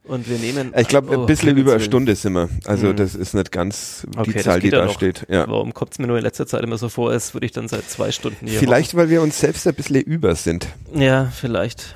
[0.07, 0.73] und wir nehmen.
[0.77, 2.49] Ich glaube, ein oh, bisschen über eine Stunde sind wir.
[2.65, 2.95] Also mhm.
[2.95, 4.93] das ist nicht ganz die okay, Zahl, die da noch.
[4.93, 5.25] steht.
[5.29, 5.47] Ja.
[5.47, 7.89] Warum kommt's mir nur in letzter Zeit immer so vor, als würde ich dann seit
[7.89, 8.59] zwei Stunden hier.
[8.59, 8.99] Vielleicht, hocken.
[8.99, 10.67] weil wir uns selbst ein bisschen über sind.
[10.93, 11.95] Ja, vielleicht.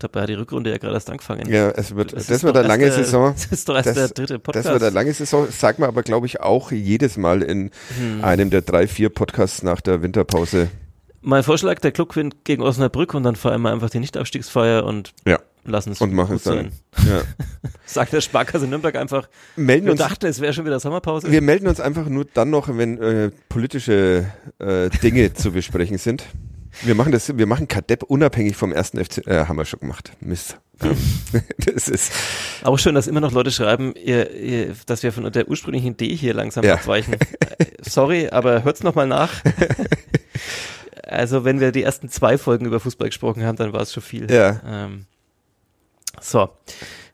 [0.00, 1.46] Dabei hat die Rückrunde ja gerade erst angefangen.
[1.52, 3.34] Ja, es wird, das, das wird eine lange der, Saison.
[3.36, 4.64] Das ist doch erst das, der dritte Podcast.
[4.64, 8.24] Das wird eine lange Saison, sagt man aber, glaube ich, auch jedes Mal in hm.
[8.24, 10.70] einem der drei, vier Podcasts nach der Winterpause.
[11.20, 15.12] Mein Vorschlag, der Club gewinnt gegen Osnabrück und dann feiern wir einfach die Nichtabstiegsfeier und
[15.26, 15.38] ja.
[15.66, 16.72] lassen es und machen es dann.
[17.06, 17.20] Ja.
[17.84, 21.30] Sagt der Sparkasse Nürnberg einfach, melden wir uns, dachte, es wäre schon wieder Sommerpause.
[21.30, 26.24] Wir melden uns einfach nur dann noch, wenn äh, politische äh, Dinge zu besprechen sind.
[26.82, 30.12] Wir machen das, wir machen Kadepp unabhängig vom ersten FC, äh, haben wir schon gemacht.
[30.20, 30.58] Mist.
[30.82, 30.96] Ähm,
[31.58, 32.12] das ist
[32.62, 36.14] auch schön, dass immer noch Leute schreiben, ihr, ihr, dass wir von der ursprünglichen Idee
[36.14, 36.74] hier langsam ja.
[36.74, 37.16] abweichen.
[37.58, 39.42] Äh, sorry, aber hört's noch mal nach.
[41.02, 44.02] also wenn wir die ersten zwei Folgen über Fußball gesprochen haben, dann war es schon
[44.02, 44.30] viel.
[44.30, 44.62] Ja.
[44.66, 45.04] Ähm,
[46.22, 46.48] so,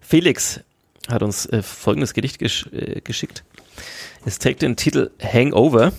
[0.01, 0.61] Felix
[1.09, 3.43] hat uns äh, folgendes Gedicht gesch äh, geschickt.
[4.25, 5.93] Es trägt den Titel Hangover.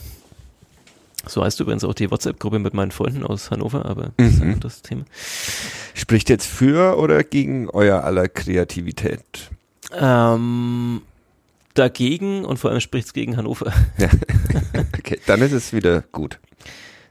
[1.29, 4.53] So heißt übrigens auch die WhatsApp-Gruppe mit meinen Freunden aus Hannover, aber das ist ein
[4.53, 5.05] anderes Thema.
[5.93, 9.49] Spricht jetzt für oder gegen euer aller Kreativität?
[9.93, 11.01] Ähm,
[11.73, 13.73] dagegen und vor allem spricht es gegen Hannover.
[13.97, 14.09] Ja.
[14.97, 16.39] okay, dann ist es wieder gut.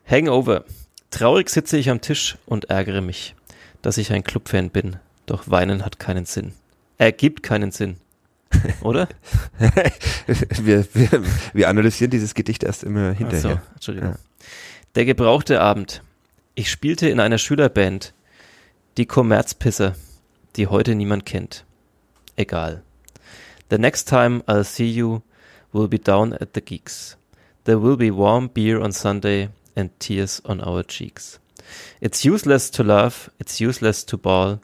[0.09, 0.65] Hangover.
[1.11, 3.35] Traurig sitze ich am Tisch und ärgere mich,
[3.83, 4.97] dass ich ein Clubfan bin.
[5.27, 6.53] Doch weinen hat keinen Sinn.
[6.99, 7.97] Er gibt keinen Sinn.
[8.83, 9.09] Oder?
[9.59, 13.59] wir, wir, wir, analysieren dieses Gedicht erst immer hinterher.
[13.59, 14.11] Ach so, Entschuldigung.
[14.11, 14.19] Ja.
[14.95, 16.03] Der gebrauchte Abend.
[16.55, 18.15] Ich spielte in einer Schülerband.
[18.97, 19.95] Die Kommerzpisser,
[20.57, 21.65] die heute niemand kennt.
[22.37, 22.83] Egal.
[23.71, 25.21] The next time I'll see you
[25.73, 27.19] will be down at the geeks.
[27.65, 31.41] There will be warm beer on Sunday and tears on our cheeks.
[32.01, 34.61] It's useless to laugh, it's useless to bawl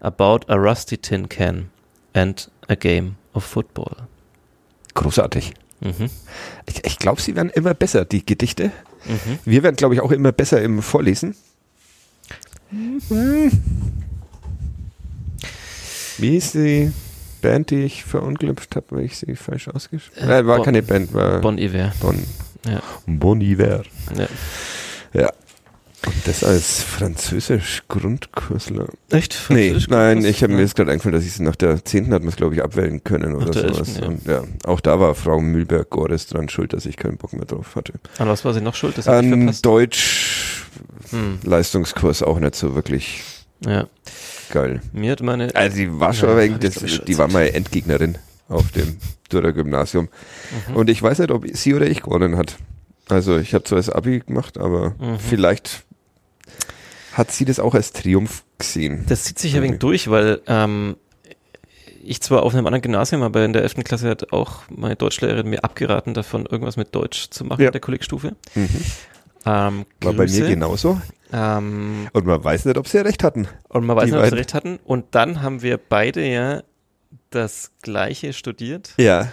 [0.00, 1.70] about a rusty tin can
[2.14, 3.94] and a game of football.
[4.94, 5.54] Großartig.
[5.80, 6.08] Mhm.
[6.66, 8.72] Ich, ich glaube, sie werden immer besser, die Gedichte.
[9.06, 9.38] Mhm.
[9.44, 11.34] Wir werden, glaube ich, auch immer besser im Vorlesen.
[12.70, 13.50] Mhm.
[16.18, 16.92] Wie ist die
[17.42, 20.32] Band, die ich verunglückt habe, weil ich sie falsch ausgesprochen habe?
[20.32, 21.92] Äh, war bon, keine Band, war Bon Iver.
[22.00, 22.16] Bon,
[22.66, 22.82] ja.
[23.06, 23.82] bon Iver.
[24.16, 24.28] Ja.
[25.12, 25.32] ja.
[26.06, 28.88] Und das als französisch Grundkursler.
[29.10, 29.34] Echt?
[29.34, 32.12] Französisch nee, nein, ich habe mir jetzt gerade eingefallen, dass ich es nach der zehnten
[32.12, 33.78] hat man es, glaube ich, abwählen können oder sowas.
[33.78, 34.08] Elften, ja.
[34.08, 37.76] Und ja, auch da war Frau Mühlberg-Gores dran schuld, dass ich keinen Bock mehr drauf
[37.76, 37.94] hatte.
[38.18, 38.98] An was war sie noch schuld?
[38.98, 40.66] Das An Deutsch
[41.10, 41.38] hm.
[41.42, 43.22] Leistungskurs auch nicht so wirklich
[43.60, 43.86] ja.
[44.50, 44.80] geil.
[44.92, 45.54] Mir hat meine...
[45.54, 48.18] Also die war schon ja, wegen das, die war meine Endgegnerin
[48.48, 48.98] auf dem
[49.32, 50.08] Dürer Gymnasium.
[50.68, 50.76] Mhm.
[50.76, 52.56] Und ich weiß nicht, ob sie oder ich gewonnen hat.
[53.08, 55.18] Also ich habe zwar das Abi gemacht, aber mhm.
[55.18, 55.84] vielleicht
[57.14, 59.04] hat sie das auch als Triumph gesehen.
[59.08, 60.96] Das zieht sich ja wenig durch, weil ähm,
[62.02, 63.76] ich zwar auf einem anderen Gymnasium, aber in der 11.
[63.84, 67.68] Klasse hat auch meine Deutschlehrerin mir abgeraten, davon irgendwas mit Deutsch zu machen ja.
[67.68, 68.36] in der Kollegstufe.
[68.54, 68.68] Mhm.
[69.46, 71.00] Ähm, War bei mir genauso.
[71.32, 73.48] Ähm, und man weiß nicht, ob sie recht hatten.
[73.68, 74.78] Und man weiß nicht, ob sie recht hatten.
[74.84, 76.62] Und dann haben wir beide ja
[77.30, 78.94] das Gleiche studiert.
[78.96, 79.28] Ja.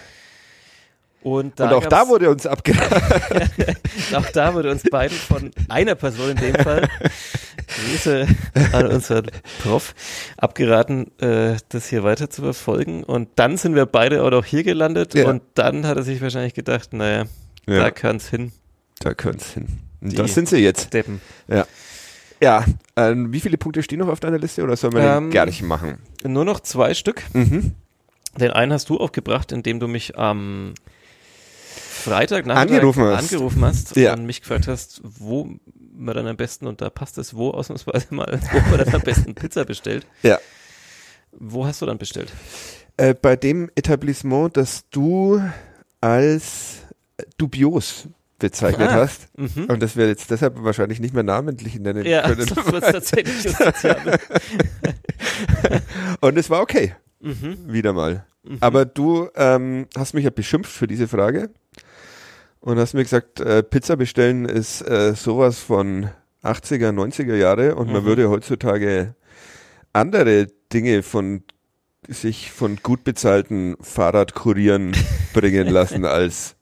[1.24, 2.96] Und, und auch da wurde uns abgeraten.
[4.16, 6.90] auch da wurde uns beiden von einer Person in dem Fall,
[7.68, 8.28] Grüße
[8.74, 9.28] an unseren
[9.62, 9.94] Prof,
[10.38, 13.04] abgeraten, äh, das hier weiter zu verfolgen.
[13.04, 15.14] Und dann sind wir beide auch noch hier gelandet.
[15.14, 15.28] Ja.
[15.30, 17.26] Und dann hat er sich wahrscheinlich gedacht, naja,
[17.68, 17.80] ja.
[17.80, 18.52] da kann es hin.
[19.00, 19.68] Da kann es hin.
[20.02, 20.88] Und das sind sie jetzt.
[20.88, 21.22] Steppen.
[21.48, 21.66] Ja.
[22.42, 22.66] Ja,
[22.96, 25.46] äh, wie viele Punkte stehen noch auf deiner Liste oder sollen wir ähm, den gar
[25.46, 26.00] nicht machen?
[26.24, 27.22] Nur noch zwei Stück.
[27.34, 27.76] Mhm.
[28.40, 30.74] Den einen hast du aufgebracht, indem du mich am ähm,
[32.02, 34.14] Freitag angerufen hast, angerufen hast ja.
[34.14, 35.50] und mich gefragt hast, wo
[36.02, 39.02] man dann am besten, und da passt es wo ausnahmsweise mal, wo man dann am
[39.02, 40.06] besten Pizza bestellt.
[40.24, 40.40] Ja.
[41.32, 42.32] Wo hast du dann bestellt?
[42.98, 45.42] Äh, bei dem Etablissement, das du
[46.02, 46.80] als
[47.38, 48.08] dubios
[48.42, 49.30] bezeichnet ah, hast.
[49.38, 49.66] Mhm.
[49.66, 52.48] Und das wir jetzt deshalb wahrscheinlich nicht mehr namentlich nennen ja, können.
[52.48, 53.46] Das tatsächlich
[56.22, 56.96] und es war okay.
[57.22, 57.58] Mhm.
[57.68, 58.26] Wieder mal.
[58.44, 58.58] Mhm.
[58.60, 61.52] Aber du ähm, hast mich ja beschimpft für diese Frage
[62.62, 66.10] und hast mir gesagt, äh, Pizza bestellen ist äh, sowas von
[66.44, 67.94] 80er, 90er Jahre und mhm.
[67.94, 69.16] man würde heutzutage
[69.94, 71.44] andere Dinge von
[72.08, 74.96] sich von gut bezahlten Fahrradkurieren
[75.34, 76.56] bringen lassen als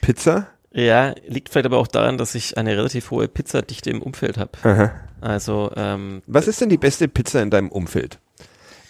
[0.00, 0.46] Pizza.
[0.72, 4.92] Ja, liegt vielleicht aber auch daran, dass ich eine relativ hohe Pizzadichte im Umfeld habe.
[5.20, 8.20] Also ähm, was ist denn die beste Pizza in deinem Umfeld?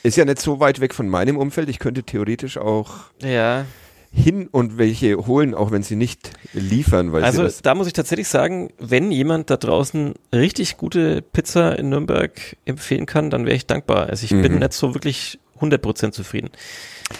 [0.03, 1.69] Ist ja nicht so weit weg von meinem Umfeld.
[1.69, 2.91] Ich könnte theoretisch auch
[3.21, 3.65] ja
[4.13, 7.13] hin und welche holen, auch wenn sie nicht liefern.
[7.13, 11.91] Weil also da muss ich tatsächlich sagen, wenn jemand da draußen richtig gute Pizza in
[11.91, 14.09] Nürnberg empfehlen kann, dann wäre ich dankbar.
[14.09, 14.43] Also ich mhm.
[14.43, 16.51] bin nicht so wirklich 100% zufrieden.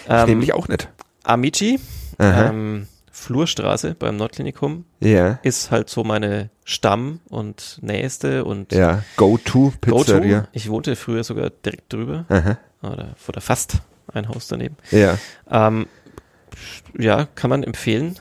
[0.09, 0.89] Ähm, nämlich auch nicht.
[1.23, 1.79] Amici,
[2.19, 5.39] ähm, Flurstraße beim Nordklinikum, ja.
[5.43, 9.03] ist halt so meine Stamm- und nächste und ja.
[9.17, 10.39] Go-To-Pizzeria.
[10.39, 12.57] Go ich wohnte früher sogar direkt drüber Aha.
[12.81, 13.77] oder, oder fast
[14.13, 14.75] ein Haus daneben.
[14.91, 15.17] Ja.
[15.49, 15.87] Ähm,
[16.97, 18.19] ja, kann man empfehlen.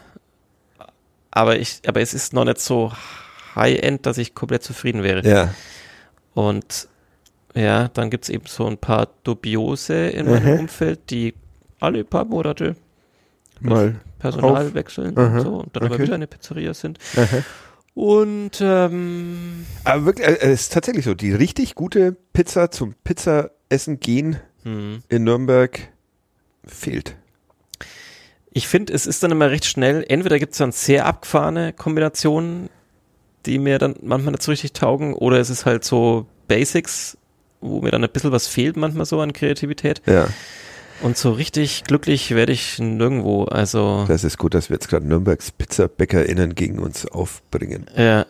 [1.31, 2.93] Aber ich, aber es ist noch nicht so
[3.55, 5.27] High-End, dass ich komplett zufrieden wäre.
[5.29, 5.55] Ja.
[6.35, 6.89] Und
[7.55, 10.61] ja, dann gibt es eben so ein paar Dubiose in meinem mhm.
[10.61, 11.35] Umfeld, die
[11.81, 12.77] alle paar Monate
[13.61, 14.75] mal Personal auf.
[14.75, 15.19] wechseln mhm.
[15.19, 15.95] und so und dann okay.
[15.95, 16.99] aber wieder eine Pizzeria sind.
[17.17, 17.45] Mhm.
[17.95, 23.99] Und ähm, aber wirklich, äh, es ist tatsächlich so, die richtig gute Pizza zum Pizzaessen
[23.99, 25.03] gehen hm.
[25.09, 25.89] in Nürnberg
[26.65, 27.17] fehlt.
[28.52, 32.68] Ich finde, es ist dann immer recht schnell, entweder gibt es dann sehr abgefahrene Kombinationen,
[33.47, 37.16] die mir dann manchmal nicht so richtig taugen, oder es ist halt so Basics,
[37.60, 40.02] wo mir dann ein bisschen was fehlt manchmal so an Kreativität.
[40.06, 40.28] Ja.
[41.02, 43.44] Und so richtig glücklich werde ich nirgendwo.
[43.44, 47.86] Also das ist gut, dass wir jetzt gerade Nürnbergs PizzabäckerInnen gegen uns aufbringen.
[47.97, 48.27] Ja.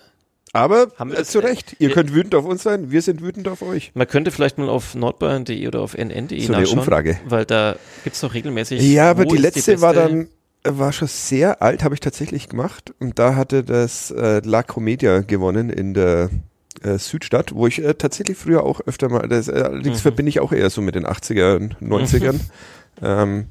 [0.53, 3.63] Aber Haben äh, zu Recht, ihr könnt wütend auf uns sein, wir sind wütend auf
[3.63, 3.93] euch.
[3.95, 6.73] Man könnte vielleicht mal auf nordbayern.de oder auf nn.de so nachschauen.
[6.73, 7.21] eine Umfrage.
[7.27, 8.83] Weil da gibt es doch regelmäßig.
[8.83, 10.29] Ja, aber die letzte die war dann
[10.63, 12.93] war schon sehr alt, habe ich tatsächlich gemacht.
[12.99, 16.29] Und da hatte das äh, La Comedia gewonnen in der
[16.83, 20.03] äh, Südstadt, wo ich äh, tatsächlich früher auch öfter mal, das, äh, allerdings mhm.
[20.03, 22.33] verbinde ich auch eher so mit den 80er, 90ern.
[22.33, 22.41] Mhm.
[23.03, 23.47] Ähm,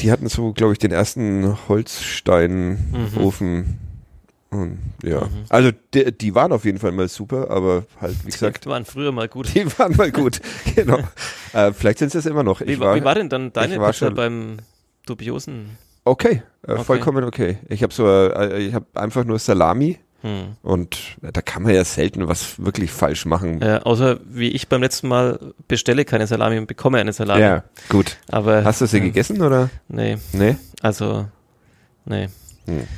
[0.00, 3.52] die hatten so, glaube ich, den ersten Holzsteinofen.
[3.52, 3.78] Mhm.
[5.04, 5.44] Ja, mhm.
[5.48, 8.64] also die, die, waren auf jeden Fall mal super, aber halt, wie gesagt.
[8.64, 9.48] Die waren früher mal gut.
[9.54, 10.40] Die waren mal gut,
[10.74, 10.98] genau.
[11.52, 12.60] äh, vielleicht sind sie es immer noch.
[12.60, 14.56] Wie war, wie, war, denn dann deine Pizza beim
[15.06, 16.84] dubiosen Okay, äh, okay.
[16.84, 17.58] vollkommen okay.
[17.68, 20.56] Ich habe so, äh, ich habe einfach nur Salami hm.
[20.62, 23.62] und da kann man ja selten was wirklich falsch machen.
[23.62, 27.42] Außer wie ich beim letzten Mal bestelle keine Salami und bekomme eine Salami.
[27.42, 28.16] Ja, gut.
[28.28, 29.70] Aber hast du sie äh, gegessen oder?
[29.86, 30.18] Nee.
[30.32, 30.56] Nee.
[30.82, 31.26] Also
[32.04, 32.28] nee.
[32.66, 32.88] Hm.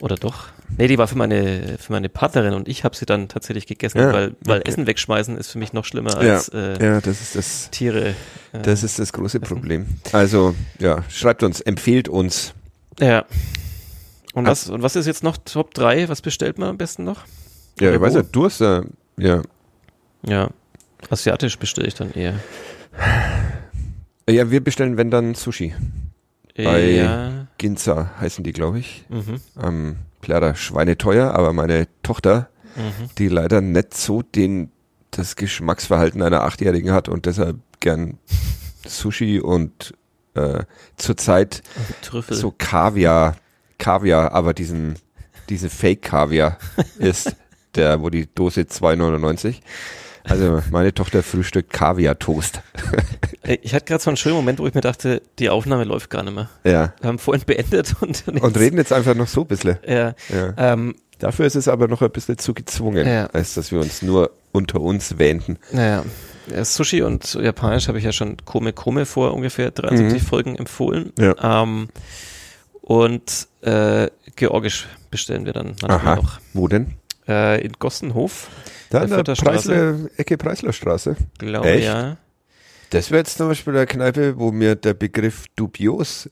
[0.00, 0.48] Oder doch?
[0.76, 3.98] Nee, die war für meine für meine Partnerin und ich habe sie dann tatsächlich gegessen,
[3.98, 4.70] ja, weil weil okay.
[4.70, 8.14] Essen wegschmeißen ist für mich noch schlimmer als ja, äh, ja, das ist das Tiere.
[8.52, 9.54] Äh, das ist das große essen.
[9.54, 9.86] Problem.
[10.12, 12.54] Also ja, schreibt uns, empfehlt uns.
[13.00, 13.24] Ja.
[14.34, 16.08] Und was und was ist jetzt noch Top 3?
[16.08, 17.24] Was bestellt man am besten noch?
[17.80, 18.82] Ja, Oder ich weiß ja, du hast ja
[19.18, 19.42] ja.
[20.26, 20.50] Ja.
[21.08, 22.34] Asiatisch bestelle ich dann eher.
[24.28, 25.74] Ja, wir bestellen wenn dann Sushi.
[26.56, 27.46] Bei ja.
[27.58, 29.04] Ginza heißen die, glaube ich.
[29.08, 29.40] Mhm.
[29.62, 29.96] Ähm,
[30.28, 33.10] leider schweineteuer, aber meine Tochter, mhm.
[33.18, 34.70] die leider nicht so den,
[35.10, 38.18] das Geschmacksverhalten einer Achtjährigen hat und deshalb gern
[38.86, 39.94] Sushi und
[40.34, 40.64] äh,
[40.96, 41.62] zurzeit
[42.28, 43.36] so Kaviar,
[43.78, 44.96] Kaviar, aber diesen,
[45.48, 46.58] diese Fake-Kaviar
[46.98, 47.36] ist,
[47.74, 49.60] der, wo die Dose 2,99
[50.28, 52.60] also meine Tochter frühstückt Kaviar-Toast.
[53.42, 56.22] ich hatte gerade so einen schönen Moment, wo ich mir dachte, die Aufnahme läuft gar
[56.22, 56.48] nicht mehr.
[56.64, 56.92] Ja.
[57.00, 59.78] Wir haben vorhin beendet und jetzt, Und reden jetzt einfach noch so ein bisschen.
[59.86, 60.14] Ja.
[60.28, 60.54] ja.
[60.56, 63.26] Ähm, Dafür ist es aber noch ein bisschen zu gezwungen, ja.
[63.26, 65.58] als dass wir uns nur unter uns wähnten.
[65.72, 66.04] Naja.
[66.54, 70.26] Ja, Sushi und Japanisch habe ich ja schon Kome Kome vor ungefähr 73 mhm.
[70.26, 71.12] Folgen empfohlen.
[71.18, 71.62] Ja.
[71.62, 71.88] Ähm,
[72.82, 76.16] und äh, Georgisch bestellen wir dann manchmal Aha.
[76.16, 76.40] noch.
[76.52, 76.94] Wo denn?
[77.28, 78.48] Äh, in Gossenhof.
[78.90, 81.16] Da in der Preisler, Ecke Preislerstraße.
[81.38, 81.84] Glaube Echt?
[81.84, 82.16] ja.
[82.90, 86.30] Das wäre jetzt zum Beispiel eine Kneipe, wo mir der Begriff dubios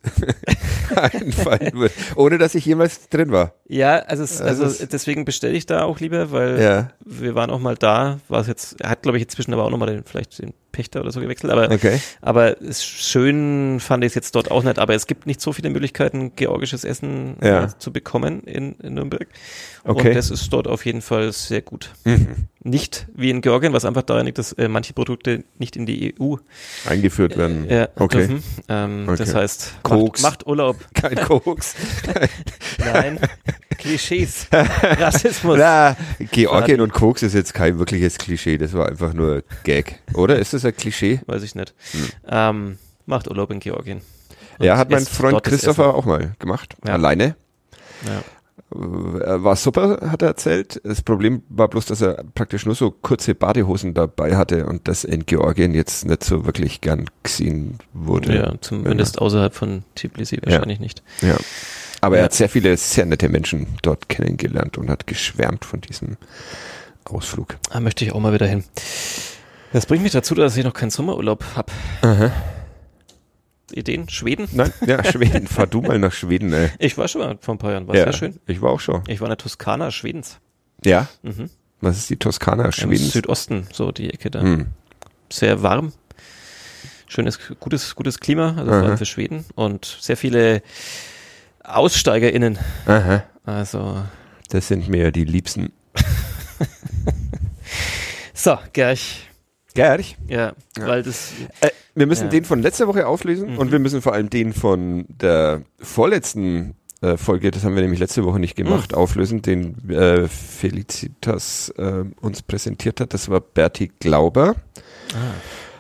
[0.94, 3.54] einfallen würde, ohne dass ich jemals drin war.
[3.66, 6.90] Ja, also, es, also, also deswegen bestelle ich da auch lieber, weil ja.
[7.04, 9.70] wir waren auch mal da, war es jetzt, er hat glaube ich inzwischen aber auch
[9.70, 12.00] nochmal den, vielleicht den Pächter oder so gewechselt, aber, okay.
[12.20, 15.70] aber schön fand ich es jetzt dort auch nicht, aber es gibt nicht so viele
[15.70, 17.64] Möglichkeiten, georgisches Essen ja.
[17.64, 19.28] äh, zu bekommen in, in Nürnberg.
[19.84, 20.08] Okay.
[20.08, 21.90] Und das ist dort auf jeden Fall sehr gut.
[22.04, 22.48] Mhm.
[22.62, 26.14] Nicht wie in Georgien, was einfach daran liegt, dass äh, manche Produkte nicht in die
[26.18, 26.36] EU
[26.88, 27.68] eingeführt werden.
[27.68, 28.26] Äh, okay.
[28.26, 28.42] dürfen.
[28.68, 29.16] Ähm, okay.
[29.18, 30.22] Das heißt, Koks.
[30.22, 30.76] Macht, macht Urlaub.
[30.94, 31.76] Kein Koks.
[32.78, 33.20] Nein,
[33.76, 34.46] Klischees.
[34.82, 35.58] Rassismus.
[35.58, 35.96] Na,
[36.32, 40.00] Georgien und Koks ist jetzt kein wirkliches Klischee, das war einfach nur Gag.
[40.14, 40.38] Oder?
[40.38, 41.20] Ist das ein Klischee?
[41.26, 41.74] Weiß ich nicht.
[41.92, 42.08] Hm.
[42.28, 44.00] Ähm, macht Urlaub in Georgien.
[44.58, 46.76] Und ja, hat mein Freund Christopher auch mal gemacht.
[46.86, 46.94] Ja.
[46.94, 47.36] Alleine.
[48.06, 48.22] Ja.
[48.74, 50.80] Äh, war super, hat er erzählt.
[50.84, 55.04] Das Problem war bloß, dass er praktisch nur so kurze Badehosen dabei hatte und das
[55.04, 58.34] in Georgien jetzt nicht so wirklich gern gesehen wurde.
[58.36, 60.82] Ja, zumindest außerhalb von Tbilisi wahrscheinlich ja.
[60.82, 61.02] nicht.
[61.20, 61.36] Ja.
[62.00, 62.22] Aber ja.
[62.22, 66.16] er hat sehr viele sehr nette Menschen dort kennengelernt und hat geschwärmt von diesem
[67.04, 67.56] Ausflug.
[67.70, 68.64] Da möchte ich auch mal wieder hin.
[69.74, 72.32] Das bringt mich dazu, dass ich noch keinen Sommerurlaub habe.
[73.72, 74.08] Ideen?
[74.08, 74.46] Schweden?
[74.52, 75.48] Nein, ja, Schweden.
[75.48, 76.70] Fahr du mal nach Schweden, ey.
[76.78, 77.88] Ich war schon mal vor ein paar Jahren.
[77.88, 78.38] War ja, sehr schön.
[78.46, 79.02] Ich war auch schon.
[79.08, 80.38] Ich war in der Toskana Schwedens.
[80.84, 81.08] Ja?
[81.22, 81.50] Mhm.
[81.80, 83.02] Was ist die Toskana Schwedens?
[83.02, 84.42] Im Südosten, so die Ecke da.
[84.42, 84.66] Hm.
[85.28, 85.92] Sehr warm.
[87.08, 89.44] Schönes, gutes, gutes Klima, also vor allem für Schweden.
[89.56, 90.62] Und sehr viele
[91.64, 92.60] AussteigerInnen.
[92.86, 93.24] Aha.
[93.44, 94.04] Also.
[94.50, 95.72] Das sind mir die Liebsten.
[98.34, 99.30] so, Gerch.
[99.74, 100.16] Gerch?
[100.28, 100.86] Ja, ja.
[100.86, 101.32] weil das.
[101.60, 102.30] Äh, wir müssen ja.
[102.30, 103.58] den von letzter Woche auflösen mhm.
[103.58, 108.00] und wir müssen vor allem den von der vorletzten äh, Folge, das haben wir nämlich
[108.00, 108.98] letzte Woche nicht gemacht, mhm.
[108.98, 113.14] auflösen, den äh, Felicitas äh, uns präsentiert hat.
[113.14, 114.56] Das war Berti Glauber.
[115.12, 115.34] Ah.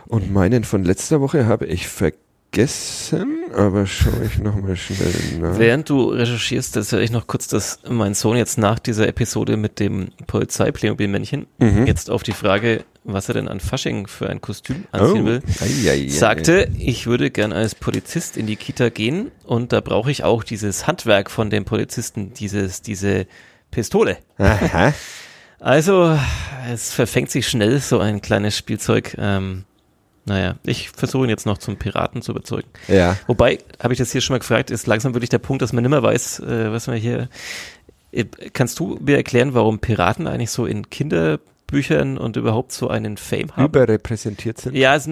[0.06, 2.24] Und meinen von letzter Woche habe ich vergessen
[2.54, 5.58] vergessen, aber schaue ich nochmal schnell nach.
[5.58, 9.80] Während du recherchierst, erzähle ich noch kurz, dass mein Sohn jetzt nach dieser Episode mit
[9.80, 11.86] dem Polizei-Playmobil-Männchen mhm.
[11.86, 15.26] jetzt auf die Frage, was er denn an Fasching für ein Kostüm anziehen oh.
[15.26, 19.72] will, ei, ei, ei, sagte, ich würde gern als Polizist in die Kita gehen und
[19.72, 23.26] da brauche ich auch dieses Handwerk von dem Polizisten, dieses, diese
[23.72, 24.18] Pistole.
[24.38, 24.94] Aha.
[25.58, 26.16] Also,
[26.70, 29.16] es verfängt sich schnell so ein kleines Spielzeug.
[29.18, 29.64] Ähm,
[30.24, 32.68] naja, ich versuche ihn jetzt noch zum Piraten zu überzeugen.
[32.88, 33.16] Ja.
[33.26, 35.82] Wobei, habe ich das hier schon mal gefragt, ist langsam wirklich der Punkt, dass man
[35.82, 37.28] nicht mehr weiß, äh, was man hier
[38.14, 43.16] Äh, kannst du mir erklären, warum Piraten eigentlich so in Kinderbüchern und überhaupt so einen
[43.16, 43.64] Fame haben?
[43.64, 44.76] Überrepräsentiert sind?
[44.76, 45.10] Ja, also,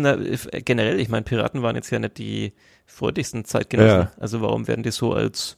[0.65, 2.53] generell, ich meine, Piraten waren jetzt ja nicht die
[2.87, 4.01] freundlichsten Zeitgenossen.
[4.01, 4.13] Ja.
[4.21, 5.57] Also warum werden die so als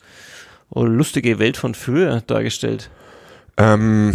[0.70, 2.90] oh, lustige Welt von früher dargestellt?
[3.56, 4.14] Ähm,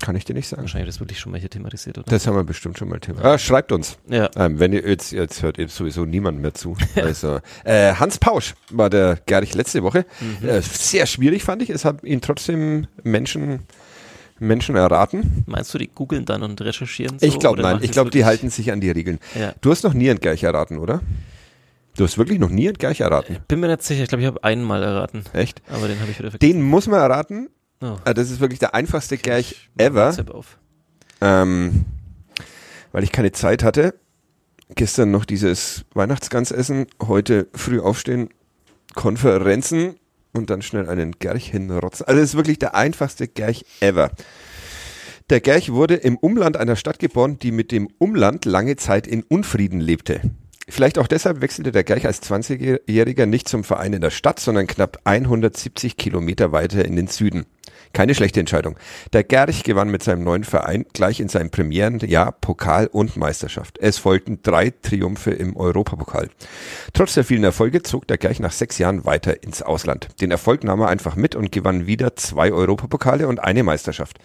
[0.00, 0.62] kann ich dir nicht sagen.
[0.62, 2.06] Wahrscheinlich das wirklich schon mal hier thematisiert, oder?
[2.10, 3.34] Das haben wir bestimmt schon mal thematisiert.
[3.34, 3.98] Ah, schreibt uns.
[4.08, 4.30] Ja.
[4.36, 6.76] Ähm, wenn ihr jetzt, jetzt hört ihr sowieso niemand mehr zu.
[6.96, 10.04] Also, äh, Hans Pausch war der Gerich letzte Woche.
[10.20, 10.48] Mhm.
[10.48, 11.70] Äh, sehr schwierig fand ich.
[11.70, 13.60] Es haben ihn trotzdem Menschen
[14.38, 15.44] Menschen erraten.
[15.46, 17.26] Meinst du, die googeln dann und recherchieren so?
[17.26, 17.78] Ich glaube nein.
[17.82, 19.18] Ich glaube, die halten sich an die Regeln.
[19.38, 19.54] Ja.
[19.60, 21.00] Du hast noch nie ein Gerich erraten, oder?
[21.96, 23.38] Du hast wirklich noch nie ein Gerich erraten.
[23.48, 24.02] Bin mir nicht sicher.
[24.02, 25.24] Ich glaube, ich habe einen mal erraten.
[25.32, 25.60] Echt?
[25.68, 26.52] Aber den habe ich wieder vergessen.
[26.52, 27.50] Den muss man erraten.
[27.82, 27.96] Oh.
[28.04, 30.12] Ah, das ist wirklich der einfachste Gerch ever.
[31.20, 31.86] Ähm,
[32.92, 33.94] weil ich keine Zeit hatte.
[34.74, 38.28] Gestern noch dieses Weihnachtsgansessen, heute früh aufstehen,
[38.94, 39.96] Konferenzen
[40.32, 42.06] und dann schnell einen Gerch hinrotzen.
[42.06, 44.10] Also das ist wirklich der einfachste Gerch ever.
[45.30, 49.22] Der Gerch wurde im Umland einer Stadt geboren, die mit dem Umland lange Zeit in
[49.22, 50.20] Unfrieden lebte.
[50.68, 54.66] Vielleicht auch deshalb wechselte der Gerch als 20-Jähriger nicht zum Verein in der Stadt, sondern
[54.66, 57.46] knapp 170 Kilometer weiter in den Süden.
[57.92, 58.76] Keine schlechte Entscheidung.
[59.12, 63.78] Der Gerch gewann mit seinem neuen Verein gleich in seinem Premierenjahr Pokal und Meisterschaft.
[63.78, 66.28] Es folgten drei Triumphe im Europapokal.
[66.92, 70.06] Trotz der vielen Erfolge zog der Gerch nach sechs Jahren weiter ins Ausland.
[70.20, 74.20] Den Erfolg nahm er einfach mit und gewann wieder zwei Europapokale und eine Meisterschaft.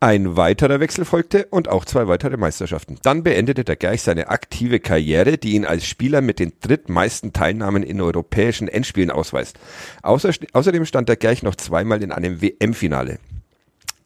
[0.00, 2.98] Ein weiterer Wechsel folgte und auch zwei weitere Meisterschaften.
[3.02, 7.84] Dann beendete der Gerch seine aktive Karriere, die ihn als Spieler mit den drittmeisten Teilnahmen
[7.84, 9.58] in europäischen Endspielen ausweist.
[10.02, 13.27] Außerdem stand der Gerch noch zweimal in einem WM-Finale Finale.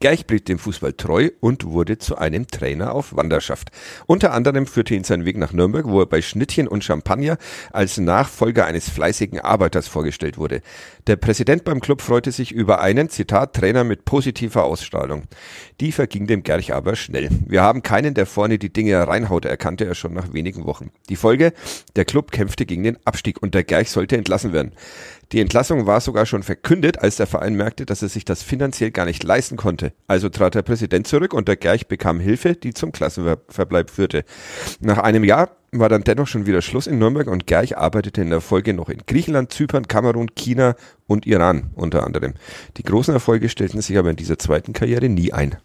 [0.02, 3.70] Gleich blieb dem Fußball treu und wurde zu einem Trainer auf Wanderschaft.
[4.06, 7.38] Unter anderem führte ihn seinen Weg nach Nürnberg, wo er bei Schnittchen und Champagner
[7.70, 10.60] als Nachfolger eines fleißigen Arbeiters vorgestellt wurde.
[11.06, 15.22] Der Präsident beim Club freute sich über einen, Zitat, Trainer mit positiver Ausstrahlung.
[15.80, 17.28] Die verging dem Gerch aber schnell.
[17.46, 20.90] Wir haben keinen, der vorne die Dinge reinhaut, erkannte er schon nach wenigen Wochen.
[21.10, 21.52] Die Folge,
[21.94, 24.72] der Club kämpfte gegen den Abstieg und der Gerch sollte entlassen werden.
[25.32, 28.90] Die Entlassung war sogar schon verkündet, als der Verein merkte, dass er sich das finanziell
[28.90, 29.91] gar nicht leisten konnte.
[30.06, 34.24] Also trat der Präsident zurück und der Gerch bekam Hilfe, die zum Klassenverbleib führte.
[34.81, 38.31] Nach einem Jahr war dann dennoch schon wieder Schluss in Nürnberg und Gerch arbeitete in
[38.31, 42.35] der Folge noch in Griechenland, Zypern, Kamerun, China und Iran unter anderem.
[42.77, 45.56] Die großen Erfolge stellten sich aber in dieser zweiten Karriere nie ein.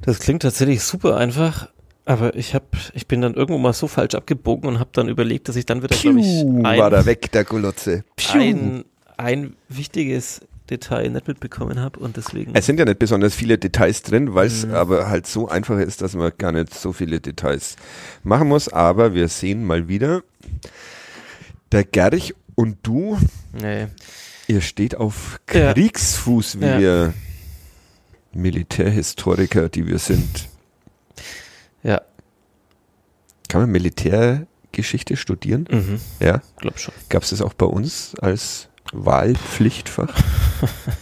[0.00, 1.68] Das klingt tatsächlich super einfach.
[2.04, 5.48] Aber ich hab, ich bin dann irgendwo mal so falsch abgebogen und habe dann überlegt,
[5.48, 8.02] dass ich dann wieder, glaube ich, ein, war da weg, der Golotze.
[8.32, 8.84] Ein,
[9.16, 10.40] ein wichtiges
[10.72, 12.54] Detail nicht mitbekommen habe und deswegen.
[12.54, 14.74] Es sind ja nicht besonders viele Details drin, weil es mhm.
[14.74, 17.76] aber halt so einfach ist, dass man gar nicht so viele Details
[18.22, 18.68] machen muss.
[18.68, 20.22] Aber wir sehen mal wieder,
[21.70, 23.18] der Gerch und du,
[23.52, 23.88] nee.
[24.46, 26.78] ihr steht auf Kriegsfuß, wie ja.
[26.78, 27.14] wir
[28.32, 30.48] Militärhistoriker, die wir sind.
[31.82, 32.00] Ja.
[33.48, 35.68] Kann man Militärgeschichte studieren?
[35.70, 36.00] Mhm.
[36.20, 36.40] Ja.
[36.56, 36.94] Glaub schon.
[37.10, 40.14] Gab es das auch bei uns als Wahlpflichtfach?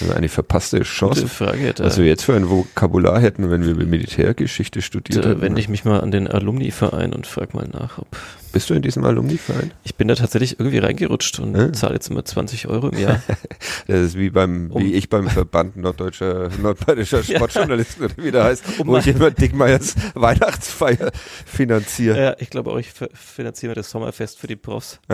[0.00, 1.22] Also eine verpasste Chance.
[1.22, 1.74] Gute Frage.
[1.74, 5.40] Da was wir jetzt für ein Vokabular hätten, wenn wir Militärgeschichte studiert da hätten.
[5.42, 8.08] wende ich mich mal an den Alumni-Verein und frage mal nach, ob.
[8.52, 9.72] Bist du in diesem Alumni-Verein?
[9.84, 11.72] Ich bin da tatsächlich irgendwie reingerutscht und äh?
[11.72, 13.22] zahle jetzt immer 20 Euro im Jahr.
[13.86, 14.82] das ist wie beim, um.
[14.82, 19.30] wie ich beim Verband norddeutscher, nordbayerischer Sportjournalisten oder wie der heißt, um wo ich immer
[19.30, 21.12] Dickmeyers Weihnachtsfeier
[21.44, 22.18] finanziere.
[22.18, 25.00] Ja, ich glaube auch, ich finanziere das Sommerfest für die Profs.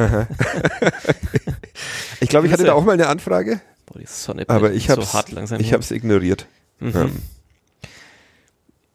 [2.21, 3.61] ich glaube, ich hatte da auch mal eine Anfrage.
[3.93, 5.19] Boah, die Sonne Aber ich habe so
[5.59, 6.47] ich habe es ignoriert.
[6.81, 6.93] Mhm.
[6.95, 7.13] Ähm,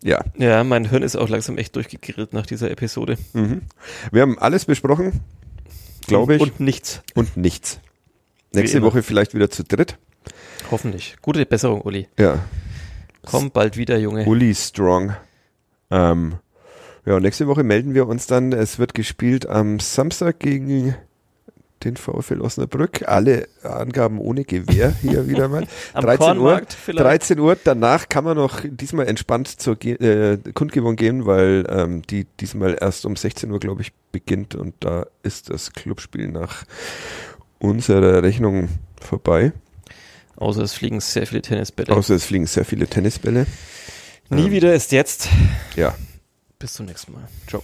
[0.03, 0.23] ja.
[0.37, 3.17] Ja, mein Hirn ist auch langsam echt durchgegrillt nach dieser Episode.
[3.33, 3.61] Mhm.
[4.11, 5.21] Wir haben alles besprochen,
[6.07, 6.41] glaube ich.
[6.41, 7.01] Und nichts.
[7.13, 7.79] Und nichts.
[8.53, 9.97] Nächste Woche vielleicht wieder zu dritt.
[10.71, 11.17] Hoffentlich.
[11.21, 12.07] Gute Besserung, Uli.
[12.17, 12.39] Ja.
[13.23, 14.25] Komm bald wieder, Junge.
[14.25, 15.15] Uli Strong.
[15.91, 16.37] Ähm,
[17.05, 18.51] ja, nächste Woche melden wir uns dann.
[18.51, 20.95] Es wird gespielt am Samstag gegen
[21.83, 23.07] den VfL Osnabrück.
[23.07, 25.67] Alle Angaben ohne Gewehr hier wieder mal.
[25.93, 26.61] 13 Uhr.
[26.67, 27.05] Vielleicht.
[27.05, 27.57] 13 Uhr.
[27.63, 33.05] Danach kann man noch diesmal entspannt zur äh, Kundgebung gehen, weil ähm, die diesmal erst
[33.05, 36.63] um 16 Uhr, glaube ich, beginnt und da ist das Clubspiel nach
[37.59, 38.69] unserer Rechnung
[39.01, 39.51] vorbei.
[40.37, 41.95] Außer es fliegen sehr viele Tennisbälle.
[41.95, 43.47] Außer es fliegen sehr viele Tennisbälle.
[44.29, 45.29] Nie ähm, wieder ist jetzt.
[45.75, 45.95] Ja.
[46.59, 47.27] Bis zum nächsten Mal.
[47.47, 47.63] Ciao.